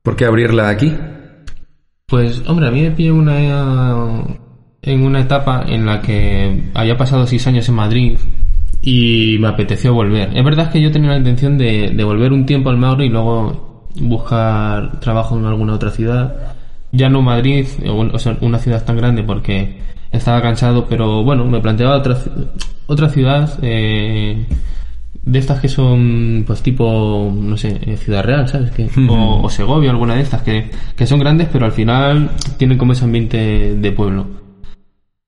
¿Por 0.03 0.15
qué 0.15 0.25
abrirla 0.25 0.69
aquí? 0.69 0.93
Pues, 2.05 2.43
hombre, 2.47 2.67
a 2.67 2.71
mí 2.71 2.81
me 2.81 2.91
pilló 2.91 3.15
una, 3.15 4.23
en 4.81 5.03
una 5.03 5.21
etapa 5.21 5.65
en 5.67 5.85
la 5.85 6.01
que 6.01 6.69
había 6.73 6.97
pasado 6.97 7.27
seis 7.27 7.45
años 7.47 7.67
en 7.67 7.75
Madrid 7.75 8.17
y 8.81 9.37
me 9.39 9.49
apeteció 9.49 9.93
volver. 9.93 10.35
Es 10.35 10.43
verdad 10.45 10.71
que 10.71 10.81
yo 10.81 10.91
tenía 10.91 11.11
la 11.11 11.17
intención 11.17 11.57
de, 11.57 11.91
de 11.93 12.03
volver 12.03 12.31
un 12.31 12.45
tiempo 12.45 12.69
al 12.69 12.77
Mauro 12.77 13.03
y 13.03 13.09
luego 13.09 13.87
buscar 13.99 14.99
trabajo 14.99 15.37
en 15.37 15.45
alguna 15.45 15.73
otra 15.73 15.91
ciudad. 15.91 16.55
Ya 16.93 17.09
no 17.09 17.21
Madrid, 17.21 17.67
o, 17.85 17.99
o 17.99 18.19
sea, 18.19 18.37
una 18.41 18.59
ciudad 18.59 18.85
tan 18.85 18.95
grande 18.95 19.23
porque 19.23 19.77
estaba 20.11 20.41
cansado, 20.41 20.85
pero 20.87 21.23
bueno, 21.23 21.45
me 21.45 21.59
planteaba 21.59 21.97
otra, 21.97 22.17
otra 22.85 23.09
ciudad 23.09 23.59
eh, 23.61 24.45
de 25.27 25.39
estas 25.39 25.59
que 25.59 25.67
son, 25.67 26.43
pues 26.47 26.61
tipo, 26.63 27.31
no 27.35 27.57
sé, 27.57 27.79
eh, 27.85 27.97
Ciudad 27.97 28.23
Real, 28.23 28.47
¿sabes? 28.47 28.71
Que, 28.71 28.89
o, 29.09 29.41
o 29.43 29.49
Segovia, 29.49 29.91
alguna 29.91 30.15
de 30.15 30.21
estas, 30.21 30.41
que, 30.41 30.69
que 30.95 31.05
son 31.05 31.19
grandes, 31.19 31.49
pero 31.51 31.65
al 31.65 31.71
final 31.73 32.31
tienen 32.57 32.77
como 32.77 32.93
ese 32.93 33.05
ambiente 33.05 33.75
de 33.75 33.91
pueblo. 33.91 34.25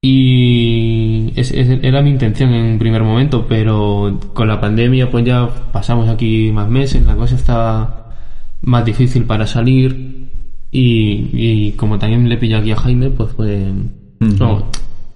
Y 0.02 1.32
es- 1.36 1.52
es- 1.52 1.80
era 1.84 2.02
mi 2.02 2.10
intención 2.12 2.54
en 2.54 2.66
un 2.74 2.80
primer 2.80 3.04
momento, 3.04 3.46
pero 3.48 4.20
con 4.34 4.48
la 4.48 4.60
pandemia 4.62 5.10
pues 5.12 5.26
ya 5.26 5.48
pasamos 5.72 6.08
aquí 6.10 6.52
más 6.54 6.70
meses, 6.70 7.06
la 7.06 7.16
cosa 7.16 7.36
estaba 7.36 8.10
más 8.62 8.86
difícil 8.86 9.24
para 9.26 9.46
salir 9.46 10.30
y, 10.72 11.30
y 11.34 11.72
como 11.74 12.00
también 12.00 12.28
le 12.30 12.38
pillé 12.38 12.56
aquí 12.56 12.72
a 12.72 12.78
Jaime, 12.78 13.10
pues 13.10 13.32
fue... 13.34 13.68
no, 14.40 14.66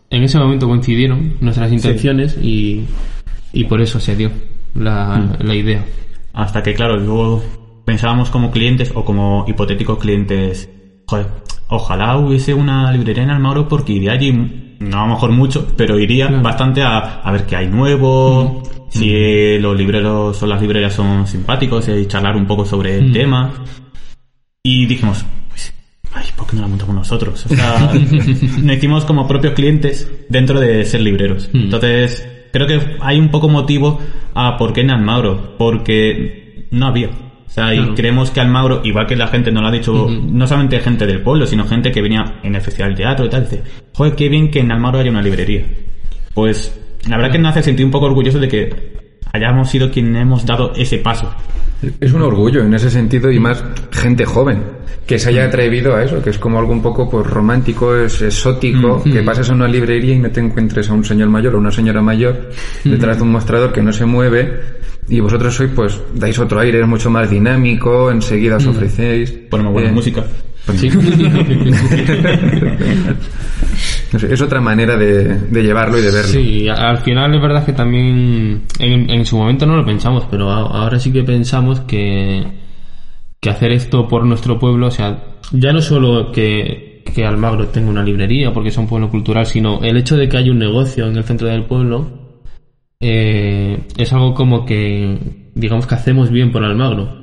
en 0.09 0.23
ese 0.23 0.37
momento 0.37 0.67
coincidieron 0.67 1.33
nuestras 1.41 1.71
intenciones 1.71 2.37
y, 2.41 2.83
y 3.53 3.63
por 3.65 3.81
eso 3.81 3.99
se 3.99 4.15
dio 4.15 4.31
la, 4.75 5.37
la 5.39 5.55
idea. 5.55 5.85
Hasta 6.33 6.63
que, 6.63 6.73
claro, 6.73 6.97
luego 6.97 7.43
pensábamos 7.85 8.29
como 8.29 8.51
clientes 8.51 8.91
o 8.95 9.03
como 9.05 9.45
hipotéticos 9.47 9.99
clientes, 9.99 10.69
joder, 11.07 11.27
ojalá 11.67 12.17
hubiese 12.17 12.53
una 12.53 12.91
librería 12.91 13.23
en 13.23 13.29
Almagro 13.29 13.67
porque 13.67 13.93
iría 13.93 14.13
allí, 14.13 14.31
no 14.79 14.97
a 15.03 15.07
lo 15.07 15.13
mejor 15.13 15.31
mucho, 15.31 15.67
pero 15.77 15.99
iría 15.99 16.27
Claro. 16.27 16.43
bastante 16.43 16.81
a, 16.81 16.97
a 17.21 17.31
ver 17.31 17.45
qué 17.45 17.55
hay 17.55 17.67
nuevo, 17.67 18.63
si 18.89 19.11
eh, 19.13 19.57
los 19.59 19.77
libreros 19.77 20.41
o 20.41 20.47
las 20.47 20.61
librerías 20.61 20.93
son 20.93 21.27
simpáticos 21.27 21.87
y 21.89 22.05
charlar 22.07 22.35
un 22.35 22.45
poco 22.47 22.65
sobre 22.65 22.97
el 22.97 23.09
Mm. 23.09 23.13
tema. 23.13 23.51
Y 24.63 24.85
dijimos, 24.85 25.25
pues, 25.49 25.73
ay, 26.13 26.25
¿por 26.35 26.47
qué 26.47 26.55
no 26.55 26.61
la 26.63 26.67
montamos 26.69 26.95
nosotros? 26.95 27.45
O 27.45 27.49
sea, 27.49 27.91
nos 28.63 28.75
hicimos 28.77 29.05
como 29.05 29.27
propios 29.27 29.53
clientes 29.53 30.09
dentro 30.29 30.59
de 30.59 30.85
ser 30.85 31.01
libreros. 31.01 31.49
Mm. 31.53 31.57
Entonces, 31.57 32.27
creo 32.53 32.67
que 32.67 32.79
hay 33.01 33.19
un 33.19 33.29
poco 33.29 33.49
motivo 33.49 33.99
a 34.35 34.57
por 34.57 34.71
qué 34.71 34.81
en 34.81 34.91
Almagro, 34.91 35.55
porque 35.57 36.67
no 36.71 36.85
había. 36.85 37.09
O 37.09 37.49
sea, 37.49 37.73
y 37.73 37.93
creemos 37.93 38.31
que 38.31 38.39
Almagro, 38.39 38.81
igual 38.83 39.05
que 39.05 39.15
la 39.15 39.27
gente 39.27 39.51
nos 39.51 39.63
lo 39.63 39.69
ha 39.69 39.71
dicho, 39.71 40.07
no 40.09 40.47
solamente 40.47 40.79
gente 40.79 41.05
del 41.05 41.21
pueblo, 41.21 41.45
sino 41.45 41.65
gente 41.65 41.91
que 41.91 42.01
venía 42.01 42.39
en 42.41 42.55
el 42.55 42.61
festival 42.61 42.91
de 42.91 42.97
teatro 42.97 43.25
y 43.25 43.29
tal, 43.29 43.43
dice, 43.43 43.63
joder, 43.93 44.15
qué 44.15 44.29
bien 44.29 44.49
que 44.49 44.59
en 44.59 44.71
Almagro 44.71 44.99
haya 44.99 45.11
una 45.11 45.21
librería. 45.21 45.65
Pues 46.33 46.79
la 47.07 47.17
verdad 47.17 47.31
que 47.31 47.39
nos 47.39 47.51
hace 47.51 47.63
sentir 47.63 47.85
un 47.85 47.91
poco 47.91 48.05
orgulloso 48.05 48.39
de 48.39 48.47
que 48.47 48.92
hayamos 49.33 49.69
sido 49.69 49.89
quienes 49.91 50.21
hemos 50.21 50.45
dado 50.45 50.71
ese 50.75 50.99
paso. 50.99 51.29
Es 51.99 52.13
un 52.13 52.21
orgullo 52.21 52.61
en 52.63 52.73
ese 52.73 52.89
sentido 52.89 53.29
y 53.31 53.39
más 53.39 53.63
gente 53.91 54.25
joven 54.25 54.63
que 55.05 55.19
se 55.19 55.29
haya 55.29 55.45
atrevido 55.45 55.95
a 55.95 56.03
eso, 56.03 56.21
que 56.21 56.29
es 56.29 56.37
como 56.37 56.57
algo 56.59 56.71
un 56.71 56.81
poco 56.81 57.09
pues 57.09 57.27
romántico, 57.27 57.93
es 57.95 58.21
exótico, 58.21 59.03
que 59.03 59.21
pases 59.21 59.49
a 59.49 59.53
una 59.53 59.67
librería 59.67 60.13
y 60.15 60.19
no 60.19 60.29
te 60.31 60.39
encuentres 60.39 60.89
a 60.89 60.93
un 60.93 61.03
señor 61.03 61.27
mayor 61.29 61.55
o 61.55 61.57
una 61.57 61.71
señora 61.71 62.01
mayor 62.01 62.51
detrás 62.85 63.17
de 63.17 63.23
un 63.23 63.31
mostrador 63.33 63.73
que 63.73 63.81
no 63.81 63.91
se 63.91 64.05
mueve 64.05 64.61
y 65.09 65.19
vosotros 65.19 65.53
sois 65.55 65.71
pues 65.75 65.99
dais 66.15 66.39
otro 66.39 66.59
aire, 66.61 66.79
es 66.79 66.87
mucho 66.87 67.09
más 67.09 67.29
dinámico, 67.29 68.09
enseguida 68.11 68.55
os 68.57 68.67
ofrecéis. 68.67 69.31
Ponemos 69.49 69.73
buena 69.73 69.89
Eh, 69.89 69.91
música. 69.91 70.23
Sí. 70.77 70.89
no 74.13 74.19
sé, 74.19 74.33
es 74.33 74.41
otra 74.41 74.61
manera 74.61 74.95
de, 74.95 75.39
de 75.39 75.63
llevarlo 75.63 75.99
y 75.99 76.01
de 76.01 76.11
verlo. 76.11 76.31
Sí, 76.31 76.69
al 76.69 76.99
final 76.99 77.35
es 77.35 77.41
verdad 77.41 77.65
que 77.65 77.73
también 77.73 78.61
en, 78.79 79.09
en 79.09 79.25
su 79.25 79.37
momento 79.37 79.65
no 79.65 79.75
lo 79.75 79.85
pensamos, 79.85 80.25
pero 80.31 80.49
ahora 80.49 80.97
sí 80.99 81.11
que 81.11 81.23
pensamos 81.23 81.81
que, 81.81 82.45
que 83.41 83.49
hacer 83.49 83.73
esto 83.73 84.07
por 84.07 84.25
nuestro 84.25 84.57
pueblo, 84.57 84.87
o 84.87 84.91
sea, 84.91 85.21
ya 85.51 85.73
no 85.73 85.81
solo 85.81 86.31
que, 86.31 87.03
que 87.13 87.25
Almagro 87.25 87.67
tenga 87.67 87.89
una 87.89 88.03
librería 88.03 88.53
porque 88.53 88.69
es 88.69 88.77
un 88.77 88.87
pueblo 88.87 89.09
cultural, 89.09 89.45
sino 89.45 89.81
el 89.81 89.97
hecho 89.97 90.15
de 90.15 90.29
que 90.29 90.37
haya 90.37 90.51
un 90.51 90.59
negocio 90.59 91.07
en 91.07 91.17
el 91.17 91.25
centro 91.25 91.49
del 91.49 91.65
pueblo 91.65 92.07
eh, 93.01 93.79
es 93.97 94.13
algo 94.13 94.33
como 94.33 94.65
que, 94.65 95.17
digamos 95.55 95.87
que 95.87 95.95
hacemos 95.95 96.31
bien 96.31 96.53
por 96.53 96.63
Almagro. 96.63 97.21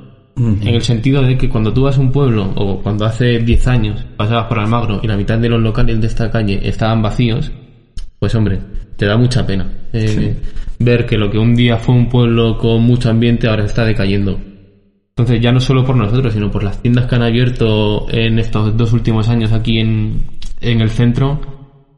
En 0.61 0.75
el 0.75 0.81
sentido 0.81 1.21
de 1.21 1.37
que 1.37 1.49
cuando 1.49 1.73
tú 1.73 1.83
vas 1.83 1.97
a 1.97 2.01
un 2.01 2.11
pueblo, 2.11 2.51
o 2.55 2.81
cuando 2.81 3.05
hace 3.05 3.39
10 3.39 3.67
años 3.67 4.05
pasabas 4.17 4.45
por 4.47 4.59
Almagro 4.59 4.99
y 5.03 5.07
la 5.07 5.17
mitad 5.17 5.37
de 5.37 5.49
los 5.49 5.61
locales 5.61 5.99
de 5.99 6.07
esta 6.07 6.31
calle 6.31 6.59
estaban 6.63 7.01
vacíos, 7.01 7.51
pues 8.19 8.33
hombre, 8.35 8.59
te 8.97 9.05
da 9.05 9.17
mucha 9.17 9.45
pena 9.45 9.67
eh, 9.93 10.35
ver 10.79 11.05
que 11.05 11.17
lo 11.17 11.29
que 11.29 11.37
un 11.37 11.53
día 11.55 11.77
fue 11.77 11.95
un 11.95 12.07
pueblo 12.07 12.57
con 12.57 12.81
mucho 12.83 13.09
ambiente 13.09 13.47
ahora 13.47 13.65
está 13.65 13.83
decayendo. 13.85 14.39
Entonces 15.15 15.41
ya 15.41 15.51
no 15.51 15.59
solo 15.59 15.83
por 15.83 15.95
nosotros, 15.97 16.33
sino 16.33 16.49
por 16.49 16.63
las 16.63 16.81
tiendas 16.81 17.05
que 17.05 17.15
han 17.15 17.23
abierto 17.23 18.07
en 18.09 18.39
estos 18.39 18.75
dos 18.77 18.93
últimos 18.93 19.27
años 19.27 19.51
aquí 19.51 19.79
en, 19.79 20.23
en 20.61 20.81
el 20.81 20.89
centro, 20.89 21.41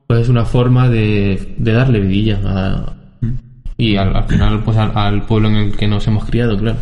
pues 0.08 0.22
es 0.22 0.30
una 0.30 0.44
forma 0.46 0.90
de, 0.90 1.54
de 1.58 1.72
darle 1.72 2.00
vidilla 2.00 2.40
a- 2.44 2.94
y 3.78 3.96
al, 3.96 4.16
al 4.16 4.24
final 4.26 4.64
pues 4.64 4.78
al, 4.78 4.92
al 4.96 5.26
pueblo 5.26 5.50
en 5.50 5.56
el 5.56 5.76
que 5.76 5.88
nos 5.88 6.06
hemos 6.08 6.26
criado, 6.26 6.58
claro. 6.58 6.78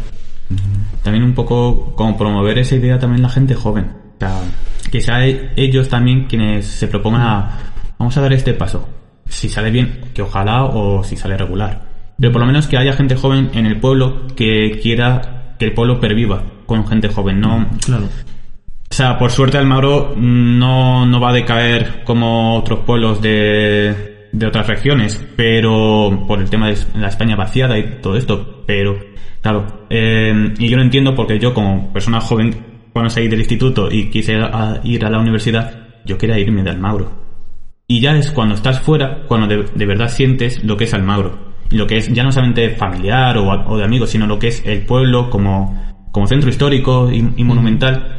También 1.03 1.23
un 1.23 1.33
poco 1.33 1.93
como 1.95 2.17
promover 2.17 2.57
esa 2.59 2.75
idea 2.75 2.99
también 2.99 3.21
la 3.21 3.29
gente 3.29 3.55
joven. 3.55 3.85
O 3.85 4.19
sea, 4.19 4.41
que 4.91 5.01
sea 5.01 5.25
ellos 5.25 5.89
también 5.89 6.25
quienes 6.25 6.65
se 6.65 6.87
propongan 6.87 7.21
a, 7.21 7.59
vamos 7.97 8.15
a 8.17 8.21
dar 8.21 8.33
este 8.33 8.53
paso. 8.53 8.87
Si 9.27 9.49
sale 9.49 9.71
bien, 9.71 10.01
que 10.13 10.21
ojalá, 10.21 10.65
o 10.65 11.03
si 11.03 11.15
sale 11.15 11.37
regular. 11.37 11.81
Pero 12.19 12.31
por 12.31 12.41
lo 12.41 12.47
menos 12.47 12.67
que 12.67 12.77
haya 12.77 12.93
gente 12.93 13.15
joven 13.15 13.49
en 13.53 13.65
el 13.65 13.79
pueblo 13.79 14.27
que 14.35 14.79
quiera 14.81 15.55
que 15.57 15.65
el 15.65 15.73
pueblo 15.73 15.99
perviva 15.99 16.43
con 16.65 16.85
gente 16.87 17.07
joven. 17.07 17.39
No, 17.39 17.67
Claro. 17.85 18.05
o 18.05 18.93
sea, 18.93 19.17
por 19.17 19.31
suerte 19.31 19.57
Almagro 19.57 20.13
no, 20.17 21.05
no 21.05 21.19
va 21.19 21.29
a 21.29 21.33
decaer 21.33 22.03
como 22.03 22.57
otros 22.57 22.79
pueblos 22.79 23.21
de, 23.21 24.10
de 24.31 24.45
otras 24.47 24.67
regiones, 24.67 25.23
pero 25.35 26.25
por 26.27 26.39
el 26.41 26.49
tema 26.49 26.69
de 26.69 26.77
la 26.95 27.07
España 27.09 27.35
vaciada 27.35 27.77
y 27.77 27.99
todo 28.01 28.15
esto, 28.15 28.63
pero 28.65 28.97
claro, 29.41 29.85
eh, 29.89 30.53
y 30.57 30.69
yo 30.69 30.77
lo 30.77 30.83
entiendo 30.83 31.13
porque 31.15 31.39
yo 31.39 31.53
como 31.53 31.91
persona 31.91 32.21
joven, 32.21 32.55
cuando 32.93 33.09
salí 33.09 33.27
del 33.27 33.39
instituto 33.39 33.89
y 33.91 34.09
quise 34.09 34.35
a- 34.35 34.79
ir 34.83 35.05
a 35.05 35.09
la 35.09 35.19
universidad, 35.19 35.87
yo 36.05 36.17
quería 36.17 36.39
irme 36.39 36.63
de 36.63 36.69
Almagro. 36.71 37.11
Y 37.87 37.99
ya 37.99 38.15
es 38.15 38.31
cuando 38.31 38.55
estás 38.55 38.79
fuera, 38.79 39.23
cuando 39.27 39.47
de, 39.47 39.65
de 39.75 39.85
verdad 39.85 40.07
sientes 40.07 40.63
lo 40.63 40.77
que 40.77 40.85
es 40.85 40.93
Almagro. 40.93 41.51
Y 41.69 41.75
lo 41.77 41.87
que 41.87 41.97
es 41.97 42.11
ya 42.13 42.23
no 42.23 42.31
solamente 42.31 42.69
familiar 42.71 43.37
o, 43.37 43.49
o 43.49 43.77
de 43.77 43.83
amigos, 43.83 44.09
sino 44.09 44.27
lo 44.27 44.39
que 44.39 44.47
es 44.47 44.65
el 44.65 44.81
pueblo 44.85 45.29
como, 45.29 45.93
como 46.11 46.27
centro 46.27 46.49
histórico 46.49 47.09
y, 47.11 47.17
y 47.35 47.43
monumental. 47.43 48.17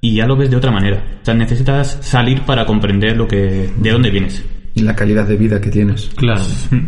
Y 0.00 0.14
ya 0.16 0.26
lo 0.26 0.36
ves 0.36 0.50
de 0.50 0.56
otra 0.56 0.70
manera. 0.70 1.02
O 1.20 1.24
sea, 1.24 1.34
necesitas 1.34 1.98
salir 2.00 2.40
para 2.42 2.64
comprender 2.64 3.16
lo 3.16 3.28
que, 3.28 3.70
de 3.76 3.90
dónde 3.90 4.10
vienes. 4.10 4.44
Y 4.74 4.82
la 4.82 4.94
calidad 4.94 5.26
de 5.26 5.36
vida 5.36 5.60
que 5.60 5.70
tienes. 5.70 6.10
Claro. 6.16 6.42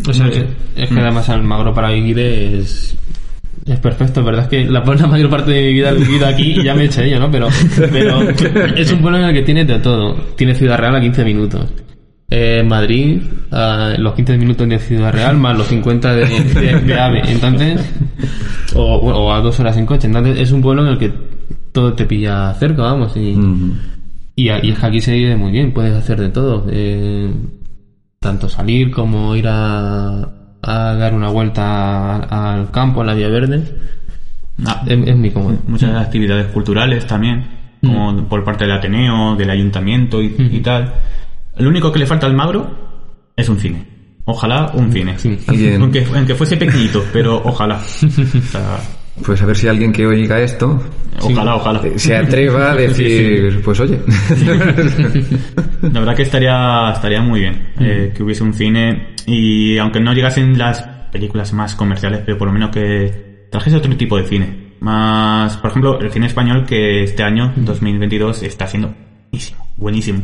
O 0.08 0.12
sea, 0.12 0.28
es, 0.28 0.44
es 0.76 0.88
que 0.88 1.00
además 1.00 1.28
Almagro 1.28 1.74
para 1.74 1.90
vivir 1.90 2.18
es, 2.20 2.96
es 3.66 3.78
perfecto. 3.80 4.20
Es 4.20 4.26
verdad 4.26 4.42
es 4.44 4.48
que 4.48 4.64
la, 4.70 4.84
la 4.84 5.06
mayor 5.08 5.28
parte 5.30 5.50
de 5.50 5.62
mi 5.68 5.72
vida 5.74 5.90
he 5.90 5.94
vivido 5.94 6.26
aquí 6.26 6.54
y 6.60 6.64
ya 6.64 6.74
me 6.74 6.82
he 6.82 6.86
hecho 6.86 7.02
ello, 7.02 7.18
¿no? 7.18 7.30
Pero, 7.30 7.48
pero 7.76 8.26
es 8.76 8.92
un 8.92 9.00
pueblo 9.00 9.18
en 9.18 9.24
el 9.24 9.34
que 9.34 9.42
tiene 9.42 9.64
de 9.64 9.78
todo. 9.80 10.14
Tiene 10.36 10.54
Ciudad 10.54 10.78
Real 10.78 10.94
a 10.96 11.00
15 11.00 11.24
minutos. 11.24 11.72
Eh, 12.34 12.62
Madrid, 12.66 13.20
a 13.50 13.94
los 13.98 14.14
15 14.14 14.38
minutos 14.38 14.66
de 14.68 14.78
Ciudad 14.78 15.12
Real 15.12 15.36
más 15.36 15.58
los 15.58 15.66
50 15.66 16.14
de, 16.14 16.24
de- 16.24 16.80
de 16.80 16.98
AVE. 17.00 17.20
Entonces, 17.30 17.80
o, 18.74 18.80
o 18.96 19.32
a 19.32 19.40
dos 19.40 19.58
horas 19.60 19.76
en 19.76 19.84
coche. 19.86 20.06
Entonces, 20.06 20.38
es 20.38 20.50
un 20.52 20.62
pueblo 20.62 20.82
en 20.86 20.92
el 20.92 20.98
que 20.98 21.12
todo 21.72 21.92
te 21.94 22.06
pilla 22.06 22.54
cerca, 22.54 22.82
vamos. 22.82 23.14
Y, 23.16 23.36
y 24.36 24.48
es 24.48 24.78
que 24.78 24.86
aquí 24.86 25.00
se 25.02 25.12
vive 25.14 25.36
muy 25.36 25.52
bien, 25.52 25.72
puedes 25.74 25.92
hacer 25.94 26.18
de 26.20 26.28
todo. 26.30 26.66
eh, 26.70 27.30
tanto 28.22 28.48
salir 28.48 28.90
como 28.90 29.36
ir 29.36 29.46
a, 29.48 30.22
a 30.62 30.94
dar 30.94 31.12
una 31.12 31.28
vuelta 31.28 32.16
al 32.20 32.70
campo, 32.70 33.02
a 33.02 33.04
la 33.04 33.14
vía 33.14 33.28
verde. 33.28 33.62
Ah, 34.64 34.82
Es, 34.86 34.98
es 35.08 35.16
muy 35.16 35.30
cómodo. 35.30 35.58
muchas 35.66 35.94
actividades 36.00 36.46
culturales 36.52 37.06
también, 37.06 37.46
como 37.82 38.28
por 38.28 38.44
parte 38.44 38.64
del 38.64 38.72
Ateneo, 38.74 39.34
del 39.36 39.50
Ayuntamiento 39.50 40.22
y, 40.22 40.34
y 40.38 40.60
tal. 40.60 40.94
Lo 41.56 41.68
único 41.68 41.90
que 41.92 41.98
le 41.98 42.06
falta 42.06 42.26
al 42.26 42.34
Magro 42.34 43.32
es 43.36 43.48
un 43.48 43.58
cine. 43.58 43.86
Ojalá 44.24 44.70
un 44.74 44.92
cine. 44.92 45.18
Sí. 45.18 45.36
Aunque, 45.80 46.06
aunque 46.14 46.34
fuese 46.36 46.56
pequeñito, 46.56 47.04
pero 47.12 47.42
ojalá. 47.44 47.80
O 48.02 48.42
sea, 48.42 48.78
Pues 49.24 49.42
a 49.42 49.46
ver 49.46 49.56
si 49.56 49.68
alguien 49.68 49.92
que 49.92 50.06
oiga 50.06 50.40
esto 50.40 50.80
ojalá, 51.20 51.56
ojalá. 51.56 51.80
eh, 51.86 51.98
se 51.98 52.16
atreva 52.16 52.72
a 52.72 52.74
decir, 52.76 53.60
pues 53.62 53.80
oye. 53.80 54.00
La 55.82 56.00
verdad 56.00 56.16
que 56.16 56.22
estaría, 56.22 56.92
estaría 56.94 57.20
muy 57.20 57.40
bien 57.40 57.72
eh, 57.78 58.12
que 58.14 58.22
hubiese 58.22 58.42
un 58.42 58.54
cine 58.54 59.14
y 59.26 59.78
aunque 59.78 60.00
no 60.00 60.12
llegasen 60.12 60.56
las 60.58 60.82
películas 61.12 61.52
más 61.52 61.74
comerciales, 61.76 62.22
pero 62.24 62.38
por 62.38 62.48
lo 62.48 62.54
menos 62.54 62.70
que 62.70 63.46
trajese 63.50 63.76
otro 63.76 63.94
tipo 63.96 64.16
de 64.16 64.24
cine. 64.24 64.72
Más, 64.80 65.56
por 65.58 65.70
ejemplo, 65.70 66.00
el 66.00 66.10
cine 66.10 66.26
español 66.26 66.64
que 66.66 67.04
este 67.04 67.22
año, 67.22 67.52
2022, 67.56 68.42
está 68.42 68.66
siendo 68.66 68.92
buenísimo, 69.30 69.68
buenísimo. 69.76 70.22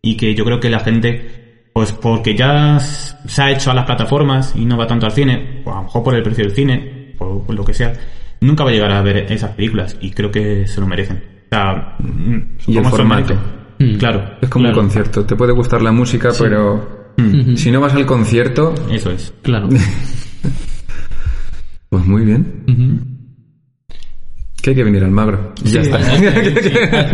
Y 0.00 0.16
que 0.16 0.34
yo 0.34 0.44
creo 0.44 0.60
que 0.60 0.70
la 0.70 0.80
gente, 0.80 1.68
pues 1.74 1.92
porque 1.92 2.34
ya 2.34 2.78
se 2.80 3.42
ha 3.42 3.50
hecho 3.50 3.70
a 3.70 3.74
las 3.74 3.84
plataformas 3.84 4.54
y 4.56 4.64
no 4.64 4.78
va 4.78 4.86
tanto 4.86 5.06
al 5.06 5.12
cine, 5.12 5.62
o 5.66 5.72
a 5.72 5.76
lo 5.76 5.82
mejor 5.82 6.02
por 6.04 6.14
el 6.14 6.22
precio 6.22 6.44
del 6.44 6.54
cine, 6.54 7.01
por, 7.22 7.46
por 7.46 7.54
lo 7.54 7.64
que 7.64 7.74
sea, 7.74 7.92
nunca 8.40 8.64
va 8.64 8.70
a 8.70 8.72
llegar 8.72 8.92
a 8.92 9.02
ver 9.02 9.30
esas 9.32 9.50
películas 9.52 9.96
y 10.00 10.10
creo 10.10 10.30
que 10.30 10.66
se 10.66 10.80
lo 10.80 10.86
merecen. 10.86 11.22
O 11.46 11.54
sea, 11.54 11.96
mm, 11.98 12.36
Y 12.66 12.76
el 12.78 12.84
formato. 12.86 13.34
merecen. 13.34 13.98
Claro. 13.98 14.22
Es 14.40 14.48
como 14.48 14.68
un 14.68 14.74
concierto. 14.74 15.24
Te 15.24 15.36
puede 15.36 15.52
gustar 15.52 15.82
la 15.82 15.92
música, 15.92 16.30
pero 16.38 17.12
si 17.56 17.70
no 17.70 17.80
vas 17.80 17.94
al 17.94 18.06
concierto, 18.06 18.74
Eso 18.90 19.10
es. 19.10 19.32
Claro. 19.42 19.68
pues 21.88 22.06
muy 22.06 22.24
bien. 22.24 23.11
Que 24.62 24.70
hay 24.70 24.76
que 24.76 24.84
venir 24.84 25.02
al 25.02 25.10
Magro. 25.10 25.52
Y 25.64 25.70
ya 25.70 25.82
Sí, 25.82 25.90
está. 25.90 25.98
sí. 26.04 26.70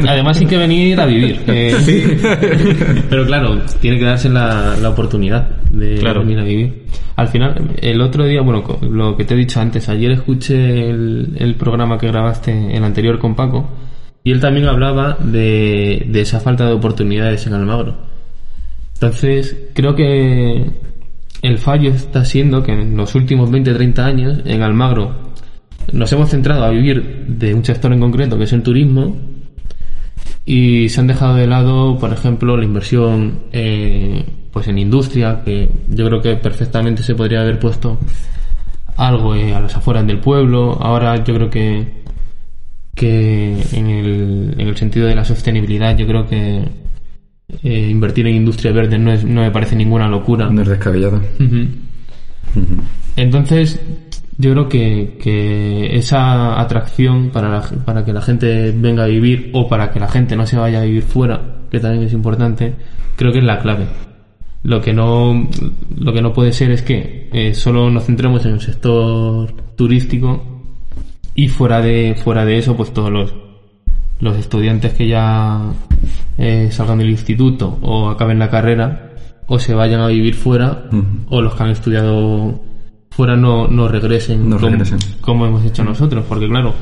Además 0.06 0.38
hay 0.38 0.46
que 0.46 0.56
venir 0.58 1.00
a 1.00 1.06
vivir. 1.06 1.40
eh, 1.46 2.18
Pero 3.08 3.24
claro, 3.26 3.58
tiene 3.80 3.98
que 3.98 4.04
darse 4.04 4.28
la, 4.28 4.76
la 4.80 4.90
oportunidad 4.90 5.48
de 5.72 5.96
Claro. 5.96 6.20
venir 6.20 6.38
a 6.40 6.44
vivir. 6.44 6.82
Al 7.16 7.28
final, 7.28 7.70
el 7.80 8.00
otro 8.02 8.26
día, 8.26 8.42
bueno, 8.42 8.62
lo 8.82 9.16
que 9.16 9.24
te 9.24 9.34
he 9.34 9.36
dicho 9.36 9.60
antes, 9.60 9.88
ayer 9.88 10.12
escuché 10.12 10.90
el, 10.90 11.36
el 11.38 11.54
programa 11.56 11.96
que 11.98 12.06
grabaste, 12.08 12.76
el 12.76 12.84
anterior 12.84 13.18
con 13.18 13.34
Paco, 13.34 13.68
y 14.22 14.30
él 14.30 14.40
también 14.40 14.66
hablaba 14.66 15.16
de, 15.18 16.04
de 16.06 16.20
esa 16.20 16.38
falta 16.40 16.66
de 16.66 16.74
oportunidades 16.74 17.46
en 17.46 17.54
Almagro. 17.54 17.96
Entonces, 18.94 19.56
creo 19.74 19.94
que 19.94 20.64
el 21.42 21.58
fallo 21.58 21.90
está 21.90 22.24
siendo 22.24 22.62
que 22.62 22.72
en 22.72 22.96
los 22.96 23.14
últimos 23.14 23.50
20-30 23.50 23.98
años 24.00 24.40
en 24.44 24.62
Almagro 24.62 25.27
nos 25.92 26.12
hemos 26.12 26.30
centrado 26.30 26.64
a 26.64 26.70
vivir 26.70 27.26
de 27.28 27.54
un 27.54 27.64
sector 27.64 27.92
en 27.92 28.00
concreto, 28.00 28.36
que 28.36 28.44
es 28.44 28.52
el 28.52 28.62
turismo, 28.62 29.16
y 30.44 30.88
se 30.88 31.00
han 31.00 31.06
dejado 31.06 31.34
de 31.34 31.46
lado, 31.46 31.98
por 31.98 32.12
ejemplo, 32.12 32.56
la 32.56 32.64
inversión 32.64 33.40
eh, 33.52 34.24
pues 34.52 34.68
en 34.68 34.78
industria, 34.78 35.42
que 35.44 35.68
yo 35.88 36.06
creo 36.06 36.22
que 36.22 36.36
perfectamente 36.36 37.02
se 37.02 37.14
podría 37.14 37.40
haber 37.42 37.58
puesto 37.58 37.98
algo 38.96 39.34
eh, 39.34 39.54
a 39.54 39.60
las 39.60 39.76
afueras 39.76 40.06
del 40.06 40.18
pueblo. 40.18 40.78
Ahora 40.80 41.22
yo 41.22 41.34
creo 41.34 41.50
que 41.50 41.98
que 42.98 43.56
en 43.72 43.86
el, 43.86 44.54
en 44.58 44.68
el 44.68 44.76
sentido 44.76 45.06
de 45.06 45.14
la 45.14 45.24
sostenibilidad 45.24 45.96
yo 45.96 46.04
creo 46.06 46.26
que 46.26 46.64
eh, 47.62 47.88
invertir 47.88 48.26
en 48.26 48.34
industria 48.34 48.72
verde 48.72 48.98
no, 48.98 49.12
es, 49.12 49.24
no 49.24 49.42
me 49.42 49.50
parece 49.52 49.76
ninguna 49.76 50.08
locura. 50.08 50.50
No 50.50 50.62
es 50.62 50.68
descabellado. 50.68 51.22
Entonces, 53.16 53.80
Yo 54.40 54.52
creo 54.52 54.68
que, 54.68 55.18
que 55.20 55.96
esa 55.96 56.60
atracción 56.60 57.30
para, 57.30 57.48
la- 57.48 57.62
para 57.84 58.04
que 58.04 58.12
la 58.12 58.20
gente 58.22 58.70
venga 58.72 59.04
a 59.04 59.06
vivir 59.08 59.50
o 59.52 59.68
para 59.68 59.90
que 59.90 59.98
la 59.98 60.06
gente 60.08 60.36
no 60.36 60.46
se 60.46 60.56
vaya 60.56 60.80
a 60.80 60.84
vivir 60.84 61.02
fuera, 61.02 61.40
que 61.70 61.80
también 61.80 62.04
es 62.04 62.12
importante, 62.12 62.74
creo 63.16 63.32
que 63.32 63.38
es 63.38 63.44
la 63.44 63.58
clave. 63.58 63.86
Lo 64.62 64.80
que 64.80 64.92
no, 64.92 65.48
lo 65.96 66.12
que 66.12 66.22
no 66.22 66.32
puede 66.32 66.52
ser 66.52 66.70
es 66.70 66.82
que 66.82 67.28
eh, 67.32 67.54
solo 67.54 67.90
nos 67.90 68.04
centremos 68.04 68.44
en 68.46 68.52
el 68.54 68.60
sector 68.60 69.52
turístico 69.76 70.62
y 71.34 71.48
fuera 71.48 71.80
de, 71.80 72.14
fuera 72.22 72.44
de 72.44 72.58
eso, 72.58 72.76
pues 72.76 72.92
todos 72.92 73.10
los, 73.10 73.34
los 74.20 74.36
estudiantes 74.36 74.94
que 74.94 75.08
ya 75.08 75.72
eh, 76.38 76.68
salgan 76.70 76.98
del 76.98 77.10
instituto 77.10 77.78
o 77.82 78.08
acaben 78.08 78.38
la 78.38 78.50
carrera 78.50 79.12
o 79.46 79.58
se 79.58 79.74
vayan 79.74 80.00
a 80.00 80.08
vivir 80.08 80.34
fuera 80.34 80.84
o 81.28 81.40
los 81.40 81.54
que 81.54 81.62
han 81.62 81.70
estudiado 81.70 82.60
fuera 83.18 83.34
no, 83.34 83.66
no 83.66 83.88
regresen, 83.88 84.48
No 84.48 84.58
como, 84.58 84.68
regresen. 84.70 84.98
como 85.20 85.44
hemos 85.44 85.64
hecho 85.64 85.82
nosotros, 85.82 86.24
porque 86.28 86.46
claro, 86.46 86.72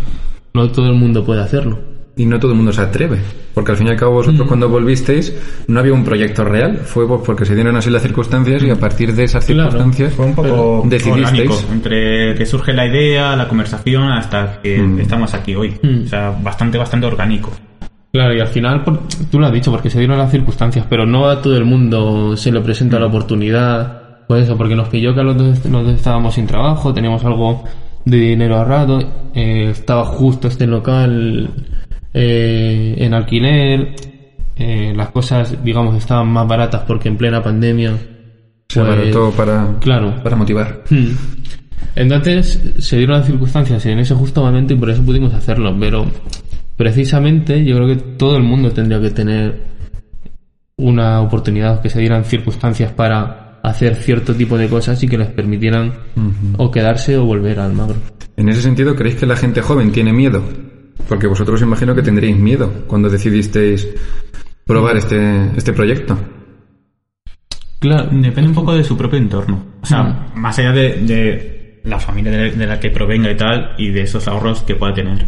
no 0.53 0.69
todo 0.71 0.87
el 0.91 0.93
mundo 0.95 1.25
puede 1.25 1.41
hacerlo. 1.41 1.79
Y 2.19 2.27
no 2.27 2.39
todo 2.39 2.51
el 2.53 2.59
mundo 2.59 2.73
se 2.75 2.83
atreve, 2.83 3.19
porque 3.55 3.71
al 3.73 3.79
fin 3.79 3.87
y 3.87 3.91
al 3.91 3.97
cabo 3.97 4.13
vosotros 4.13 4.47
cuando 4.47 4.69
volvisteis 4.69 5.35
no 5.67 5.81
había 5.81 5.95
un 5.95 6.05
proyecto 6.05 6.45
real, 6.45 6.77
fue 6.85 7.09
pues 7.09 7.23
porque 7.25 7.47
se 7.47 7.55
dieron 7.55 7.75
así 7.77 7.89
las 7.89 8.03
circunstancias 8.03 8.63
y 8.63 8.69
a 8.71 8.77
partir 8.77 9.15
de 9.15 9.25
esas 9.25 9.47
Claro, 9.47 9.71
circunstancias 9.71 10.13
Fue 10.13 10.27
un 10.27 10.35
poco 10.35 10.83
decidisteis. 10.87 11.49
orgánico, 11.51 11.73
entre 11.73 12.35
que 12.35 12.45
surge 12.45 12.75
la 12.75 12.87
idea, 12.87 13.35
la 13.35 13.49
conversación, 13.49 14.05
hasta 14.13 14.61
que 14.63 14.79
Mm. 14.79 15.01
estamos 15.01 15.33
aquí 15.33 15.55
hoy. 15.55 15.75
Mm. 15.83 16.05
O 16.05 16.07
sea, 16.07 16.31
bastante, 16.43 16.77
bastante 16.77 17.07
orgánico. 17.07 17.51
Claro, 18.13 18.35
y 18.35 18.41
al 18.41 18.49
final, 18.49 18.83
por- 18.85 19.01
tú 19.31 19.39
lo 19.39 19.47
has 19.47 19.53
dicho, 19.53 19.71
porque 19.71 19.91
se 19.91 19.99
dieron 19.99 20.17
las 20.19 20.31
circunstancias, 20.31 20.87
pero 20.89 21.05
no 21.07 21.29
a 21.29 21.41
todo 21.43 21.57
el 21.57 21.65
mundo 21.67 22.37
se 22.37 22.51
le 22.53 22.61
presenta 22.61 22.99
la 22.99 23.07
oportunidad, 23.09 24.03
pues 24.27 24.45
eso, 24.45 24.57
porque 24.57 24.75
nos 24.75 24.89
pilló 24.89 25.15
que 25.15 25.23
los 25.23 25.37
dos, 25.37 25.65
los 25.67 25.85
dos 25.85 25.95
estábamos 25.95 26.35
sin 26.35 26.47
trabajo, 26.47 26.93
teníamos 26.93 27.25
algo 27.25 27.65
de 28.05 28.17
dinero 28.17 28.57
ahorrado, 28.57 29.01
eh, 29.35 29.71
estaba 29.71 30.05
justo 30.05 30.49
este 30.49 30.67
local 30.67 31.51
eh, 32.15 32.95
en 32.99 33.15
alquiler, 33.15 33.95
eh, 34.57 34.93
las 34.97 35.11
cosas, 35.11 35.63
digamos, 35.63 35.97
estaban 35.97 36.29
más 36.29 36.47
baratas 36.49 36.83
porque 36.87 37.09
en 37.09 37.17
plena 37.17 37.43
pandemia... 37.43 37.97
Se 38.69 38.81
pues, 38.81 38.93
abarató 38.93 39.31
para, 39.33 39.77
Claro, 39.81 40.15
para 40.23 40.37
motivar. 40.37 40.83
Hmm. 40.91 41.13
Entonces 41.95 42.61
se 42.79 42.99
dieron 42.99 43.19
las 43.19 43.27
circunstancias 43.27 43.85
en 43.87 43.99
ese 43.99 44.15
justo 44.15 44.43
momento 44.43 44.75
y 44.75 44.77
por 44.77 44.91
eso 44.91 45.03
pudimos 45.03 45.33
hacerlo. 45.35 45.75
Pero 45.79 46.07
precisamente 46.77 47.65
yo 47.65 47.77
creo 47.77 47.89
que 47.89 47.97
todo 47.97 48.37
el 48.37 48.43
mundo 48.43 48.71
tendría 48.71 49.01
que 49.01 49.11
tener 49.11 49.63
una 50.77 51.21
oportunidad 51.21 51.81
que 51.81 51.89
se 51.89 52.01
dieran 52.01 52.25
circunstancias 52.25 52.93
para 52.93 53.46
hacer 53.63 53.97
cierto 53.97 54.35
tipo 54.35 54.57
de 54.57 54.69
cosas 54.69 55.03
y 55.03 55.09
que 55.09 55.19
les 55.19 55.29
permitieran 55.29 55.93
o 56.57 56.71
quedarse 56.71 57.17
o 57.17 57.25
volver 57.25 57.59
al 57.59 57.73
Magro. 57.73 57.97
En 58.37 58.49
ese 58.49 58.63
sentido, 58.63 58.95
¿creéis 58.95 59.17
que 59.17 59.27
la 59.27 59.37
gente 59.37 59.63
joven 59.63 59.93
tiene 59.93 60.13
miedo? 60.13 60.43
Porque 61.09 61.27
vosotros 61.27 61.63
imagino 61.63 61.95
que 61.95 62.03
tendréis 62.03 62.37
miedo 62.37 62.85
cuando 62.87 63.09
decidisteis 63.09 63.89
probar 64.65 64.97
este, 64.97 65.51
este 65.57 65.73
proyecto. 65.73 66.19
Claro, 67.79 68.09
Depende 68.11 68.49
un 68.49 68.55
poco 68.55 68.75
de 68.75 68.85
su 68.85 68.97
propio 68.97 69.19
entorno. 69.19 69.65
O 69.83 69.87
sea, 69.87 70.31
más 70.35 70.59
allá 70.59 70.73
de, 70.73 71.03
de 71.03 71.81
la 71.85 71.99
familia 71.99 72.33
de, 72.33 72.51
de 72.51 72.67
la 72.67 72.81
que 72.81 72.91
provenga 72.91 73.31
y 73.31 73.37
tal, 73.37 73.75
y 73.79 73.91
de 73.91 74.03
esos 74.03 74.27
ahorros 74.27 74.63
que 74.63 74.75
pueda 74.75 74.95
tener. 74.95 75.25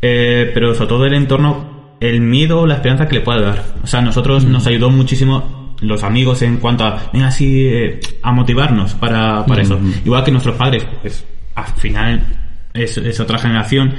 Eh, 0.00 0.50
pero 0.52 0.74
sobre 0.74 0.88
todo 0.88 1.06
el 1.06 1.14
entorno, 1.14 1.96
el 2.00 2.20
miedo 2.20 2.60
o 2.60 2.66
la 2.66 2.74
esperanza 2.74 3.06
que 3.06 3.16
le 3.16 3.20
pueda 3.20 3.40
dar. 3.40 3.64
O 3.84 3.86
sea, 3.86 4.00
a 4.00 4.02
nosotros 4.02 4.44
nos 4.44 4.66
ayudó 4.66 4.90
muchísimo 4.90 5.61
los 5.82 6.02
amigos 6.02 6.42
en 6.42 6.56
cuanto 6.58 6.84
a, 6.84 7.10
venga, 7.12 7.26
así, 7.28 7.66
eh, 7.66 8.00
a 8.22 8.32
motivarnos 8.32 8.94
para, 8.94 9.44
para 9.44 9.62
eso. 9.62 9.78
Igual 10.04 10.24
que 10.24 10.30
nuestros 10.30 10.56
padres, 10.56 10.86
pues, 11.00 11.24
al 11.54 11.66
final 11.66 12.24
es, 12.72 12.96
es 12.96 13.20
otra 13.20 13.38
generación, 13.38 13.94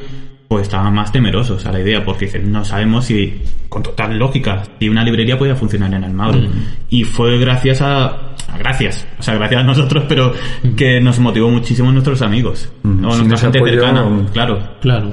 pues 0.48 0.64
estaban 0.64 0.94
más 0.94 1.12
temerosos 1.12 1.66
a 1.66 1.72
la 1.72 1.80
idea, 1.80 2.04
porque 2.04 2.26
dicen, 2.26 2.52
no 2.52 2.64
sabemos 2.64 3.06
si, 3.06 3.42
con 3.70 3.82
total 3.84 4.18
lógica, 4.18 4.64
si 4.80 4.90
una 4.90 5.04
librería 5.04 5.38
podía 5.38 5.56
funcionar 5.56 5.94
en 5.94 6.04
Almagro. 6.04 6.42
Y 6.90 7.04
fue 7.04 7.38
gracias 7.40 7.82
a, 7.82 8.36
gracias, 8.60 9.08
o 9.20 9.24
sea, 9.24 9.36
gracias 9.36 9.62
a 9.62 9.64
nosotros, 9.64 10.04
pero 10.08 10.34
que 10.76 11.00
nos 11.02 11.20
motivó 11.20 11.50
muchísimo 11.50 11.92
nuestros 11.92 12.22
amigos, 12.22 12.72
Mm. 12.84 13.06
o 13.06 13.16
nuestra 13.16 13.38
gente 13.52 13.60
cercana, 13.72 14.06
claro. 14.32 14.60
claro. 14.82 15.12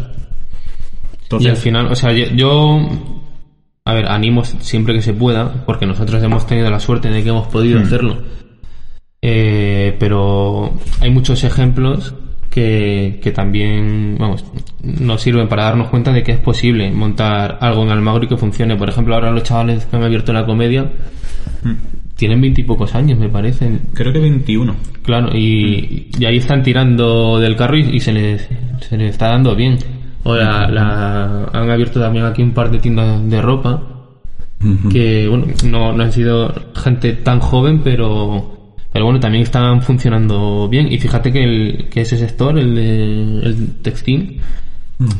Entonces, 1.22 1.46
y 1.46 1.50
al 1.50 1.56
final, 1.56 1.86
o 1.86 1.94
sea, 1.94 2.12
yo, 2.12 2.80
a 3.84 3.94
ver, 3.94 4.06
animo 4.06 4.44
siempre 4.44 4.94
que 4.94 5.02
se 5.02 5.12
pueda, 5.14 5.64
porque 5.66 5.86
nosotros 5.86 6.22
hemos 6.22 6.46
tenido 6.46 6.70
la 6.70 6.80
suerte 6.80 7.08
de 7.10 7.22
que 7.22 7.28
hemos 7.30 7.48
podido 7.48 7.78
Mm. 7.80 7.82
hacerlo. 7.82 8.18
Eh, 9.22 9.96
pero 9.98 10.72
hay 11.00 11.10
muchos 11.10 11.44
ejemplos 11.44 12.14
que, 12.50 13.20
que 13.22 13.30
también, 13.32 14.16
vamos, 14.18 14.44
nos 14.82 15.20
sirven 15.20 15.48
para 15.48 15.64
darnos 15.64 15.88
cuenta 15.88 16.12
de 16.12 16.22
que 16.22 16.32
es 16.32 16.38
posible 16.40 16.90
montar 16.90 17.58
algo 17.60 17.82
en 17.82 17.90
Almagro 17.90 18.24
y 18.24 18.28
que 18.28 18.36
funcione. 18.36 18.76
Por 18.76 18.88
ejemplo, 18.88 19.14
ahora 19.14 19.30
los 19.30 19.42
chavales 19.44 19.84
que 19.86 19.96
han 19.96 20.02
abierto 20.02 20.32
la 20.32 20.46
comedia 20.46 20.90
Mm. 21.62 21.72
tienen 22.16 22.40
veintipocos 22.40 22.94
años, 22.94 23.18
me 23.18 23.28
parecen. 23.28 23.80
creo 23.94 24.12
que 24.12 24.18
21. 24.18 24.74
Claro, 25.02 25.30
y, 25.36 26.08
y 26.18 26.24
ahí 26.24 26.36
están 26.38 26.62
tirando 26.62 27.38
del 27.38 27.56
carro 27.56 27.76
y, 27.76 27.96
y 27.96 28.00
se, 28.00 28.12
les, 28.12 28.48
se 28.80 28.96
les 28.96 29.10
está 29.10 29.28
dando 29.28 29.54
bien. 29.54 29.78
O 30.22 30.34
la, 30.36 30.68
la- 30.70 31.44
han 31.52 31.70
abierto 31.70 32.00
también 32.00 32.24
aquí 32.26 32.42
un 32.42 32.52
par 32.52 32.70
de 32.70 32.78
tiendas 32.78 33.28
de 33.28 33.40
ropa 33.42 33.82
que, 34.90 35.26
bueno, 35.26 35.46
no, 35.64 35.92
no 35.94 36.02
han 36.02 36.12
sido 36.12 36.52
gente 36.74 37.14
tan 37.14 37.40
joven, 37.40 37.80
pero, 37.82 38.74
pero 38.92 39.06
bueno, 39.06 39.18
también 39.18 39.42
están 39.42 39.80
funcionando 39.80 40.68
bien. 40.68 40.92
Y 40.92 40.98
fíjate 40.98 41.32
que, 41.32 41.42
el, 41.44 41.88
que 41.88 42.02
ese 42.02 42.18
sector, 42.18 42.58
el, 42.58 42.74
de, 42.74 43.38
el 43.46 43.76
textil, 43.82 44.38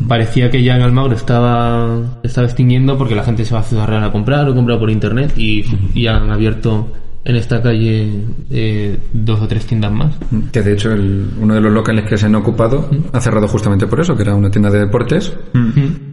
parecía 0.06 0.50
que 0.50 0.62
ya 0.62 0.76
en 0.76 0.82
Almagro 0.82 1.14
estaba, 1.14 2.18
estaba 2.22 2.46
extinguiendo 2.46 2.98
porque 2.98 3.14
la 3.14 3.22
gente 3.24 3.46
se 3.46 3.54
va 3.54 3.60
a 3.60 3.62
Ciudad 3.62 3.86
Real 3.88 4.04
a 4.04 4.12
comprar 4.12 4.46
o 4.46 4.54
compra 4.54 4.78
por 4.78 4.90
internet 4.90 5.32
y, 5.38 5.64
y 5.94 6.06
han 6.06 6.30
abierto 6.30 6.88
en 7.24 7.36
esta 7.36 7.60
calle 7.62 8.10
eh, 8.50 8.98
dos 9.12 9.40
o 9.42 9.46
tres 9.48 9.66
tiendas 9.66 9.92
más. 9.92 10.18
Que 10.52 10.62
de 10.62 10.72
hecho 10.72 10.92
el- 10.92 11.28
uno 11.40 11.54
de 11.54 11.60
los 11.60 11.72
locales 11.72 12.04
que 12.08 12.16
se 12.16 12.26
han 12.26 12.34
ocupado 12.34 12.88
ha 13.12 13.20
cerrado 13.20 13.46
justamente 13.46 13.86
por 13.86 14.00
eso, 14.00 14.16
que 14.16 14.22
era 14.22 14.34
una 14.34 14.50
tienda 14.50 14.70
de 14.70 14.78
deportes 14.80 15.36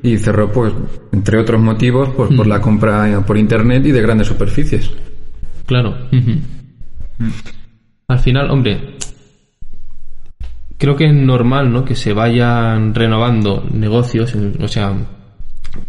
y 0.03 0.17
cerró 0.17 0.51
pues 0.51 0.73
entre 1.13 1.39
otros 1.39 1.61
motivos 1.61 2.09
pues 2.15 2.33
por 2.35 2.45
la 2.47 2.59
compra 2.61 3.23
por 3.25 3.37
internet 3.37 3.85
y 3.85 3.91
de 3.91 4.01
grandes 4.01 4.27
superficies. 4.27 4.91
Claro. 5.65 5.95
ujú. 6.11 6.31
Al 8.09 8.19
final, 8.19 8.49
hombre, 8.51 8.95
creo 10.77 10.95
que 10.95 11.05
es 11.07 11.13
normal, 11.13 11.71
¿no? 11.71 11.83
Que 11.83 11.95
se 11.95 12.13
vayan 12.13 12.93
renovando 12.93 13.65
negocios, 13.73 14.33
o 14.59 14.67
sea, 14.67 14.93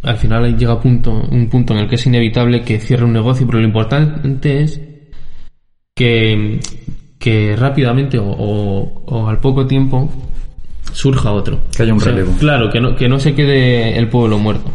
al 0.02 0.16
final 0.16 0.56
llega 0.56 0.80
punto, 0.80 1.12
un 1.12 1.48
punto 1.48 1.74
en 1.74 1.80
el 1.80 1.88
que 1.88 1.94
es 1.96 2.06
inevitable 2.06 2.62
que 2.62 2.80
cierre 2.80 3.04
un 3.04 3.12
negocio, 3.12 3.46
pero 3.46 3.58
lo 3.60 3.66
importante 3.66 4.62
es 4.62 4.80
que, 5.99 6.61
que 7.18 7.57
rápidamente 7.57 8.18
o, 8.18 8.24
o- 8.30 9.03
o 9.07 9.28
al 9.28 9.38
poco 9.40 9.66
tiempo 9.66 10.11
surja 10.92 11.32
otro. 11.32 11.61
Que 11.76 11.82
haya 11.82 11.92
un 11.92 11.99
O 11.99 12.03
sea, 12.03 12.12
relevo. 12.12 12.32
Claro, 12.38 12.70
que 12.70 12.80
no, 12.80 12.94
que 12.96 13.09
no 13.09 13.18
se 13.18 13.34
quede 13.34 13.99
el 13.99 14.09
pueblo 14.09 14.38
muerto. 14.38 14.70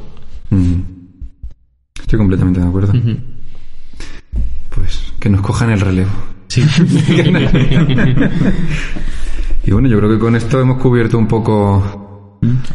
Estoy 1.99 2.19
completamente 2.19 2.59
de 2.59 2.67
acuerdo. 2.67 2.93
Pues 4.69 5.13
que 5.19 5.29
nos 5.29 5.41
cojan 5.41 5.71
el 5.71 5.79
relevo. 5.79 6.11
Sí. 6.49 6.61
Y 9.65 9.71
bueno, 9.71 9.87
yo 9.87 9.97
creo 9.97 10.09
que 10.09 10.19
con 10.19 10.35
esto 10.35 10.59
hemos 10.59 10.77
cubierto 10.81 11.17
un 11.17 11.25
poco 11.25 12.02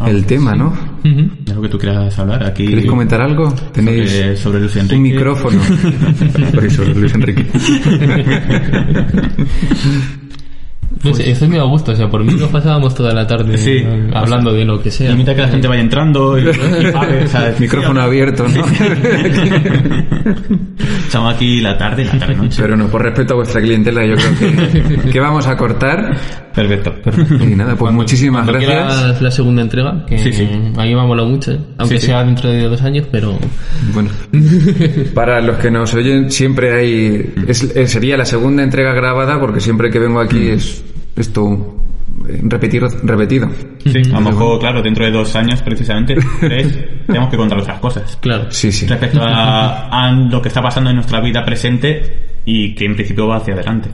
el 0.07 0.27
tema, 0.27 0.55
¿no? 0.55 0.69
Ujú. 0.69 1.31
De 1.45 1.55
lo 1.55 1.63
que 1.63 1.69
tú 1.69 1.79
quieras 1.79 2.19
hablar 2.19 2.45
aquí. 2.45 2.67
¿Queréis 2.67 2.87
comentar 2.87 3.21
algo? 3.21 3.53
Tenéis 3.73 4.11
sobre, 4.11 4.37
sobre 4.43 4.61
Luis 4.61 4.77
Enrique. 4.77 4.97
un 4.97 5.03
micrófono. 5.03 5.61
Por 6.55 6.71
sobre 6.71 6.95
Luis 6.95 7.15
Enrique. 7.15 7.47
No 11.05 11.15
sé, 11.15 11.31
eso 11.31 11.45
es 11.45 11.51
muy 11.51 11.59
a 11.61 11.63
gusto, 11.65 11.93
o 11.93 11.95
sea, 11.95 12.09
por 12.09 12.25
mí 12.25 12.33
nos 12.35 12.49
pasábamos 12.51 12.93
toda 12.95 13.13
la 13.15 13.25
tarde 13.27 13.57
Sí, 13.57 13.85
hablando 14.13 14.53
de 14.53 14.65
lo 14.65 14.83
que 14.83 14.91
sea. 14.91 15.11
Limita 15.11 15.33
que 15.35 15.43
la 15.43 15.49
gente 15.49 15.69
vaya 15.69 15.83
entrando 15.83 16.37
y, 16.39 16.43
y 16.49 16.93
pague, 16.93 17.29
¿sabes? 17.29 17.61
Micrófono 17.69 18.01
abierto, 18.01 18.45
¿no? 18.49 18.65
Estamos 21.07 21.35
aquí 21.35 21.61
la 21.61 21.79
tarde, 21.79 22.05
la 22.05 22.19
tarde 22.19 22.35
noche. 22.35 22.61
Pero 22.63 22.77
no, 22.77 22.89
por 22.89 23.03
respeto 23.03 23.35
a 23.35 23.37
vuestra 23.37 23.61
clientela, 23.61 24.05
yo 24.05 24.15
creo 24.17 24.35
que, 25.05 25.11
que 25.11 25.21
vamos 25.21 25.47
a 25.47 25.57
cortar. 25.57 26.17
Perfecto. 26.59 26.95
Y 27.45 27.55
nada, 27.55 27.77
pues 27.77 27.93
muchísimas 27.93 28.45
Cuando 28.49 28.67
gracias. 28.67 29.23
la 29.23 29.31
segunda 29.31 29.63
entrega, 29.63 30.05
que 30.07 30.19
Sí, 30.19 30.33
sí. 30.33 30.49
a 30.77 30.83
mí 30.85 30.95
me 30.95 31.01
ha 31.01 31.05
molado 31.05 31.29
mucho, 31.29 31.53
¿eh? 31.53 31.61
aunque 31.79 31.97
Sí, 31.97 32.01
sí. 32.01 32.07
sea 32.09 32.25
dentro 32.25 32.51
de 32.51 32.63
dos 32.69 32.83
años, 32.83 33.07
pero 33.13 33.39
Bueno, 33.95 34.11
para 35.15 35.41
los 35.41 35.57
que 35.59 35.71
nos 35.71 35.93
oyen, 35.95 36.31
siempre 36.31 36.73
hay. 36.75 37.35
es- 37.47 37.75
eh, 37.77 37.87
sería 37.87 38.17
la 38.17 38.25
segunda 38.25 38.63
entrega 38.63 38.93
grabada, 38.93 39.39
porque 39.41 39.61
siempre 39.61 39.91
que 39.91 39.99
vengo 39.99 40.21
aquí 40.21 40.49
es 40.49 40.83
esto 41.17 41.77
eh, 42.29 42.41
repetido. 42.43 42.89
repetido. 43.05 43.49
Sí, 43.85 44.03
a 44.13 44.21
lo 44.21 44.31
mejor, 44.31 44.59
claro, 44.59 44.83
dentro 44.83 45.05
de 45.05 45.13
dos 45.13 45.35
años 45.37 45.63
precisamente, 45.63 46.17
tres, 46.41 46.77
tenemos 47.07 47.31
que 47.31 47.37
contar 47.37 47.59
otras 47.59 47.79
cosas. 47.79 48.19
claro. 48.21 48.47
Sí, 48.51 48.73
sí. 48.73 48.87
Respecto 48.87 49.21
a, 49.23 49.89
a 49.89 50.11
lo 50.13 50.43
que 50.43 50.49
está 50.49 50.61
pasando 50.61 50.91
en 50.91 50.97
nuestra 50.97 51.21
vida 51.21 51.45
presente 51.45 52.27
y 52.45 52.75
que 52.75 52.85
en 52.87 52.95
principio 52.95 53.29
va 53.29 53.37
hacia 53.37 53.55
adelante. 53.55 53.91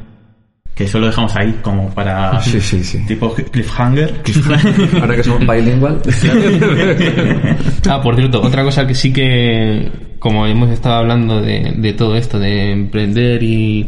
Que 0.74 0.84
eso 0.84 0.98
lo 0.98 1.06
dejamos 1.06 1.34
ahí 1.36 1.54
como 1.62 1.88
para 1.94 2.40
Sí, 2.42 2.60
sí, 2.60 2.82
sí. 2.82 2.98
tipo 3.06 3.32
cliffhanger. 3.34 4.22
Ahora 5.00 5.16
que 5.16 5.22
somos 5.22 5.40
bilingual. 5.46 6.00
Ah, 7.88 8.00
por 8.02 8.16
cierto, 8.16 8.40
otra 8.42 8.62
cosa 8.64 8.86
que 8.86 8.94
sí 8.94 9.12
que, 9.12 9.90
como 10.18 10.46
hemos 10.46 10.70
estado 10.70 10.96
hablando 10.96 11.40
de, 11.40 11.74
de 11.76 11.92
todo 11.92 12.16
esto, 12.16 12.38
de 12.38 12.72
emprender 12.72 13.42
y, 13.42 13.86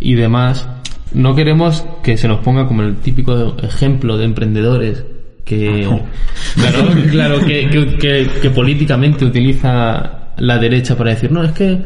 y 0.00 0.14
demás, 0.14 0.68
no 1.12 1.34
queremos 1.34 1.84
que 2.02 2.16
se 2.16 2.28
nos 2.28 2.38
ponga 2.40 2.66
como 2.66 2.82
el 2.82 2.96
típico 2.96 3.56
ejemplo 3.62 4.16
de 4.16 4.24
emprendedores 4.24 5.04
que, 5.44 5.88
claro, 6.54 6.88
claro, 7.10 7.40
que, 7.40 7.68
que, 7.70 7.96
que- 7.96 8.26
que 8.40 8.50
políticamente 8.50 9.24
utiliza 9.24 10.32
la 10.36 10.58
derecha 10.58 10.96
para 10.96 11.10
decir, 11.10 11.32
no, 11.32 11.42
es 11.42 11.52
que 11.52 11.76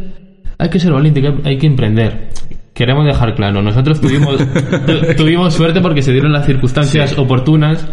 hay 0.59 0.69
que 0.69 0.79
ser 0.81 0.93
valiente, 0.93 1.23
que 1.23 1.33
hay 1.45 1.57
que 1.59 1.67
emprender. 1.67 2.29
Queremos 2.75 3.05
dejar 3.05 3.35
claro, 3.35 3.61
nosotros 3.63 4.01
tuvimos, 4.01 4.37
tu- 4.39 5.15
tuvimos 5.17 5.53
suerte 5.55 5.81
porque 5.81 6.01
se 6.03 6.13
dieron 6.13 6.33
las 6.33 6.47
circunstancias 6.47 7.19
oportunas, 7.19 7.87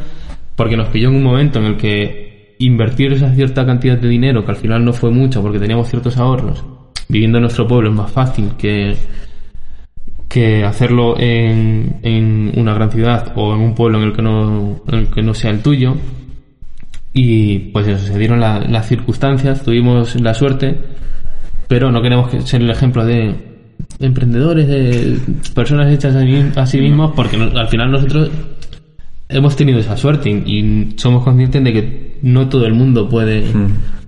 porque 0.56 0.78
nos 0.78 0.88
pilló 0.90 1.10
en 1.10 1.16
un 1.18 1.24
momento 1.24 1.60
en 1.60 1.66
el 1.66 1.78
que 1.78 2.56
invertir 2.60 3.14
esa 3.14 3.34
cierta 3.36 3.66
cantidad 3.66 3.98
de 3.98 4.08
dinero, 4.08 4.44
que 4.46 4.52
al 4.52 4.58
final 4.58 4.84
no 4.86 4.94
fue 4.94 5.12
mucho 5.12 5.42
porque 5.42 5.60
teníamos 5.60 5.90
ciertos 5.90 6.18
ahorros, 6.18 6.64
viviendo 7.10 7.38
en 7.38 7.44
nuestro 7.44 7.68
pueblo 7.68 7.90
es 7.90 7.96
más 7.96 8.12
fácil 8.12 8.52
que, 8.58 8.96
que 10.30 10.64
hacerlo 10.64 11.16
en, 11.20 12.00
en 12.04 12.52
una 12.56 12.74
gran 12.74 12.92
ciudad 12.92 13.34
o 13.36 13.54
en 13.56 13.62
un 13.62 13.76
pueblo 13.76 13.98
en 14.00 14.06
el 14.06 14.14
que 14.14 14.22
no, 14.22 14.82
en 14.88 14.96
el 15.00 15.08
que 15.10 15.22
no 15.22 15.34
sea 15.34 15.52
el 15.52 15.62
tuyo. 15.62 15.96
Y 17.14 17.60
pues 17.72 17.88
eso, 17.88 18.06
se 18.06 18.18
dieron 18.20 18.40
la- 18.40 18.60
las 18.60 18.88
circunstancias, 18.88 19.64
tuvimos 19.64 20.16
la 20.22 20.34
suerte, 20.34 20.80
pero 21.68 21.92
no 21.92 22.02
queremos 22.02 22.30
que- 22.30 22.42
ser 22.42 22.62
el 22.62 22.70
ejemplo 22.70 23.04
de 23.06 23.49
emprendedores, 24.00 24.68
de 24.68 25.18
personas 25.54 25.92
hechas 25.94 26.16
a, 26.16 26.22
sí- 26.22 26.46
a 26.56 26.66
sí 26.66 26.80
mismos, 26.80 27.12
porque 27.16 27.38
no- 27.38 27.58
al 27.58 27.68
final 27.68 27.92
nosotros 27.92 28.30
hemos 29.28 29.56
tenido 29.56 29.80
esa 29.80 29.96
suerte 29.98 30.30
y, 30.30 30.94
somos 30.98 31.24
conscientes 31.24 31.64
de 31.64 31.74
que 31.74 32.18
no 32.24 32.48
todo 32.50 32.66
el 32.66 32.74
mundo 32.74 33.08
puede, 33.10 33.44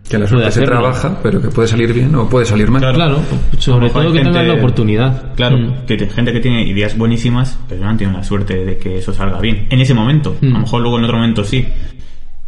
Que 0.10 0.18
la 0.18 0.28
suerte 0.28 0.52
se 0.52 0.62
trabaja, 0.64 1.20
pero 1.24 1.42
que 1.42 1.48
puede 1.50 1.68
salir 1.70 1.94
bien 1.94 2.14
o 2.16 2.28
puede 2.28 2.46
salir 2.46 2.70
mal. 2.70 2.82
Claro, 2.94 3.20
sobre 3.60 3.88
A 3.88 3.90
todo 3.94 4.12
que 4.12 4.18
tengan 4.20 4.34
gente- 4.34 4.48
la 4.48 4.54
oportunidad. 4.56 5.34
Claro, 5.36 5.58
Mm. 5.58 5.86
que 5.88 5.96
te- 5.98 6.10
gente 6.10 6.34
que 6.34 6.40
tiene 6.42 6.68
ideas 6.68 6.98
buenísimas, 6.98 7.58
pero 7.70 7.82
no 7.84 7.90
han 7.90 7.98
tenido 7.98 8.18
la 8.18 8.24
suerte 8.24 8.66
de 8.66 8.78
que 8.78 8.98
eso 8.98 9.14
salga 9.14 9.40
bien. 9.40 9.68
En 9.70 9.80
ese 9.80 9.94
momento. 9.94 10.36
A 10.42 10.46
Mm. 10.46 10.50
lo 10.54 10.60
mejor 10.60 10.82
luego 10.82 10.98
en 10.98 11.04
otro 11.06 11.18
momento 11.18 11.44
sí. 11.46 11.66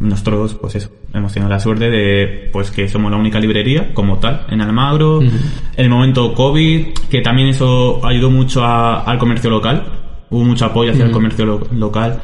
Nosotros, 0.04 0.54
pues 0.54 0.74
eso, 0.76 0.90
hemos 1.12 1.32
tenido 1.32 1.48
la 1.50 1.58
suerte 1.58 1.90
de 1.90 2.50
pues 2.52 2.70
que 2.70 2.88
somos 2.88 3.10
la 3.10 3.16
única 3.16 3.40
librería 3.40 3.92
como 3.94 4.18
tal 4.18 4.46
en 4.50 4.60
Almagro. 4.60 5.20
En 5.22 5.30
el 5.76 5.88
momento 5.90 6.34
COVID, 6.34 6.88
que 7.10 7.20
también 7.22 7.48
eso 7.48 8.04
ayudó 8.06 8.30
mucho 8.30 8.62
a- 8.64 9.00
al 9.02 9.18
comercio 9.18 9.50
local. 9.50 9.82
Hubo 10.30 10.44
mucho 10.44 10.66
apoyo 10.66 10.90
hacia 10.92 11.04
el 11.04 11.10
comercio 11.12 11.46
lo- 11.46 11.68
local. 11.72 12.20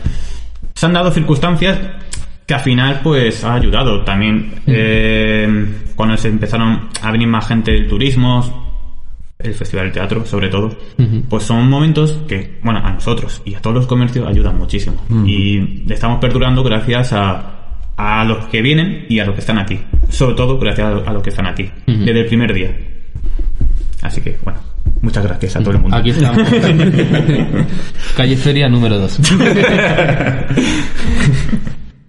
Se 0.75 0.87
han 0.87 0.93
dado 0.93 1.11
circunstancias 1.11 1.79
que 2.47 2.55
al 2.55 2.61
final 2.61 3.01
pues 3.03 3.45
ha 3.45 3.55
ayudado 3.55 4.03
también 4.03 4.55
eh, 4.67 5.75
cuando 5.95 6.17
se 6.17 6.29
empezaron 6.29 6.89
a 7.03 7.13
venir 7.13 7.29
más 7.29 7.47
gente 7.47 7.71
del 7.73 7.89
turismo 7.89 8.69
el 9.39 9.55
festival 9.55 9.87
del 9.87 9.93
teatro 9.95 10.27
sobre 10.27 10.49
todo 10.49 10.71
pues 11.29 11.45
son 11.45 11.71
momentos 11.71 12.13
que 12.29 12.59
bueno 12.63 12.81
a 12.85 12.93
nosotros 12.93 13.41
y 13.45 13.55
a 13.55 13.61
todos 13.61 13.77
los 13.77 13.87
comercios 13.87 14.27
ayudan 14.27 14.59
muchísimo 14.59 14.97
y 15.27 15.59
le 15.87 15.95
estamos 15.95 16.19
perdurando 16.21 16.63
gracias 16.65 17.13
a 17.13 17.60
a 18.01 18.25
los 18.25 18.47
que 18.47 18.63
vienen 18.63 19.07
y 19.09 19.19
a 19.19 19.25
los 19.25 19.35
que 19.35 19.41
están 19.41 19.59
aquí 19.59 19.81
sobre 20.09 20.35
todo 20.35 20.59
gracias 20.59 20.87
a, 21.07 21.13
los 21.13 21.23
que 21.23 21.31
están 21.31 21.47
aquí 21.47 21.71
desde 21.87 22.21
el 22.21 22.27
primer 22.27 22.53
día 22.55 22.75
así 24.03 24.21
que 24.21 24.39
bueno 24.45 24.61
muchas 25.03 25.25
gracias 25.25 25.57
a 25.57 25.61
todo 25.61 25.73
el 25.73 25.81
mundo 25.81 25.97
Aquí 25.97 26.11
estamos. 26.11 26.49
Calle 28.17 28.37
Feria 28.37 28.69
número 28.69 28.99
2. 28.99 29.21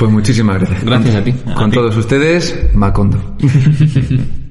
Pues 0.02 0.12
muchísimas 0.12 0.58
gracias. 0.58 0.84
Gracias 0.84 1.16
a 1.16 1.24
ti. 1.24 1.32
Con 1.56 1.70
todos 1.70 1.96
ustedes, 1.96 2.70
Macondo. 2.74 3.38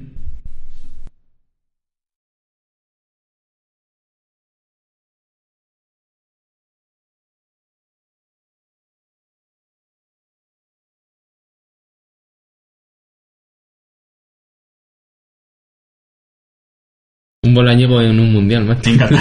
Un 17.51 17.55
bolañego 17.55 18.01
en 18.01 18.17
un 18.17 18.31
mundial, 18.31 18.63
macho. 18.63 18.89
Me 18.89 18.95
encanta. 18.95 19.19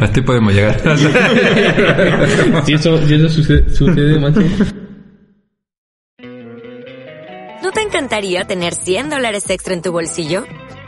Hasta 0.00 0.16
ahí 0.20 0.22
podemos 0.24 0.54
llegar. 0.54 0.80
si 2.64 2.72
eso, 2.72 3.06
si 3.06 3.14
eso 3.14 3.28
sucede, 3.28 3.68
sucede, 3.68 4.18
macho. 4.18 4.40
¿No 7.62 7.72
te 7.72 7.82
encantaría 7.82 8.44
tener 8.46 8.74
100 8.74 9.10
dólares 9.10 9.50
extra 9.50 9.74
en 9.74 9.82
tu 9.82 9.92
bolsillo? 9.92 10.46